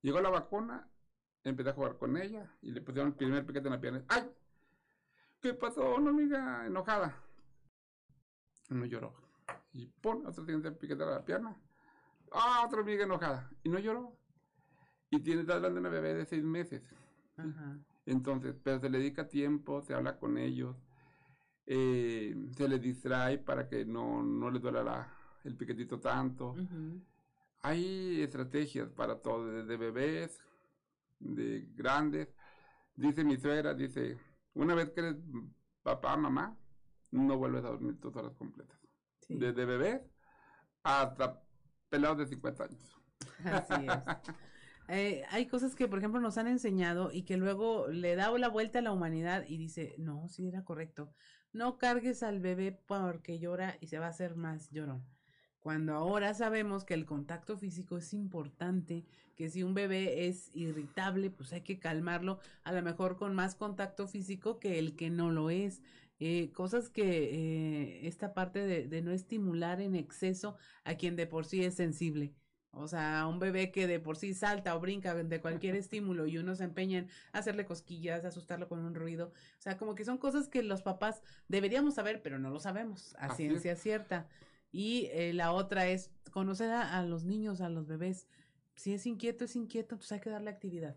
Llegó 0.00 0.20
la 0.20 0.30
vacuna, 0.30 0.88
empecé 1.44 1.70
a 1.70 1.74
jugar 1.74 1.98
con 1.98 2.16
ella 2.16 2.50
y 2.62 2.70
le 2.70 2.80
pusieron 2.80 3.08
el 3.08 3.16
primer 3.16 3.44
piquete 3.44 3.68
en 3.68 3.72
la 3.72 3.80
pierna. 3.80 4.04
¡Ay! 4.08 4.30
¿Qué 5.40 5.54
pasó, 5.54 5.96
una 5.96 6.10
amiga 6.10 6.66
enojada? 6.66 7.14
No 8.70 8.84
lloró. 8.86 9.14
Y 9.72 9.86
pon 9.86 10.26
otro 10.26 10.44
siguiente 10.44 10.70
piquete 10.72 11.02
en 11.02 11.10
la 11.10 11.24
pierna. 11.24 11.56
¡Ah, 12.32 12.64
otra 12.66 12.80
amiga 12.80 13.04
enojada! 13.04 13.50
Y 13.62 13.68
no 13.68 13.78
lloró. 13.78 14.16
Y 15.10 15.20
tiene, 15.20 15.42
está 15.42 15.54
hablando 15.54 15.80
de 15.80 15.80
una 15.80 15.90
bebé 15.90 16.14
de 16.14 16.26
seis 16.26 16.44
meses. 16.44 16.82
Ajá, 17.36 17.78
Entonces, 18.08 18.54
pero 18.62 18.80
se 18.80 18.88
le 18.88 18.98
dedica 18.98 19.28
tiempo, 19.28 19.82
se 19.82 19.92
habla 19.94 20.18
con 20.18 20.38
ellos, 20.38 20.76
eh, 21.66 22.34
se 22.56 22.66
les 22.68 22.80
distrae 22.80 23.36
para 23.38 23.68
que 23.68 23.84
no, 23.84 24.22
no 24.22 24.50
les 24.50 24.62
duela 24.62 24.82
la- 24.82 25.14
el 25.44 25.54
piquetito 25.56 26.00
tanto. 26.00 26.54
Hay 27.60 28.22
estrategias 28.22 28.88
para 28.90 29.20
todo, 29.20 29.46
desde 29.50 29.76
bebés, 29.76 30.38
de 31.18 31.68
grandes. 31.74 32.28
Dice 32.94 33.24
mi 33.24 33.36
suegra, 33.36 33.74
dice, 33.74 34.18
una 34.54 34.74
vez 34.74 34.90
que 34.90 35.00
eres 35.00 35.16
papá, 35.82 36.16
mamá, 36.16 36.56
no 37.10 37.36
vuelves 37.36 37.64
a 37.64 37.68
dormir 37.68 38.00
tus 38.00 38.14
horas 38.16 38.32
completas. 38.36 38.78
Sí, 39.20 39.38
Desde 39.38 39.64
bebés 39.66 40.00
hasta 40.82 41.42
pelados 41.90 42.18
de 42.18 42.26
50 42.26 42.64
años. 42.64 42.96
así 43.44 43.74
es. 43.74 44.02
Eh, 44.88 45.24
hay 45.30 45.46
cosas 45.46 45.74
que, 45.74 45.86
por 45.86 45.98
ejemplo, 45.98 46.20
nos 46.20 46.38
han 46.38 46.46
enseñado 46.46 47.10
y 47.12 47.22
que 47.22 47.36
luego 47.36 47.88
le 47.88 48.16
da 48.16 48.30
la 48.38 48.48
vuelta 48.48 48.78
a 48.78 48.82
la 48.82 48.92
humanidad 48.92 49.44
y 49.46 49.58
dice, 49.58 49.94
no, 49.98 50.28
sí 50.28 50.48
era 50.48 50.64
correcto. 50.64 51.12
No 51.52 51.78
cargues 51.78 52.22
al 52.22 52.40
bebé 52.40 52.72
porque 52.72 53.38
llora 53.38 53.76
y 53.80 53.88
se 53.88 53.98
va 53.98 54.06
a 54.06 54.10
hacer 54.10 54.34
más 54.36 54.70
llorón. 54.70 55.04
Cuando 55.60 55.94
ahora 55.94 56.32
sabemos 56.34 56.84
que 56.84 56.94
el 56.94 57.04
contacto 57.04 57.58
físico 57.58 57.98
es 57.98 58.14
importante, 58.14 59.04
que 59.34 59.50
si 59.50 59.62
un 59.62 59.74
bebé 59.74 60.28
es 60.28 60.50
irritable, 60.54 61.30
pues 61.30 61.52
hay 61.52 61.62
que 61.62 61.78
calmarlo, 61.78 62.38
a 62.64 62.72
lo 62.72 62.82
mejor 62.82 63.16
con 63.16 63.34
más 63.34 63.54
contacto 63.56 64.06
físico 64.08 64.58
que 64.58 64.78
el 64.78 64.96
que 64.96 65.10
no 65.10 65.30
lo 65.30 65.50
es. 65.50 65.82
Eh, 66.20 66.50
cosas 66.52 66.88
que 66.88 67.02
eh, 67.04 68.06
esta 68.08 68.34
parte 68.34 68.60
de, 68.66 68.88
de 68.88 69.02
no 69.02 69.12
estimular 69.12 69.80
en 69.80 69.94
exceso 69.94 70.56
a 70.84 70.94
quien 70.96 71.16
de 71.16 71.26
por 71.26 71.44
sí 71.44 71.62
es 71.64 71.74
sensible. 71.74 72.34
O 72.80 72.88
sea, 72.88 73.26
un 73.28 73.38
bebé 73.38 73.70
que 73.72 73.86
de 73.86 74.00
por 74.00 74.16
sí 74.16 74.34
salta 74.34 74.74
o 74.76 74.80
brinca 74.80 75.14
de 75.14 75.40
cualquier 75.40 75.74
estímulo 75.76 76.26
y 76.26 76.38
uno 76.38 76.54
se 76.54 76.64
empeña 76.64 76.98
en 77.00 77.08
hacerle 77.32 77.64
cosquillas, 77.66 78.24
asustarlo 78.24 78.68
con 78.68 78.80
un 78.80 78.94
ruido. 78.94 79.28
O 79.58 79.60
sea, 79.62 79.76
como 79.76 79.94
que 79.94 80.04
son 80.04 80.18
cosas 80.18 80.48
que 80.48 80.62
los 80.62 80.82
papás 80.82 81.22
deberíamos 81.48 81.94
saber, 81.94 82.22
pero 82.22 82.38
no 82.38 82.50
lo 82.50 82.60
sabemos 82.60 83.14
a 83.18 83.28
Así 83.28 83.44
es. 83.46 83.62
ciencia 83.62 83.76
cierta. 83.76 84.28
Y 84.72 85.06
eh, 85.12 85.32
la 85.34 85.52
otra 85.52 85.88
es 85.88 86.10
conocer 86.30 86.70
a, 86.70 86.98
a 86.98 87.02
los 87.04 87.24
niños, 87.24 87.60
a 87.60 87.68
los 87.68 87.86
bebés. 87.86 88.28
Si 88.76 88.94
es 88.94 89.06
inquieto, 89.06 89.44
es 89.44 89.56
inquieto, 89.56 89.96
pues 89.96 90.12
hay 90.12 90.20
que 90.20 90.30
darle 90.30 90.50
actividad. 90.50 90.96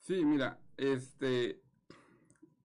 Sí, 0.00 0.24
mira, 0.24 0.58
este, 0.76 1.60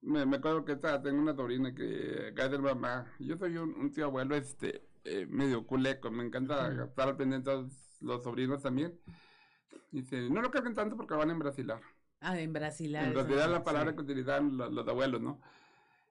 me, 0.01 0.25
me 0.25 0.37
acuerdo 0.37 0.65
que 0.65 0.73
esta- 0.73 1.01
tengo 1.01 1.19
una 1.21 1.35
sobrina 1.35 1.73
que 1.73 2.33
cae 2.35 2.49
del 2.49 2.61
mamá. 2.61 3.05
Yo 3.19 3.37
soy 3.37 3.57
un, 3.57 3.73
un 3.75 3.91
tío 3.91 4.05
abuelo, 4.05 4.35
este, 4.35 4.87
eh, 5.03 5.25
medio 5.27 5.65
culeco, 5.65 6.11
me 6.11 6.23
encanta 6.23 6.71
estar 6.83 7.09
al 7.09 7.17
pendiente 7.17 7.49
de 7.49 7.57
todos 7.57 7.97
los 8.01 8.23
sobrinos 8.23 8.61
también. 8.61 8.99
Dice, 9.91 10.29
no 10.29 10.41
lo 10.41 10.51
carguen 10.51 10.73
tanto 10.73 10.95
porque 10.95 11.13
van 11.13 11.29
a 11.29 11.33
embrasilar. 11.33 11.81
Ah, 12.19 12.39
en 12.39 12.53
Brasil. 12.53 12.95
En 12.95 13.13
realidad 13.13 13.49
la 13.49 13.63
palabra 13.63 13.95
que 13.95 14.01
utilizaban 14.01 14.55
los, 14.55 14.71
los 14.71 14.87
abuelos, 14.87 15.21
¿no? 15.21 15.41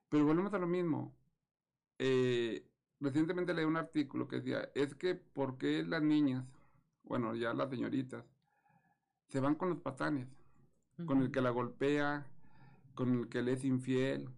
Pero 0.08 0.26
volvemos 0.26 0.52
a 0.52 0.58
lo 0.58 0.66
mismo. 0.66 1.14
Eh, 1.98 2.66
recientemente 2.98 3.54
leí 3.54 3.64
un 3.64 3.76
artículo 3.76 4.26
que 4.26 4.36
decía, 4.36 4.68
es 4.74 4.94
que 4.94 5.14
¿por 5.14 5.56
qué 5.56 5.84
las 5.84 6.02
niñas, 6.02 6.44
bueno, 7.04 7.34
ya 7.36 7.54
las 7.54 7.70
señoritas, 7.70 8.24
se 9.28 9.40
van 9.40 9.54
con 9.54 9.70
los 9.70 9.78
patanes? 9.80 10.28
Con 11.06 11.22
el 11.22 11.30
que 11.30 11.40
la 11.40 11.50
golpea, 11.50 12.26
con 12.94 13.20
el 13.20 13.28
que 13.28 13.40
le 13.40 13.52
es 13.52 13.64
infiel, 13.64 14.28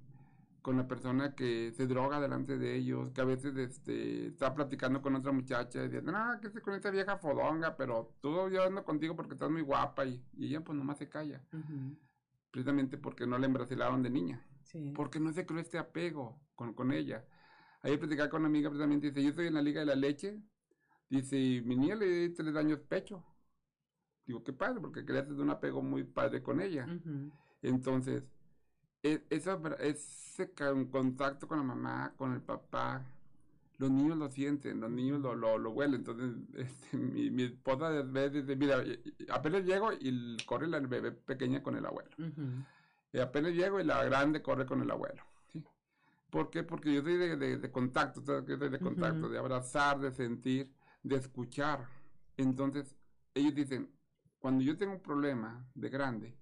con 0.63 0.77
la 0.77 0.87
persona 0.87 1.35
que 1.35 1.73
se 1.73 1.87
droga 1.87 2.21
delante 2.21 2.57
de 2.57 2.77
ellos, 2.77 3.11
que 3.11 3.21
a 3.21 3.25
veces 3.25 3.57
este, 3.57 4.29
está 4.29 4.55
platicando 4.55 5.03
con 5.03 5.15
otra 5.17 5.33
muchacha 5.33 5.85
y 5.85 5.89
dice, 5.89 6.03
no, 6.03 6.41
que 6.41 6.51
con 6.61 6.75
esta 6.75 6.91
vieja 6.91 7.19
fodonga, 7.19 7.77
pero 7.77 8.15
tú 8.21 8.49
yo 8.49 8.63
ando 8.65 8.85
contigo 8.85 9.17
porque 9.17 9.35
estás 9.35 9.51
muy 9.51 9.63
guapa 9.63 10.07
y, 10.07 10.25
y 10.37 10.47
ella 10.47 10.63
pues 10.63 10.79
nomás 10.79 10.99
se 10.99 11.09
calla, 11.09 11.45
precisamente 12.51 12.97
porque 12.97 13.27
no 13.27 13.39
la 13.39 13.47
embrasilaron 13.47 14.03
de 14.03 14.11
niña 14.11 14.47
Sí. 14.63 14.93
porque 14.95 15.21
no 15.21 15.33
se 15.33 15.45
creó 15.45 15.61
este 15.61 15.77
apego 15.77 16.41
con, 16.55 16.73
con 16.73 16.93
ella. 16.93 17.27
Ayer 17.83 17.99
platicaba 17.99 18.31
con 18.31 18.41
una 18.43 18.49
amiga 18.49 18.71
precisamente, 18.71 19.09
dice, 19.09 19.23
yo 19.23 19.31
estoy 19.31 19.49
en 19.49 19.55
la 19.55 19.61
Liga 19.63 19.81
de 19.81 19.87
la 19.87 19.97
Leche, 19.97 20.41
dice, 21.11 21.37
y 21.37 21.61
mi 21.63 21.77
niña 21.77 21.97
le 21.97 22.07
dio 22.07 22.35
tres 22.35 22.55
años 22.57 22.79
pecho. 22.89 23.23
Digo, 24.25 24.43
qué 24.45 24.53
padre, 24.53 24.81
porque 24.81 25.05
creaste 25.05 25.33
un 25.33 25.51
apego 25.51 25.83
muy 25.83 26.05
padre 26.05 26.43
con 26.43 26.61
ella. 26.61 26.87
Entonces, 27.61 28.23
esa, 29.03 29.61
ese 29.81 30.53
contacto 30.91 31.49
con 31.49 31.59
la 31.59 31.65
mamá, 31.65 32.15
con 32.17 32.33
el 32.33 32.41
papá, 32.43 33.05
los 33.79 33.91
niños 33.91 34.17
lo 34.19 34.31
sienten, 34.31 34.81
los 34.81 34.91
niños 34.91 35.21
lo, 35.21 35.35
lo, 35.35 35.59
lo 35.59 35.71
huelen. 35.71 35.97
Entonces, 36.01 36.35
este, 36.55 36.97
mi, 36.99 37.31
mi 37.31 37.45
esposa 37.45 37.91
ve, 38.03 38.31
dice, 38.31 38.57
mira, 38.57 38.83
apenas 39.31 39.65
llego 39.65 39.93
y 39.93 40.37
corre 40.47 40.69
la 40.69 40.81
bebé 40.81 41.13
pequeña 41.13 41.63
con 41.63 41.77
el 41.77 41.87
abuelo. 41.87 42.11
Y 43.13 43.19
apenas 43.21 43.53
llego 43.53 43.81
y 43.81 43.85
la 43.85 44.03
grande 44.05 44.43
corre 44.43 44.67
con 44.67 44.81
el 44.83 44.91
abuelo. 44.91 45.23
¿sí? 45.53 45.63
¿Por 46.31 46.51
qué? 46.51 46.63
Porque 46.63 46.95
yo 46.95 47.03
soy 47.03 47.17
de, 47.17 47.37
de- 47.37 47.59
de 47.59 47.71
contacto, 47.73 48.23
¿sabes 48.23 48.45
qué? 48.47 48.57
Soy 48.59 48.71
de 48.71 48.81
contacto, 48.81 49.29
de 49.29 49.39
abrazar, 49.39 50.01
de 50.01 50.13
sentir, 50.13 50.73
de 51.03 51.17
escuchar. 51.17 51.89
Entonces, 52.37 52.97
ellos 53.35 53.55
dicen, 53.55 53.91
cuando 54.39 54.65
yo 54.65 54.77
tengo 54.77 54.95
un 54.95 55.03
problema 55.03 55.67
de 55.75 55.89
grande, 55.91 56.39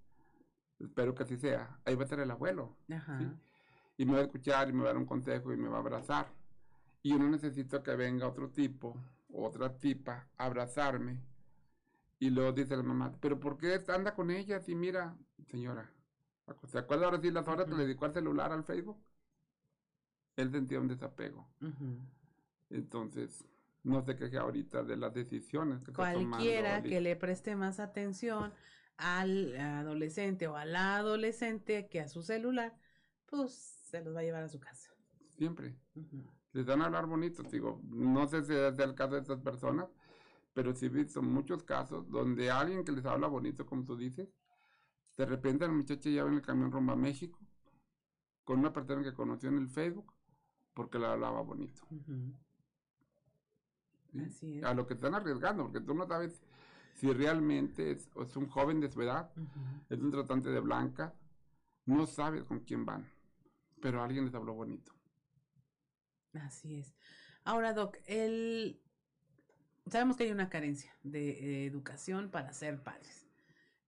espero 0.80 1.14
que 1.14 1.22
así 1.22 1.36
sea, 1.36 1.78
ahí 1.84 1.94
va 1.94 2.02
a 2.02 2.04
estar 2.04 2.20
el 2.20 2.30
abuelo. 2.30 2.76
Ajá. 2.92 3.18
¿sí? 3.18 3.26
Y 3.98 4.06
me 4.06 4.14
va 4.14 4.18
a 4.20 4.22
escuchar 4.22 4.68
y 4.68 4.72
me 4.72 4.82
va 4.82 4.90
a 4.90 4.92
dar 4.92 4.96
un 4.98 5.06
consejo 5.06 5.52
y 5.52 5.56
me 5.56 5.68
va 5.68 5.76
a 5.76 5.80
abrazar. 5.80 6.32
Y 7.02 7.10
yo 7.10 7.18
no 7.18 7.28
necesito 7.28 7.82
que 7.82 7.94
venga 7.96 8.26
otro 8.26 8.50
tipo, 8.50 8.96
otra 9.32 9.78
tipa, 9.78 10.28
a 10.36 10.46
abrazarme. 10.46 11.20
Y 12.18 12.30
luego 12.30 12.52
dice 12.52 12.76
la 12.76 12.82
mamá, 12.82 13.12
pero 13.20 13.40
¿por 13.40 13.56
qué 13.56 13.80
anda 13.88 14.14
con 14.14 14.30
ella? 14.30 14.60
Si 14.60 14.74
mira, 14.74 15.16
señora, 15.46 15.90
¿se 16.66 16.78
acuerda 16.78 17.06
ahora 17.06 17.20
sí 17.20 17.30
las 17.30 17.48
horas 17.48 17.64
que 17.64 17.72
Ujú. 17.72 17.78
le 17.80 17.86
dedicó 17.86 18.04
al 18.04 18.12
celular, 18.12 18.52
al 18.52 18.64
Facebook? 18.64 18.98
Él 20.36 20.50
sentía 20.50 20.80
un 20.80 20.88
desapego. 20.88 21.48
Ujú. 21.62 21.98
Entonces, 22.70 23.44
no 23.82 24.02
se 24.02 24.16
queje 24.16 24.36
ahorita 24.38 24.82
de 24.82 24.96
las 24.96 25.14
decisiones 25.14 25.82
que 25.82 25.90
está 25.90 26.12
tomando. 26.12 26.36
Cualquiera 26.36 26.82
que 26.82 27.00
le 27.00 27.16
preste 27.16 27.56
más 27.56 27.80
atención 27.80 28.52
al 29.00 29.56
adolescente 29.56 30.46
o 30.46 30.56
a 30.56 30.64
la 30.64 30.96
adolescente 30.96 31.88
que 31.88 32.00
a 32.00 32.08
su 32.08 32.22
celular, 32.22 32.76
pues 33.26 33.52
se 33.54 34.02
los 34.02 34.14
va 34.14 34.20
a 34.20 34.22
llevar 34.22 34.44
a 34.44 34.48
su 34.48 34.60
casa. 34.60 34.90
Siempre. 35.36 35.76
Les 36.52 36.66
dan 36.66 36.82
a 36.82 36.86
hablar 36.86 37.06
bonito, 37.06 37.42
digo, 37.44 37.80
no 37.84 38.26
sé 38.26 38.42
si 38.42 38.52
es 38.52 38.78
el 38.78 38.94
caso 38.94 39.14
de 39.14 39.20
estas 39.20 39.40
personas, 39.40 39.88
pero 40.52 40.74
sí 40.74 40.86
he 40.86 40.88
visto 40.88 41.22
muchos 41.22 41.62
casos 41.62 42.10
donde 42.10 42.50
alguien 42.50 42.84
que 42.84 42.92
les 42.92 43.06
habla 43.06 43.28
bonito, 43.28 43.64
como 43.64 43.84
tú 43.84 43.96
dices, 43.96 44.28
de 45.16 45.26
repente 45.26 45.66
la 45.66 45.72
muchacha 45.72 46.10
ya 46.10 46.24
va 46.24 46.30
en 46.30 46.36
el 46.36 46.42
camión 46.42 46.72
rumbo 46.72 46.92
a 46.92 46.96
México 46.96 47.38
con 48.44 48.58
una 48.58 48.72
persona 48.72 49.02
que 49.02 49.14
conoció 49.14 49.48
en 49.48 49.58
el 49.58 49.68
Facebook 49.68 50.12
porque 50.74 50.98
le 50.98 51.06
hablaba 51.06 51.40
bonito. 51.42 51.82
Así 54.26 54.58
es. 54.58 54.64
A 54.64 54.74
lo 54.74 54.86
que 54.86 54.94
están 54.94 55.14
arriesgando, 55.14 55.64
porque 55.64 55.80
tú 55.80 55.94
no 55.94 56.06
sabes 56.06 56.42
si 57.00 57.10
realmente 57.14 57.92
es, 57.92 58.10
es 58.22 58.36
un 58.36 58.46
joven 58.46 58.78
de 58.78 58.90
su 58.90 59.00
edad, 59.00 59.30
es 59.88 59.98
un 60.00 60.10
tratante 60.10 60.50
de 60.50 60.60
blanca, 60.60 61.14
no 61.86 62.06
sabes 62.06 62.44
con 62.44 62.60
quién 62.60 62.84
van, 62.84 63.10
pero 63.80 64.02
alguien 64.02 64.26
les 64.26 64.34
habló 64.34 64.52
bonito. 64.52 64.92
Así 66.34 66.76
es. 66.76 66.94
Ahora, 67.42 67.72
Doc, 67.72 67.96
el... 68.04 68.82
sabemos 69.86 70.18
que 70.18 70.24
hay 70.24 70.30
una 70.30 70.50
carencia 70.50 70.94
de 71.02 71.30
eh, 71.30 71.66
educación 71.66 72.30
para 72.30 72.52
ser 72.52 72.82
padres. 72.82 73.26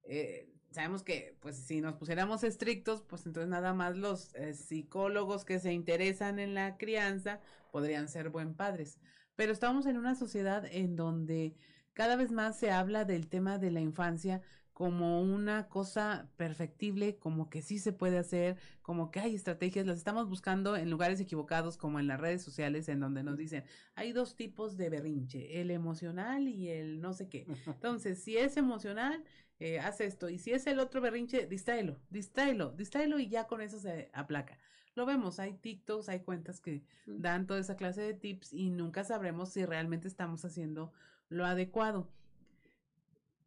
Eh, 0.05 0.51
sabemos 0.71 1.03
que, 1.03 1.37
pues, 1.43 1.57
si 1.59 1.83
nos 1.83 1.97
pusiéramos 1.97 2.43
estrictos, 2.45 3.03
pues 3.03 3.27
entonces 3.27 3.51
nada 3.51 3.75
más 3.75 3.95
los 3.95 4.35
eh, 4.37 4.55
psicólogos 4.55 5.45
que 5.45 5.59
se 5.59 5.75
interesan 5.75 6.39
en 6.39 6.55
la 6.55 6.79
crianza 6.79 7.43
podrían 7.73 8.09
ser 8.09 8.31
buen 8.31 8.55
padres. 8.55 8.99
Pero 9.37 9.53
estamos 9.53 9.85
en 9.85 9.99
una 9.99 10.15
sociedad 10.15 10.65
en 10.65 10.97
donde 10.97 11.55
cada 11.95 12.17
vez 12.17 12.31
más 12.33 12.59
se 12.59 12.71
habla 12.71 13.05
del 13.05 13.29
tema 13.29 13.59
de 13.59 13.71
la 13.71 13.81
infancia 13.81 14.41
como 14.73 15.21
una 15.21 15.69
cosa 15.69 16.31
perfectible, 16.37 17.17
como 17.19 17.51
que 17.51 17.61
sí 17.61 17.79
se 17.79 17.93
puede 17.93 18.17
hacer, 18.19 18.57
como 18.81 19.11
que 19.11 19.21
hay 19.21 19.35
estrategias, 19.35 19.87
las 19.87 19.99
estamos 19.99 20.29
buscando 20.31 20.77
en 20.77 20.91
lugares 20.91 21.21
equivocados, 21.21 21.77
como 21.77 22.01
en 22.01 22.07
las 22.07 22.19
redes 22.19 22.43
sociales, 22.43 22.89
en 22.89 22.99
donde 23.01 23.23
nos 23.23 23.37
dicen, 23.37 23.65
hay 23.95 24.13
dos 24.13 24.35
tipos 24.35 24.77
de 24.79 24.89
berrinche, 24.89 25.61
el 25.61 25.71
emocional 25.71 26.49
y 26.49 26.69
el 26.71 27.01
no 27.03 27.13
sé 27.13 27.29
qué. 27.29 27.47
Entonces, 27.67 28.23
si 28.25 28.39
es 28.39 28.57
emocional, 28.57 29.23
eh, 29.61 29.79
haz 29.79 30.01
esto, 30.01 30.31
y 30.31 30.39
si 30.39 30.53
es 30.53 30.67
el 30.67 30.81
otro 30.81 31.01
berrinche, 31.03 31.47
distráelo, 31.47 32.01
distráelo, 32.09 32.73
distráelo 32.73 33.19
y 33.19 33.29
ya 33.29 33.47
con 33.47 33.61
eso 33.61 33.79
se 33.79 34.11
aplaca. 34.15 34.59
Lo 34.95 35.07
vemos, 35.07 35.39
hay 35.39 35.53
TikToks, 35.55 36.09
hay 36.09 36.21
cuentas 36.21 36.61
que 36.61 36.83
Sí. 37.05 37.17
dan 37.19 37.47
toda 37.47 37.61
esa 37.61 37.77
clase 37.77 38.01
de 38.03 38.15
tips 38.15 38.53
y 38.53 38.71
nunca 38.71 39.05
sabremos 39.05 39.51
si 39.51 39.65
realmente 39.65 40.09
estamos 40.09 40.45
haciendo 40.45 40.93
lo 41.33 41.45
adecuado. 41.47 42.09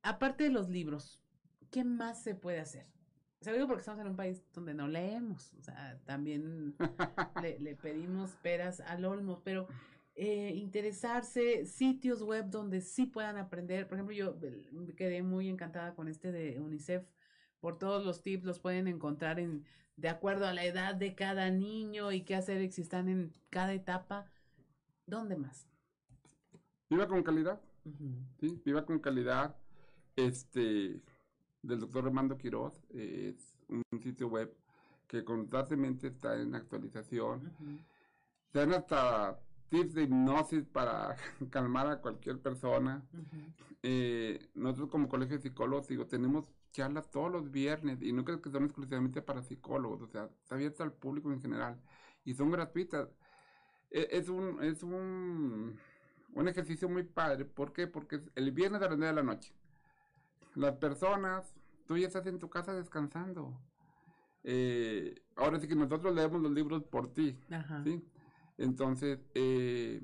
Aparte 0.02 0.46
de 0.46 0.50
los 0.52 0.70
libros, 0.70 1.22
¿qué 1.72 1.84
más 1.84 2.22
se 2.22 2.36
puede 2.36 2.60
hacer? 2.60 2.88
Se 3.42 3.52
lo 3.52 3.58
digo 3.58 3.68
porque 3.68 3.82
estamos 3.82 4.02
en 4.02 4.08
un 4.08 4.16
país 4.16 4.44
donde 4.54 4.74
no 4.74 4.88
leemos, 4.88 5.54
o 5.54 5.62
sea, 5.62 6.00
también 6.06 6.76
le, 7.42 7.60
le 7.60 7.76
pedimos 7.76 8.32
peras 8.42 8.80
al 8.82 9.06
olmo, 9.06 9.42
pero 9.44 9.68
eh, 10.18 10.54
interesarse, 10.56 11.66
sitios 11.66 12.24
web 12.24 12.50
donde 12.50 12.80
sí 12.80 13.06
puedan 13.06 13.38
aprender. 13.38 13.88
Por 13.88 13.98
ejemplo, 13.98 14.16
yo 14.16 14.38
me 14.72 14.96
quedé 14.96 15.22
muy 15.22 15.50
encantada 15.50 15.94
con 15.94 16.08
este 16.08 16.32
de 16.32 16.60
UNICEF. 16.62 17.06
Por 17.60 17.78
todos 17.78 18.06
los 18.06 18.22
tips 18.22 18.46
los 18.46 18.60
pueden 18.60 18.88
encontrar 18.88 19.40
en 19.40 19.66
de 19.98 20.10
acuerdo 20.10 20.46
a 20.46 20.54
la 20.54 20.66
edad 20.66 20.96
de 20.96 21.16
cada 21.16 21.50
niño 21.50 22.12
y 22.12 22.22
qué 22.22 22.36
hacer 22.36 22.72
si 22.72 22.82
están 22.82 23.10
en 23.10 23.34
cada 23.50 23.74
etapa. 23.74 24.32
¿Dónde 25.06 25.36
más? 25.36 25.68
Viva 26.90 27.08
con 27.08 27.24
calidad. 27.24 27.60
Viva 28.40 28.86
con 28.86 29.00
calidad. 29.00 29.56
Este, 30.16 31.02
del 31.62 31.80
doctor 31.80 32.06
Armando 32.06 32.38
Quiroz, 32.38 32.80
eh, 32.94 33.36
es 33.36 33.54
un 33.68 33.84
sitio 34.02 34.28
web 34.30 34.56
que 35.08 35.24
constantemente 35.26 36.08
está 36.08 36.40
en 36.40 36.56
actualización. 36.56 37.52
Te 38.52 38.60
dan 38.60 38.74
hasta 38.74 39.40
tips 39.70 39.94
de 39.96 40.04
hipnosis 40.04 40.64
para 40.66 41.16
calmar 41.50 41.88
a 41.88 42.00
cualquier 42.02 42.40
persona. 42.40 43.04
Eh, 43.84 44.48
nosotros 44.56 44.90
como 44.90 45.10
colegio 45.10 45.36
de 45.38 45.42
psicólogos, 45.44 45.88
digo, 45.88 46.06
tenemos 46.08 46.50
charlas 46.72 47.10
todos 47.12 47.32
los 47.32 47.52
viernes 47.52 48.02
y 48.02 48.14
no 48.14 48.24
creo 48.24 48.42
que 48.42 48.50
son 48.52 48.66
exclusivamente 48.66 49.22
para 49.22 49.44
psicólogos, 49.44 50.02
o 50.02 50.08
sea, 50.08 50.30
está 50.42 50.56
abierta 50.56 50.84
al 50.84 50.92
público 50.94 51.32
en 51.32 51.42
general 51.42 51.80
y 52.24 52.34
son 52.34 52.52
gratuitas. 52.52 53.10
E- 53.92 54.08
Es 54.12 54.30
un, 54.30 54.64
es 54.64 54.84
un 54.84 55.78
un 56.36 56.48
ejercicio 56.48 56.88
muy 56.88 57.04
padre. 57.04 57.46
¿Por 57.46 57.74
qué? 57.74 57.88
Porque 57.88 58.22
el 58.36 58.52
viernes 58.52 58.82
a 58.82 58.90
las 58.90 58.98
9 58.98 59.08
de 59.08 59.14
la 59.14 59.24
noche. 59.24 59.54
Las 60.54 60.76
personas, 60.76 61.56
tú 61.88 61.98
ya 61.98 62.08
estás 62.08 62.28
en 62.28 62.40
tu 62.40 62.50
casa 62.50 62.74
descansando. 62.74 63.60
Eh, 64.44 65.16
ahora 65.36 65.60
sí 65.60 65.68
que 65.68 65.76
nosotros 65.76 66.14
leemos 66.14 66.42
los 66.42 66.52
libros 66.52 66.84
por 66.84 67.12
ti. 67.12 67.40
Ajá. 67.50 67.84
¿sí? 67.84 68.04
Entonces, 68.58 69.20
eh, 69.34 70.02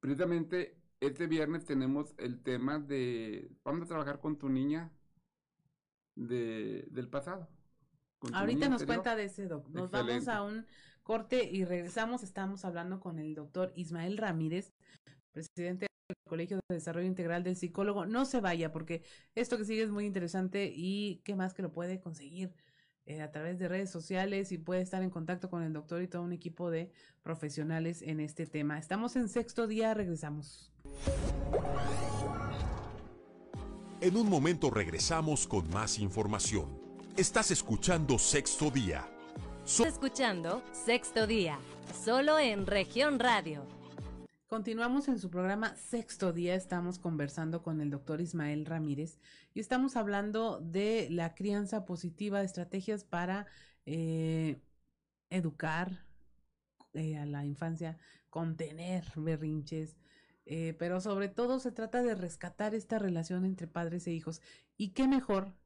precisamente 0.00 0.76
este 1.00 1.26
viernes 1.26 1.64
tenemos 1.64 2.14
el 2.18 2.42
tema 2.42 2.78
de, 2.78 3.50
vamos 3.62 3.82
a 3.82 3.86
trabajar 3.86 4.18
con 4.18 4.38
tu 4.38 4.48
niña 4.48 4.90
de, 6.14 6.88
del 6.90 7.08
pasado. 7.08 7.48
Ahorita 8.32 8.68
nos 8.68 8.84
cuenta 8.84 9.14
de 9.14 9.24
ese 9.24 9.46
doc. 9.46 9.68
Nos 9.68 9.90
vamos 9.90 10.26
a 10.28 10.42
un 10.42 10.66
corte 11.02 11.44
y 11.44 11.64
regresamos. 11.64 12.22
Estamos 12.22 12.64
hablando 12.64 12.98
con 13.00 13.18
el 13.18 13.34
doctor 13.34 13.72
Ismael 13.76 14.16
Ramírez, 14.16 14.72
presidente 15.46 15.86
del 16.08 16.16
Colegio 16.28 16.56
de 16.68 16.74
Desarrollo 16.76 17.06
Integral 17.06 17.42
del 17.44 17.56
Psicólogo. 17.56 18.06
No 18.06 18.24
se 18.24 18.40
vaya 18.40 18.72
porque 18.72 19.02
esto 19.34 19.58
que 19.58 19.64
sigue 19.64 19.82
es 19.82 19.90
muy 19.90 20.06
interesante 20.06 20.72
y 20.74 21.20
qué 21.24 21.34
más 21.36 21.52
que 21.52 21.62
lo 21.62 21.72
puede 21.72 22.00
conseguir 22.00 22.54
eh, 23.04 23.20
a 23.20 23.30
través 23.30 23.58
de 23.58 23.68
redes 23.68 23.90
sociales 23.90 24.50
y 24.50 24.58
puede 24.58 24.80
estar 24.80 25.02
en 25.02 25.10
contacto 25.10 25.50
con 25.50 25.62
el 25.62 25.72
doctor 25.72 26.02
y 26.02 26.08
todo 26.08 26.22
un 26.22 26.32
equipo 26.32 26.70
de 26.70 26.90
profesionales 27.22 28.00
en 28.02 28.20
este 28.20 28.46
tema. 28.46 28.78
Estamos 28.78 29.14
en 29.16 29.28
sexto 29.28 29.66
día, 29.66 29.92
regresamos. 29.94 30.72
En 34.00 34.16
un 34.16 34.28
momento 34.28 34.70
regresamos 34.70 35.46
con 35.46 35.68
más 35.70 35.98
información. 35.98 36.78
Estás 37.16 37.50
escuchando 37.50 38.18
Sexto 38.18 38.70
Día. 38.70 39.08
So- 39.64 39.84
Escuchando 39.86 40.62
Sexto 40.72 41.26
Día, 41.26 41.58
solo 42.04 42.38
en 42.38 42.66
región 42.66 43.18
radio. 43.18 43.64
Continuamos 44.48 45.08
en 45.08 45.18
su 45.18 45.28
programa 45.28 45.74
Sexto 45.74 46.32
Día. 46.32 46.54
Estamos 46.54 47.00
conversando 47.00 47.64
con 47.64 47.80
el 47.80 47.90
doctor 47.90 48.20
Ismael 48.20 48.64
Ramírez 48.64 49.18
y 49.54 49.58
estamos 49.58 49.96
hablando 49.96 50.60
de 50.60 51.08
la 51.10 51.34
crianza 51.34 51.84
positiva, 51.84 52.42
estrategias 52.42 53.02
para 53.02 53.48
eh, 53.86 54.62
educar 55.30 56.06
eh, 56.92 57.18
a 57.18 57.26
la 57.26 57.44
infancia, 57.44 57.98
contener 58.30 59.04
berrinches, 59.16 59.96
eh, 60.44 60.76
pero 60.78 61.00
sobre 61.00 61.26
todo 61.28 61.58
se 61.58 61.72
trata 61.72 62.04
de 62.04 62.14
rescatar 62.14 62.72
esta 62.76 63.00
relación 63.00 63.44
entre 63.44 63.66
padres 63.66 64.06
e 64.06 64.12
hijos. 64.12 64.40
Y 64.76 64.90
qué 64.90 65.08
mejor 65.08 65.56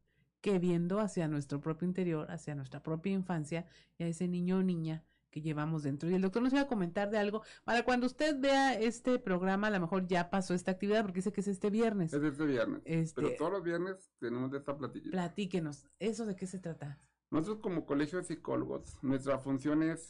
que 0.41 0.59
viendo 0.59 1.01
hacia 1.01 1.29
nuestro 1.29 1.61
propio 1.61 1.87
interior, 1.87 2.31
hacia 2.31 2.55
nuestra 2.55 2.83
propia 2.83 3.13
infancia 3.13 3.67
y 3.99 4.05
a 4.05 4.07
ese 4.07 4.27
niño 4.27 4.57
o 4.57 4.63
niña 4.63 5.05
que 5.31 5.41
llevamos 5.41 5.83
dentro. 5.83 6.11
Y 6.11 6.15
el 6.15 6.23
doctor 6.23 6.43
nos 6.43 6.53
iba 6.53 6.63
a 6.63 6.67
comentar 6.67 7.11
de 7.11 7.19
algo 7.19 7.43
para 7.65 7.85
cuando 7.85 8.07
usted 8.07 8.39
vea 8.39 8.75
este 8.79 9.19
programa, 9.19 9.69
a 9.69 9.71
lo 9.71 9.81
mejor 9.81 10.07
ya 10.07 10.31
pasó 10.31 10.55
esta 10.55 10.73
actividad 10.73 11.03
porque 11.03 11.19
dice 11.19 11.33
que 11.33 11.41
es 11.41 11.49
este 11.49 11.71
viernes. 11.71 12.13
Es 12.13 12.23
este 12.23 12.45
viernes. 12.45 12.83
Este- 12.85 13.23
Pero 13.23 13.37
todos 13.37 13.53
los 13.53 13.63
viernes 13.63 14.11
tenemos 14.19 14.51
de 14.51 14.59
esta 14.59 14.77
platilla. 14.77 15.11
Platíquenos, 15.11 15.87
¿eso 15.99 16.27
de 16.27 16.37
qué 16.37 16.47
se 16.47 16.59
trata? 16.59 16.99
Nosotros 17.31 17.61
como 17.63 17.87
colegio 17.87 18.19
de 18.19 18.25
psicólogos, 18.25 18.99
nuestra 19.03 19.39
función 19.39 19.83
es 19.83 20.09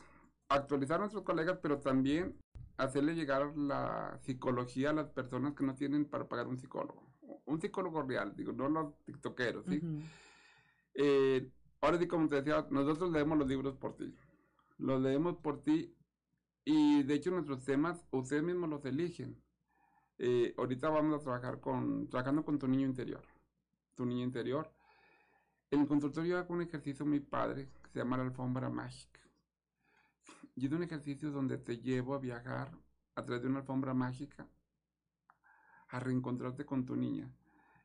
actualizar 0.49 0.97
a 0.97 1.01
nuestros 1.01 1.23
colegas, 1.23 1.59
pero 1.63 1.79
también 1.79 2.35
hacerle 2.79 3.15
llegar 3.15 3.55
la 3.57 4.19
psicología 4.23 4.91
a 4.91 4.95
las 4.95 5.11
personas 5.11 5.53
que 5.55 5.65
no 5.65 5.75
tienen 5.75 6.07
para 6.07 6.27
pagar 6.29 6.47
un 6.49 6.57
psicólogo. 6.59 7.07
Un 7.45 7.61
psicólogo 7.61 8.03
real, 8.03 8.35
digo, 8.35 8.53
no 8.53 8.69
los 8.71 8.95
tiktokeros, 9.05 9.67
¿sí? 9.67 9.81
Eh, 10.95 11.51
ahora 11.83 11.99
sí, 11.99 12.07
como 12.07 12.27
te 12.29 12.37
decía, 12.37 12.67
nosotros 12.71 13.11
leemos 13.13 13.37
los 13.39 13.47
libros 13.49 13.77
por 13.77 13.97
ti. 13.97 14.15
Los 14.81 15.01
leemos 15.03 15.37
por 15.37 15.63
ti 15.63 15.95
y 16.65 17.03
de 17.03 17.15
hecho 17.15 17.31
nuestros 17.31 17.65
temas 17.65 18.07
ustedes 18.11 18.43
mismos 18.43 18.71
los 18.71 18.85
eligen. 18.87 19.43
Eh, 20.19 20.55
ahorita 20.57 20.89
vamos 20.89 21.21
a 21.21 21.23
trabajar 21.23 21.61
con, 21.61 22.09
trabajando 22.09 22.45
con 22.45 22.59
tu 22.59 22.67
niño 22.67 22.87
interior. 22.87 23.23
Tu 23.95 24.07
niño 24.07 24.25
interior. 24.25 24.73
En 25.71 25.83
el 25.83 25.87
consultorio 25.87 26.39
hago 26.39 26.55
un 26.55 26.63
ejercicio 26.63 27.05
muy 27.05 27.21
padre 27.21 27.69
que 27.83 27.91
se 27.91 27.99
llama 27.99 28.17
la 28.17 28.25
alfombra 28.25 28.71
mágica. 28.71 29.21
Y 30.57 30.67
es 30.67 30.73
un 30.73 30.83
ejercicio 30.83 31.31
donde 31.31 31.59
te 31.59 31.79
llevo 31.79 32.15
a 32.15 32.19
viajar 32.19 32.71
a 33.17 33.25
través 33.25 33.43
de 33.43 33.49
una 33.49 33.61
alfombra 33.61 33.93
mágica 33.93 34.49
a 35.89 36.01
reencontrarte 36.01 36.65
con 36.65 36.87
tu 36.87 36.97
niña. 36.97 37.31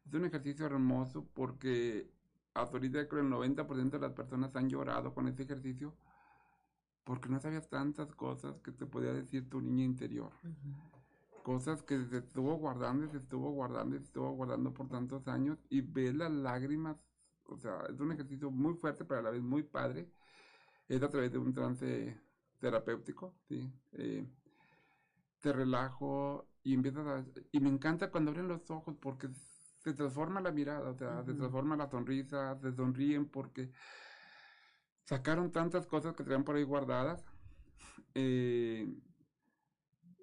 Es 0.05 0.13
un 0.13 0.25
ejercicio 0.25 0.65
hermoso 0.65 1.27
porque 1.33 2.09
hasta 2.53 2.77
ahorita 2.77 3.07
creo 3.09 3.21
el 3.21 3.29
90% 3.29 3.89
de 3.89 3.99
las 3.99 4.13
personas 4.13 4.55
han 4.55 4.69
llorado 4.69 5.13
con 5.13 5.27
este 5.27 5.43
ejercicio 5.43 5.93
porque 7.05 7.29
no 7.29 7.39
sabías 7.39 7.69
tantas 7.69 8.13
cosas 8.15 8.59
que 8.61 8.73
te 8.73 8.85
podía 8.85 9.13
decir 9.13 9.49
tu 9.49 9.61
niña 9.61 9.85
interior. 9.85 10.33
Ujú. 10.43 10.73
Cosas 11.43 11.83
que 11.83 12.03
se 12.05 12.17
estuvo 12.17 12.55
guardando 12.55 13.07
se 13.11 13.17
estuvo 13.17 13.51
guardando 13.51 13.95
se 13.97 14.03
estuvo 14.03 14.31
guardando 14.31 14.73
por 14.73 14.89
tantos 14.89 15.27
años 15.27 15.59
y 15.69 15.81
ves 15.81 16.15
las 16.15 16.31
lágrimas. 16.31 16.97
O 17.45 17.57
sea, 17.57 17.83
es 17.89 17.99
un 17.99 18.11
ejercicio 18.11 18.49
muy 18.51 18.73
fuerte, 18.73 19.05
pero 19.05 19.19
a 19.19 19.23
la 19.23 19.29
vez 19.29 19.41
muy 19.43 19.63
padre. 19.63 20.09
Es 20.89 21.01
a 21.03 21.09
través 21.09 21.31
de 21.31 21.37
un 21.39 21.53
trance 21.53 22.19
terapéutico, 22.59 23.35
¿sí? 23.47 23.71
Eh, 23.93 24.27
te 25.41 25.53
relajo 25.53 26.47
y 26.63 26.73
empiezas 26.73 27.07
a... 27.07 27.25
Y 27.51 27.59
me 27.59 27.69
encanta 27.69 28.09
cuando 28.11 28.31
abren 28.31 28.47
los 28.47 28.69
ojos 28.71 28.95
porque 28.99 29.29
se 29.79 29.93
transforma 29.93 30.41
la 30.41 30.51
mirada, 30.51 30.89
o 30.89 30.95
sea, 30.95 31.23
se 31.23 31.31
Ujú. 31.31 31.37
transforma 31.37 31.75
la 31.77 31.89
sonrisa, 31.89 32.57
se 32.59 32.73
sonríen 32.73 33.27
porque 33.27 33.71
sacaron 35.05 35.51
tantas 35.51 35.87
cosas 35.87 36.15
que 36.15 36.23
traían 36.23 36.43
por 36.45 36.55
ahí 36.57 36.63
guardadas. 36.63 37.25
Eh, 38.15 38.87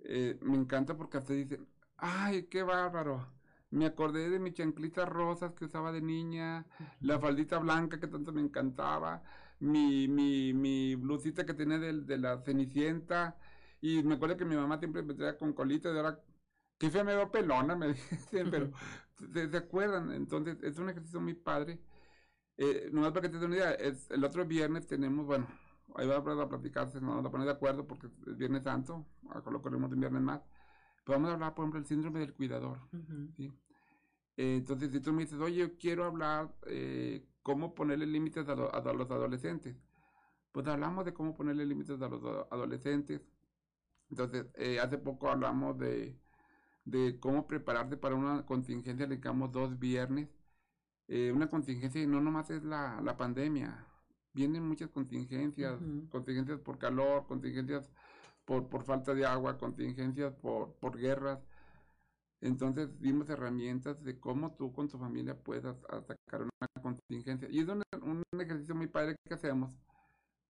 eh, 0.04 0.38
me 0.42 0.56
encanta 0.56 0.96
porque 0.96 1.18
hasta 1.18 1.32
dicen, 1.34 1.66
ay, 1.96 2.44
qué 2.44 2.62
bárbaro. 2.62 3.26
Me 3.70 3.86
acordé 3.86 4.28
de 4.28 4.38
mis 4.38 4.54
chanclitas 4.54 5.08
rosas 5.08 5.54
que 5.54 5.64
usaba 5.64 5.92
de 5.92 6.02
niña, 6.02 6.66
la 7.00 7.18
faldita 7.18 7.58
blanca 7.58 7.98
que 7.98 8.06
tanto 8.06 8.32
me 8.32 8.42
encantaba, 8.42 9.22
mi, 9.60 10.08
mi, 10.08 10.52
mi 10.52 10.94
blusita 10.96 11.46
que 11.46 11.54
tenía 11.54 11.78
del- 11.78 12.04
de, 12.06 12.18
la 12.18 12.38
cenicienta. 12.42 13.36
Y 13.80 14.02
me 14.02 14.14
acuerdo 14.16 14.36
que 14.36 14.44
mi 14.44 14.56
mamá 14.56 14.78
siempre 14.78 15.02
me 15.02 15.14
traía 15.14 15.38
con 15.38 15.52
colita 15.54 15.90
y 15.92 15.96
ahora, 15.96 16.20
qué 16.78 16.90
fea 16.90 17.04
me 17.04 17.14
veo 17.16 17.30
pelona, 17.30 17.74
me 17.76 17.88
dicen, 17.88 18.50
pero 18.50 18.70
¿se, 19.32 19.48
se 19.50 19.56
acuerdan? 19.56 20.12
Entonces 20.12 20.58
es 20.62 20.78
un 20.78 20.90
ejercicio 20.90 21.20
muy 21.20 21.34
padre. 21.34 21.80
Eh, 22.58 22.90
nomás 22.92 23.10
para 23.12 23.22
que 23.22 23.28
te 23.30 23.38
den 23.38 23.46
una 23.48 23.56
idea, 23.56 23.72
es, 23.72 24.10
el 24.10 24.24
otro 24.24 24.44
viernes 24.46 24.86
tenemos, 24.86 25.26
bueno, 25.26 25.46
ahí 25.96 26.06
va 26.06 26.16
a 26.16 26.48
platicarse, 26.48 27.00
nos 27.00 27.10
vamos 27.10 27.26
a 27.26 27.30
poner 27.30 27.46
de 27.46 27.52
acuerdo 27.52 27.86
porque 27.86 28.08
es 28.26 28.36
Viernes 28.36 28.62
Santo, 28.64 29.06
lo 29.50 29.62
corremos 29.62 29.90
un 29.92 30.00
viernes 30.00 30.22
más. 30.22 30.40
Pero 31.04 31.18
vamos 31.18 31.30
a 31.30 31.34
hablar, 31.34 31.54
por 31.54 31.64
ejemplo, 31.64 31.80
del 31.80 31.88
síndrome 31.88 32.20
del 32.20 32.34
cuidador. 32.34 32.78
Eh, 34.36 34.56
entonces, 34.56 34.90
si 34.92 35.00
tú 35.00 35.12
me 35.12 35.22
dices, 35.22 35.40
oye, 35.40 35.56
yo 35.56 35.78
quiero 35.78 36.04
hablar 36.04 36.54
eh, 36.66 37.26
cómo 37.42 37.74
ponerle 37.74 38.06
límites 38.06 38.48
a, 38.48 38.54
lo- 38.54 38.72
a 38.74 38.92
los 38.94 39.10
adolescentes, 39.10 39.76
pues 40.52 40.66
hablamos 40.68 41.04
de 41.04 41.14
cómo 41.14 41.34
ponerle 41.36 41.66
límites 41.66 42.00
a 42.02 42.08
los 42.08 42.22
ado- 42.22 42.48
adolescentes. 42.52 43.22
Entonces, 44.10 44.46
eh, 44.56 44.80
hace 44.80 44.98
poco 44.98 45.30
hablamos 45.30 45.78
de, 45.78 46.18
de 46.84 47.18
cómo 47.20 47.46
prepararte 47.48 47.96
para 47.98 48.14
una 48.16 48.46
contingencia, 48.46 49.06
le 49.06 49.10
dedicamos 49.16 49.52
dos 49.52 49.78
viernes. 49.78 50.28
Eh, 51.08 51.32
una 51.32 51.48
contingencia 51.48 52.02
y 52.02 52.06
no 52.06 52.20
nomás 52.20 52.50
es 52.50 52.64
la, 52.64 53.00
la 53.02 53.16
pandemia, 53.16 53.86
vienen 54.32 54.66
muchas 54.66 54.88
contingencias, 54.90 55.78
contingencias 56.08 56.60
por 56.60 56.78
calor, 56.78 57.26
contingencias 57.26 57.90
por, 58.44 58.68
por 58.68 58.84
falta 58.84 59.14
de 59.14 59.26
agua, 59.26 59.58
contingencias 59.58 60.34
por, 60.34 60.74
por 60.76 60.96
guerras. 60.96 61.40
Entonces 62.40 62.98
dimos 63.00 63.28
herramientas 63.28 64.02
de 64.02 64.18
cómo 64.18 64.54
tú 64.56 64.72
con 64.72 64.88
tu 64.88 64.98
familia 64.98 65.36
puedes 65.36 65.64
at- 65.64 65.84
atacar 65.90 66.42
una 66.42 66.82
contingencia. 66.82 67.48
Y 67.50 67.60
es 67.60 67.68
un, 67.68 67.82
un 68.02 68.22
ejercicio 68.40 68.74
muy 68.74 68.88
padre 68.88 69.14
que 69.24 69.34
hacemos, 69.34 69.70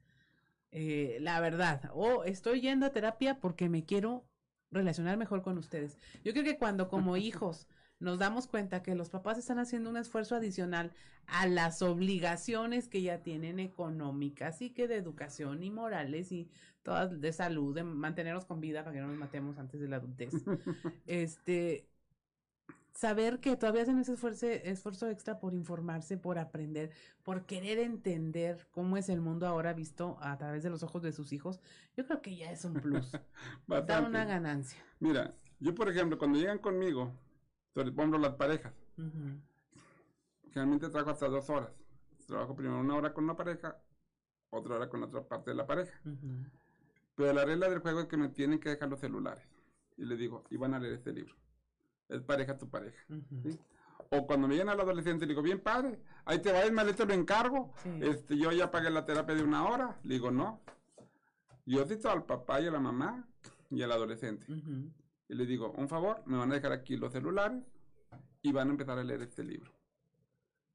Eh, 0.72 1.20
la 1.22 1.40
verdad, 1.40 1.90
o 1.94 2.24
estoy 2.26 2.60
yendo 2.60 2.86
a 2.86 2.90
terapia 2.90 3.40
porque 3.40 3.70
me 3.70 3.86
quiero 3.86 4.26
relacionar 4.72 5.18
mejor 5.18 5.42
con 5.42 5.58
ustedes. 5.58 5.98
Yo 6.24 6.34
creo 6.34 6.44
que 6.44 6.58
cuando 6.58 6.90
como 6.90 7.16
hijos 7.18 7.68
nos 8.00 8.20
damos 8.20 8.48
cuenta 8.48 8.84
que 8.84 8.96
los 8.96 9.10
papás 9.10 9.38
están 9.38 9.60
haciendo 9.60 9.90
un 9.90 9.98
esfuerzo 9.98 10.36
adicional 10.36 10.92
a 11.28 11.48
las 11.48 11.82
obligaciones 11.82 12.88
que 12.88 13.02
ya 13.02 13.24
tienen 13.24 13.60
económicas 13.60 14.62
y 14.62 14.70
que 14.72 14.88
de 14.88 14.96
educación 14.96 15.64
y 15.64 15.72
morales 15.72 16.32
y 16.32 16.50
todas 16.84 17.20
de 17.20 17.34
salud, 17.34 17.74
de 17.74 17.84
mantenernos 17.84 18.46
con 18.46 18.60
vida 18.60 18.84
para 18.84 18.94
que 18.94 19.02
no 19.02 19.08
nos 19.08 19.18
matemos 19.18 19.58
antes 19.58 19.80
de 19.80 19.88
la 19.88 19.98
adultez. 19.98 20.34
este 21.08 21.88
saber 22.96 23.40
que 23.40 23.58
todavía 23.58 23.82
hacen 23.82 24.00
ese 24.00 24.14
esfuerzo, 24.14 24.48
esfuerzo 24.48 25.10
extra 25.10 25.40
por 25.40 25.54
informarse, 25.54 26.18
por 26.18 26.40
aprender, 26.40 26.92
por 27.24 27.46
querer 27.46 27.80
entender 27.80 28.68
cómo 28.72 28.98
es 28.98 29.10
el 29.10 29.20
mundo 29.20 29.48
ahora 29.48 29.74
visto 29.74 30.18
a 30.22 30.38
través 30.38 30.64
de 30.64 30.70
los 30.70 30.82
ojos 30.82 31.02
de 31.02 31.12
sus 31.12 31.34
hijos, 31.34 31.60
yo 31.98 32.06
creo 32.06 32.22
que 32.22 32.36
ya 32.38 32.52
es 32.52 32.64
un 32.64 32.74
plus, 32.74 33.12
da 33.68 34.02
una 34.02 34.24
ganancia. 34.24 34.80
Mira, 35.00 35.34
yo 35.60 35.76
por 35.76 35.90
ejemplo, 35.90 36.18
cuando 36.18 36.40
llegan 36.40 36.60
conmigo, 36.60 37.12
sobre 37.76 37.92
por 37.92 38.04
ejemplo 38.06 38.20
las 38.20 38.34
parejas, 38.36 38.74
Ujú, 38.98 39.40
generalmente 40.48 40.90
trabajo 40.90 41.12
hasta 41.12 41.28
dos 41.28 41.50
horas. 41.50 41.70
Trabajo 42.26 42.56
primero 42.56 42.80
una 42.80 42.96
hora 42.96 43.14
con 43.14 43.26
una 43.26 43.36
pareja, 43.36 43.78
otra 44.50 44.76
hora 44.78 44.90
con 44.90 45.02
la 45.02 45.08
otra 45.08 45.22
parte 45.28 45.52
de 45.52 45.58
la 45.58 45.68
pareja. 45.68 46.00
Pero 47.16 47.34
la 47.34 47.46
regla 47.46 47.70
del 47.70 47.80
juego 47.80 48.00
es 48.00 48.06
que 48.08 48.18
me 48.18 48.30
tienen 48.30 48.60
que 48.60 48.70
dejar 48.70 48.90
los 48.90 49.00
celulares. 49.02 49.44
Y 49.98 50.06
les 50.06 50.18
digo, 50.18 50.44
y 50.50 50.58
van 50.58 50.74
a 50.74 50.80
leer 50.80 50.94
este 50.96 51.12
libro. 51.14 51.36
Es 52.10 52.22
pareja 52.22 52.58
tu 52.58 52.70
pareja. 52.70 52.98
O 54.10 54.26
cuando 54.26 54.48
me 54.48 54.54
llegan 54.56 54.70
al 54.70 54.80
adolescente, 54.80 55.26
le 55.26 55.32
digo, 55.34 55.42
bien 55.42 55.60
padre, 55.60 56.00
ahí 56.26 56.40
te 56.40 56.52
va 56.52 56.62
el 56.64 56.72
maleta, 56.72 57.06
lo 57.06 57.14
encargo. 57.14 57.74
Sí. 57.84 57.90
Este, 58.02 58.38
yo 58.38 58.52
ya 58.52 58.72
pagué 58.72 58.90
la 58.90 59.06
terapia 59.06 59.36
de 59.36 59.44
una 59.44 59.66
hora. 59.66 60.00
Le 60.04 60.16
digo, 60.16 60.32
no. 60.32 60.62
Yo 61.66 61.86
cito 61.86 62.10
al 62.10 62.24
papá 62.26 62.62
y 62.62 62.68
a 62.68 62.72
la 62.72 62.80
mamá 62.80 63.28
y 63.70 63.82
al 63.82 63.92
adolescente. 63.92 64.46
Y 65.28 65.36
le 65.36 65.46
digo, 65.46 65.72
un 65.72 65.88
favor, 65.90 66.22
me 66.26 66.38
van 66.38 66.52
a 66.52 66.56
dejar 66.56 66.72
aquí 66.72 66.98
los 66.98 67.12
celulares 67.12 67.64
y 68.42 68.52
van 68.52 68.68
a 68.68 68.72
empezar 68.72 69.00
a 69.00 69.04
leer 69.04 69.22
este 69.24 69.44
libro. 69.44 69.72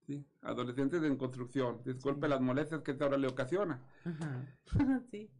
¿Sí? 0.07 0.27
Adolescentes 0.43 1.03
en 1.05 1.17
construcción. 1.17 1.83
Disculpe 1.85 2.27
las 2.27 2.41
molestias 2.41 2.83
que 2.83 2.91
esta 2.93 3.07
hora 3.07 3.17
le 3.17 3.29
ocasiona. 3.29 3.81
Ajá. 4.05 4.45
sí. 5.11 5.31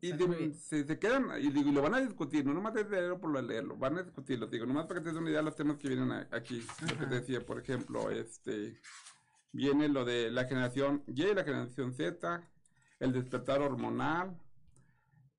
Y 0.00 0.12
de- 0.12 0.52
se, 0.54 0.84
se 0.84 0.98
quedan, 0.98 1.26
y 1.40 1.50
digo, 1.50 1.70
y 1.70 1.72
lo 1.72 1.82
van 1.82 1.94
a 1.94 2.00
discutir, 2.00 2.44
no 2.44 2.52
nomás 2.54 2.74
es 2.76 2.88
leerlo 2.90 3.20
por 3.20 3.30
lo 3.30 3.40
de 3.40 3.46
leerlo, 3.48 3.76
van 3.76 3.98
a 3.98 4.02
discutirlo, 4.02 4.48
digo, 4.48 4.66
nomás 4.66 4.86
para 4.86 4.98
que 4.98 5.04
te 5.04 5.10
des 5.10 5.18
una 5.20 5.30
idea 5.30 5.38
de 5.38 5.44
los 5.44 5.54
temas 5.54 5.76
que 5.76 5.86
vienen 5.88 6.10
a- 6.10 6.26
aquí, 6.32 6.60
lo 6.90 6.98
que 6.98 7.06
te 7.06 7.14
decía, 7.20 7.46
por 7.46 7.60
ejemplo, 7.60 8.10
este, 8.10 8.80
viene 9.52 9.88
lo 9.88 10.04
de 10.04 10.30
la 10.32 10.44
generación 10.46 11.04
Y 11.06 11.22
y 11.22 11.34
la 11.34 11.44
generación 11.44 11.92
Z, 11.94 12.42
el 12.98 13.12
despertar 13.12 13.60
hormonal, 13.62 14.36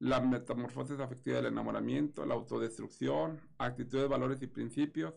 la 0.04 0.20
metamorfosis 0.20 0.99
afectiva 0.99 1.38
del 1.38 1.45
enamoramiento, 1.45 2.26
la 2.26 2.34
autodestrucción, 2.34 3.39
actitudes, 3.58 4.10
valores 4.10 4.41
y 4.41 4.47
principios, 4.47 5.14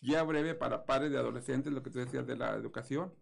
guía 0.00 0.22
breve 0.22 0.54
para 0.54 0.86
padres 0.86 1.10
de 1.12 1.18
adolescentes, 1.18 1.70
lo 1.70 1.82
que 1.82 1.90
tú 1.90 1.98
decías 1.98 2.26
de 2.26 2.36
la 2.36 2.56
educación, 2.56 3.12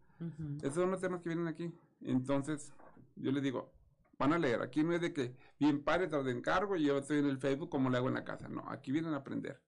esos 0.63 0.75
son 0.75 0.91
los 0.93 1.01
temas 1.01 1.21
que 1.21 1.31
vienen 1.31 1.49
aquí. 1.49 1.73
Entonces, 2.03 2.73
yo 3.17 3.33
les 3.33 3.43
digo, 3.43 3.73
van 4.19 4.35
a 4.35 4.39
leer. 4.39 4.63
Aquí 4.63 4.85
no 4.85 4.93
es 4.93 5.01
de 5.01 5.13
que 5.13 5.35
bien 5.59 5.83
padre, 5.83 6.07
te 6.07 6.23
de 6.23 6.31
encargo 6.31 6.77
y 6.77 6.85
yo 6.85 6.99
estoy 6.99 7.19
en 7.19 7.27
el 7.27 7.39
Facebook 7.39 7.71
como 7.71 7.91
le 7.91 7.97
hago 7.97 8.07
en 8.07 8.15
la 8.15 8.25
casa. 8.25 8.49
No, 8.49 8.65
aquí 8.69 8.93
vienen 8.93 9.15
a 9.15 9.17
aprender. 9.17 9.61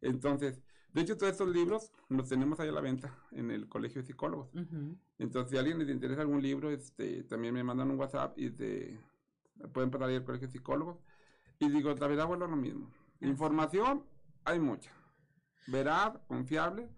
Entonces, 0.00 0.62
de 0.92 1.00
hecho, 1.00 1.16
todos 1.16 1.32
estos 1.32 1.48
libros 1.48 1.90
los 2.08 2.28
tenemos 2.28 2.60
ahí 2.60 2.68
a 2.68 2.72
la 2.72 2.80
venta 2.80 3.12
en 3.32 3.50
el 3.50 3.68
Colegio 3.68 4.02
de 4.02 4.06
Psicólogos. 4.06 4.50
Entonces, 5.18 5.50
si 5.50 5.56
a 5.56 5.60
alguien 5.60 5.80
les 5.80 5.88
interesa 5.88 6.20
algún 6.20 6.42
libro, 6.42 6.70
este, 6.70 7.24
también 7.24 7.54
me 7.54 7.64
mandan 7.64 7.90
un 7.90 7.98
WhatsApp 7.98 8.38
y 8.38 8.50
de, 8.50 9.00
pueden 9.68 9.90
pasar 9.90 10.08
ahí 10.08 10.16
al 10.16 10.24
Colegio 10.24 10.48
de 10.48 10.52
Psicólogos. 10.52 10.98
Y 11.58 11.68
digo, 11.68 11.92
la 11.94 12.06
verdad, 12.06 12.26
vuelvo 12.26 12.44
a 12.46 12.48
lo 12.48 12.56
mismo. 12.56 12.90
Información 13.20 14.04
hay 14.44 14.58
mucha. 14.60 14.90
Veraz, 15.66 16.18
confiable, 16.26 16.88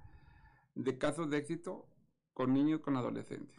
de 0.74 0.96
casos 0.98 1.28
de 1.30 1.38
éxito 1.38 1.86
con 2.32 2.54
niños, 2.54 2.80
con 2.80 2.96
adolescentes. 2.96 3.54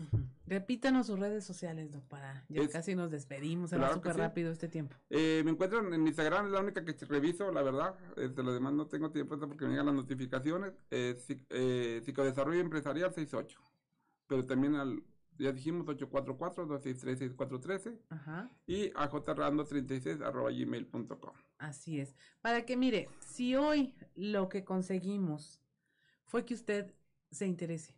Repítanos 0.48 1.08
sus 1.08 1.20
redes 1.20 1.44
sociales, 1.46 1.92
Doc, 1.92 2.04
para 2.08 2.44
ya 2.50 2.62
Es- 2.64 2.70
casi 2.72 2.96
nos 2.96 3.12
despedimos, 3.12 3.70
se 3.70 3.76
va 3.78 3.82
Claro 3.88 3.94
que 4.02 4.10
súper 4.10 4.14
sí. 4.16 4.20
rápido 4.22 4.52
este 4.52 4.68
tiempo. 4.68 4.96
Eh, 5.10 5.42
me 5.46 5.52
encuentran 5.52 5.94
en 5.94 6.08
Instagram, 6.08 6.48
es 6.48 6.52
la 6.54 6.62
única 6.62 6.84
que 6.84 6.94
reviso, 7.06 7.52
la 7.52 7.62
verdad. 7.62 7.96
Este, 8.18 8.42
lo 8.42 8.52
demás 8.54 8.74
no 8.74 8.88
tengo 8.88 9.12
tiempo 9.12 9.38
porque 9.38 9.66
me 9.66 9.72
llegan 9.72 9.86
las 9.88 9.96
notificaciones. 9.96 10.74
Eh, 10.90 11.16
eh, 11.50 12.02
Psicodesarrollo 12.04 12.62
Empresarial 12.62 13.10
68. 13.14 13.60
Pero 14.28 14.46
también 14.46 14.76
al, 14.76 15.04
ya 15.38 15.52
dijimos, 15.52 15.86
844-263-6413 15.88 18.00
Ajá. 18.10 18.50
y 18.66 18.88
a 18.96 19.10
jrando36 19.10 20.22
arroba 20.22 20.52
gmail.com. 20.52 21.34
Así 21.58 22.00
es. 22.00 22.16
Para 22.42 22.66
que 22.66 22.78
mire, 22.78 23.10
si 23.20 23.56
hoy 23.56 23.94
lo 24.16 24.50
que 24.50 24.64
conseguimos 24.64 25.62
fue 26.26 26.46
que 26.46 26.54
usted 26.54 26.94
se 27.32 27.48
interese, 27.48 27.96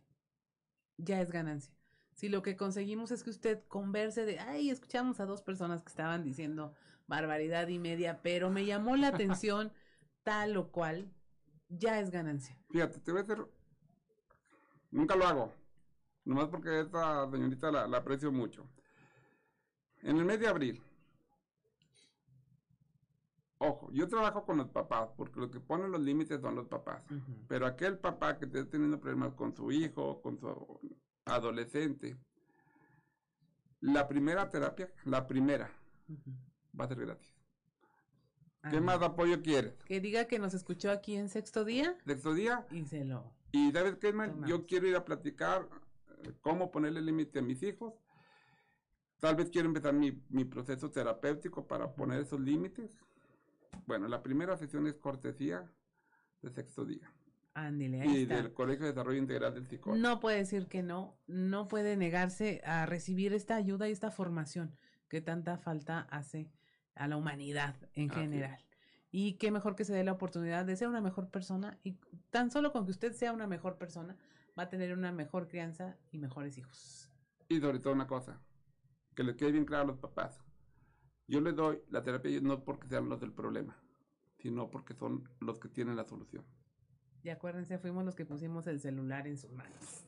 ya 0.96 1.20
es 1.20 1.30
ganancia. 1.30 1.74
Si 2.14 2.28
lo 2.28 2.42
que 2.42 2.56
conseguimos 2.56 3.10
es 3.10 3.22
que 3.22 3.30
usted 3.30 3.62
converse 3.68 4.24
de, 4.24 4.38
ay, 4.38 4.70
escuchamos 4.70 5.20
a 5.20 5.26
dos 5.26 5.42
personas 5.42 5.82
que 5.82 5.90
estaban 5.90 6.24
diciendo 6.24 6.74
barbaridad 7.06 7.68
y 7.68 7.78
media, 7.78 8.22
pero 8.22 8.50
me 8.50 8.64
llamó 8.64 8.96
la 8.96 9.08
atención 9.08 9.72
tal 10.22 10.56
o 10.56 10.72
cual, 10.72 11.12
ya 11.68 12.00
es 12.00 12.10
ganancia. 12.10 12.58
Fíjate, 12.70 13.00
te 13.00 13.12
voy 13.12 13.20
a 13.20 13.24
hacer. 13.24 13.46
Nunca 14.90 15.14
lo 15.14 15.26
hago. 15.26 15.52
Nomás 16.26 16.48
porque 16.48 16.80
esta 16.80 17.30
señorita 17.30 17.70
la, 17.70 17.86
la 17.86 17.98
aprecio 17.98 18.32
mucho. 18.32 18.68
En 20.02 20.18
el 20.18 20.24
mes 20.24 20.40
de 20.40 20.48
abril. 20.48 20.82
Ojo, 23.58 23.88
yo 23.92 24.08
trabajo 24.08 24.44
con 24.44 24.58
los 24.58 24.68
papás, 24.68 25.08
porque 25.16 25.38
los 25.38 25.50
que 25.50 25.60
ponen 25.60 25.92
los 25.92 26.00
límites 26.00 26.40
son 26.40 26.56
los 26.56 26.66
papás. 26.66 27.00
Pero 27.48 27.64
aquel 27.64 27.98
papá 27.98 28.38
que 28.38 28.46
esté 28.46 28.64
teniendo 28.64 29.00
problemas 29.00 29.34
con 29.34 29.54
su 29.54 29.70
hijo, 29.70 30.20
con 30.20 30.38
su 30.38 30.80
adolescente, 31.24 32.16
la 33.80 34.08
primera 34.08 34.50
terapia, 34.50 34.92
la 35.04 35.26
primera, 35.28 35.70
va 36.78 36.84
a 36.84 36.88
ser 36.88 37.00
gratis. 37.00 37.32
Ah, 38.62 38.70
¿Qué 38.70 38.80
más 38.80 39.00
apoyo 39.00 39.40
quieres? 39.42 39.74
Que 39.84 40.00
diga 40.00 40.26
que 40.26 40.40
nos 40.40 40.54
escuchó 40.54 40.90
aquí 40.90 41.14
en 41.14 41.28
sexto 41.28 41.64
día 41.64 41.96
Sexto 42.04 42.34
día, 42.34 42.66
y 42.72 42.84
se 42.84 43.04
lo... 43.04 43.32
Y 43.52 43.70
sabes 43.70 43.96
qué, 43.96 44.12
man? 44.12 44.44
Yo 44.44 44.66
quiero 44.66 44.88
ir 44.88 44.96
a 44.96 45.04
platicar 45.04 45.68
cómo 46.40 46.70
ponerle 46.70 47.00
límite 47.02 47.38
a 47.38 47.42
mis 47.42 47.62
hijos. 47.62 47.94
Tal 49.20 49.34
vez 49.36 49.50
quiero 49.50 49.68
empezar 49.68 49.94
mi, 49.94 50.22
mi 50.28 50.44
proceso 50.44 50.90
terapéutico 50.90 51.66
para 51.66 51.94
poner 51.94 52.20
esos 52.20 52.40
límites. 52.40 52.90
Bueno, 53.86 54.08
la 54.08 54.22
primera 54.22 54.56
sesión 54.56 54.86
es 54.86 54.94
cortesía 54.96 55.70
de 56.42 56.50
sexto 56.50 56.84
día 56.84 57.10
Ándele, 57.54 58.02
ahí 58.02 58.16
y 58.18 58.22
está. 58.22 58.36
del 58.36 58.52
Colegio 58.52 58.84
de 58.84 58.92
Desarrollo 58.92 59.18
Integral 59.18 59.54
del 59.54 59.66
Psicólogo. 59.66 60.00
No 60.00 60.20
puede 60.20 60.36
decir 60.38 60.66
que 60.66 60.82
no, 60.82 61.16
no 61.26 61.68
puede 61.68 61.96
negarse 61.96 62.60
a 62.64 62.84
recibir 62.86 63.32
esta 63.32 63.56
ayuda 63.56 63.88
y 63.88 63.92
esta 63.92 64.10
formación 64.10 64.76
que 65.08 65.20
tanta 65.22 65.56
falta 65.56 66.00
hace 66.10 66.50
a 66.94 67.08
la 67.08 67.16
humanidad 67.16 67.76
en 67.94 68.10
Así 68.10 68.20
es. 68.20 68.24
general. 68.26 68.58
Y 69.10 69.34
qué 69.34 69.50
mejor 69.50 69.76
que 69.76 69.84
se 69.84 69.94
dé 69.94 70.04
la 70.04 70.12
oportunidad 70.12 70.66
de 70.66 70.76
ser 70.76 70.88
una 70.88 71.00
mejor 71.00 71.30
persona 71.30 71.78
y 71.82 71.98
tan 72.30 72.50
solo 72.50 72.72
con 72.72 72.84
que 72.84 72.90
usted 72.90 73.12
sea 73.14 73.32
una 73.32 73.46
mejor 73.46 73.78
persona 73.78 74.16
va 74.58 74.64
a 74.64 74.68
tener 74.68 74.92
una 74.92 75.12
mejor 75.12 75.48
crianza 75.48 75.96
y 76.10 76.18
mejores 76.18 76.58
hijos. 76.58 77.10
Y 77.48 77.60
sobre 77.60 77.78
todo 77.78 77.92
una 77.92 78.06
cosa, 78.06 78.40
que 79.14 79.22
les 79.22 79.36
quede 79.36 79.52
bien 79.52 79.64
claro 79.64 79.84
a 79.84 79.86
los 79.86 79.98
papás. 79.98 80.40
Yo 81.28 81.40
les 81.40 81.54
doy 81.54 81.80
la 81.90 82.02
terapia 82.02 82.40
no 82.40 82.64
porque 82.64 82.88
sean 82.88 83.08
los 83.08 83.20
del 83.20 83.32
problema, 83.32 83.76
sino 84.38 84.70
porque 84.70 84.94
son 84.94 85.28
los 85.40 85.58
que 85.58 85.68
tienen 85.68 85.96
la 85.96 86.04
solución. 86.04 86.44
Y 87.22 87.30
acuérdense, 87.30 87.78
fuimos 87.78 88.04
los 88.04 88.14
que 88.14 88.24
pusimos 88.24 88.66
el 88.68 88.80
celular 88.80 89.26
en 89.26 89.36
sus 89.36 89.52
manos. 89.52 90.04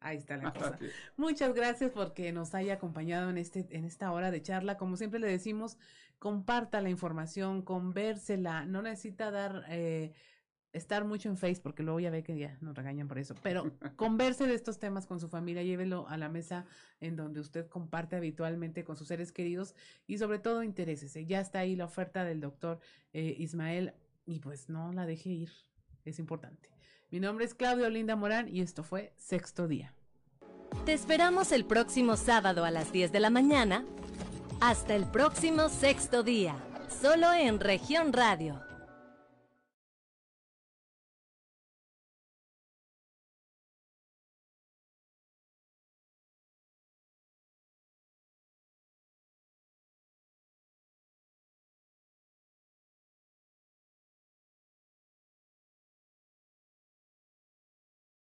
Ahí 0.00 0.18
está 0.18 0.36
la 0.36 0.52
cosa. 0.52 0.78
Muchas 1.16 1.54
gracias 1.54 1.90
porque 1.90 2.32
nos 2.32 2.54
haya 2.54 2.74
acompañado 2.74 3.30
en 3.30 3.38
este 3.38 3.66
en 3.70 3.84
esta 3.84 4.12
hora 4.12 4.30
de 4.30 4.42
charla. 4.42 4.76
Como 4.76 4.96
siempre 4.96 5.18
le 5.18 5.28
decimos, 5.28 5.78
comparta 6.18 6.80
la 6.80 6.90
información, 6.90 7.62
convérsela, 7.62 8.66
no 8.66 8.82
necesita 8.82 9.30
dar 9.30 9.64
eh, 9.68 10.12
estar 10.78 11.04
mucho 11.04 11.28
en 11.28 11.36
Facebook, 11.36 11.62
porque 11.62 11.82
luego 11.82 12.00
ya 12.00 12.10
ve 12.10 12.22
que 12.22 12.38
ya 12.38 12.56
nos 12.60 12.74
regañan 12.74 13.08
por 13.08 13.18
eso, 13.18 13.34
pero 13.42 13.72
converse 13.96 14.46
de 14.46 14.54
estos 14.54 14.78
temas 14.78 15.06
con 15.06 15.20
su 15.20 15.28
familia, 15.28 15.62
llévelo 15.62 16.08
a 16.08 16.16
la 16.16 16.28
mesa 16.28 16.64
en 17.00 17.16
donde 17.16 17.40
usted 17.40 17.68
comparte 17.68 18.16
habitualmente 18.16 18.84
con 18.84 18.96
sus 18.96 19.08
seres 19.08 19.32
queridos 19.32 19.74
y 20.06 20.18
sobre 20.18 20.38
todo 20.38 20.62
interésese. 20.62 21.26
Ya 21.26 21.40
está 21.40 21.60
ahí 21.60 21.76
la 21.76 21.84
oferta 21.84 22.24
del 22.24 22.40
doctor 22.40 22.80
eh, 23.12 23.34
Ismael 23.38 23.94
y 24.24 24.40
pues 24.40 24.68
no 24.68 24.92
la 24.92 25.06
deje 25.06 25.30
ir, 25.30 25.50
es 26.04 26.18
importante. 26.18 26.70
Mi 27.10 27.20
nombre 27.20 27.44
es 27.44 27.54
Claudio 27.54 27.88
Linda 27.88 28.16
Morán 28.16 28.48
y 28.48 28.60
esto 28.60 28.82
fue 28.82 29.12
Sexto 29.16 29.68
Día. 29.68 29.94
Te 30.84 30.92
esperamos 30.92 31.52
el 31.52 31.64
próximo 31.64 32.16
sábado 32.16 32.64
a 32.64 32.70
las 32.70 32.92
10 32.92 33.12
de 33.12 33.20
la 33.20 33.30
mañana. 33.30 33.84
Hasta 34.60 34.94
el 34.94 35.06
próximo 35.06 35.68
Sexto 35.68 36.22
Día, 36.22 36.56
solo 37.00 37.32
en 37.32 37.60
región 37.60 38.12
radio 38.12 38.67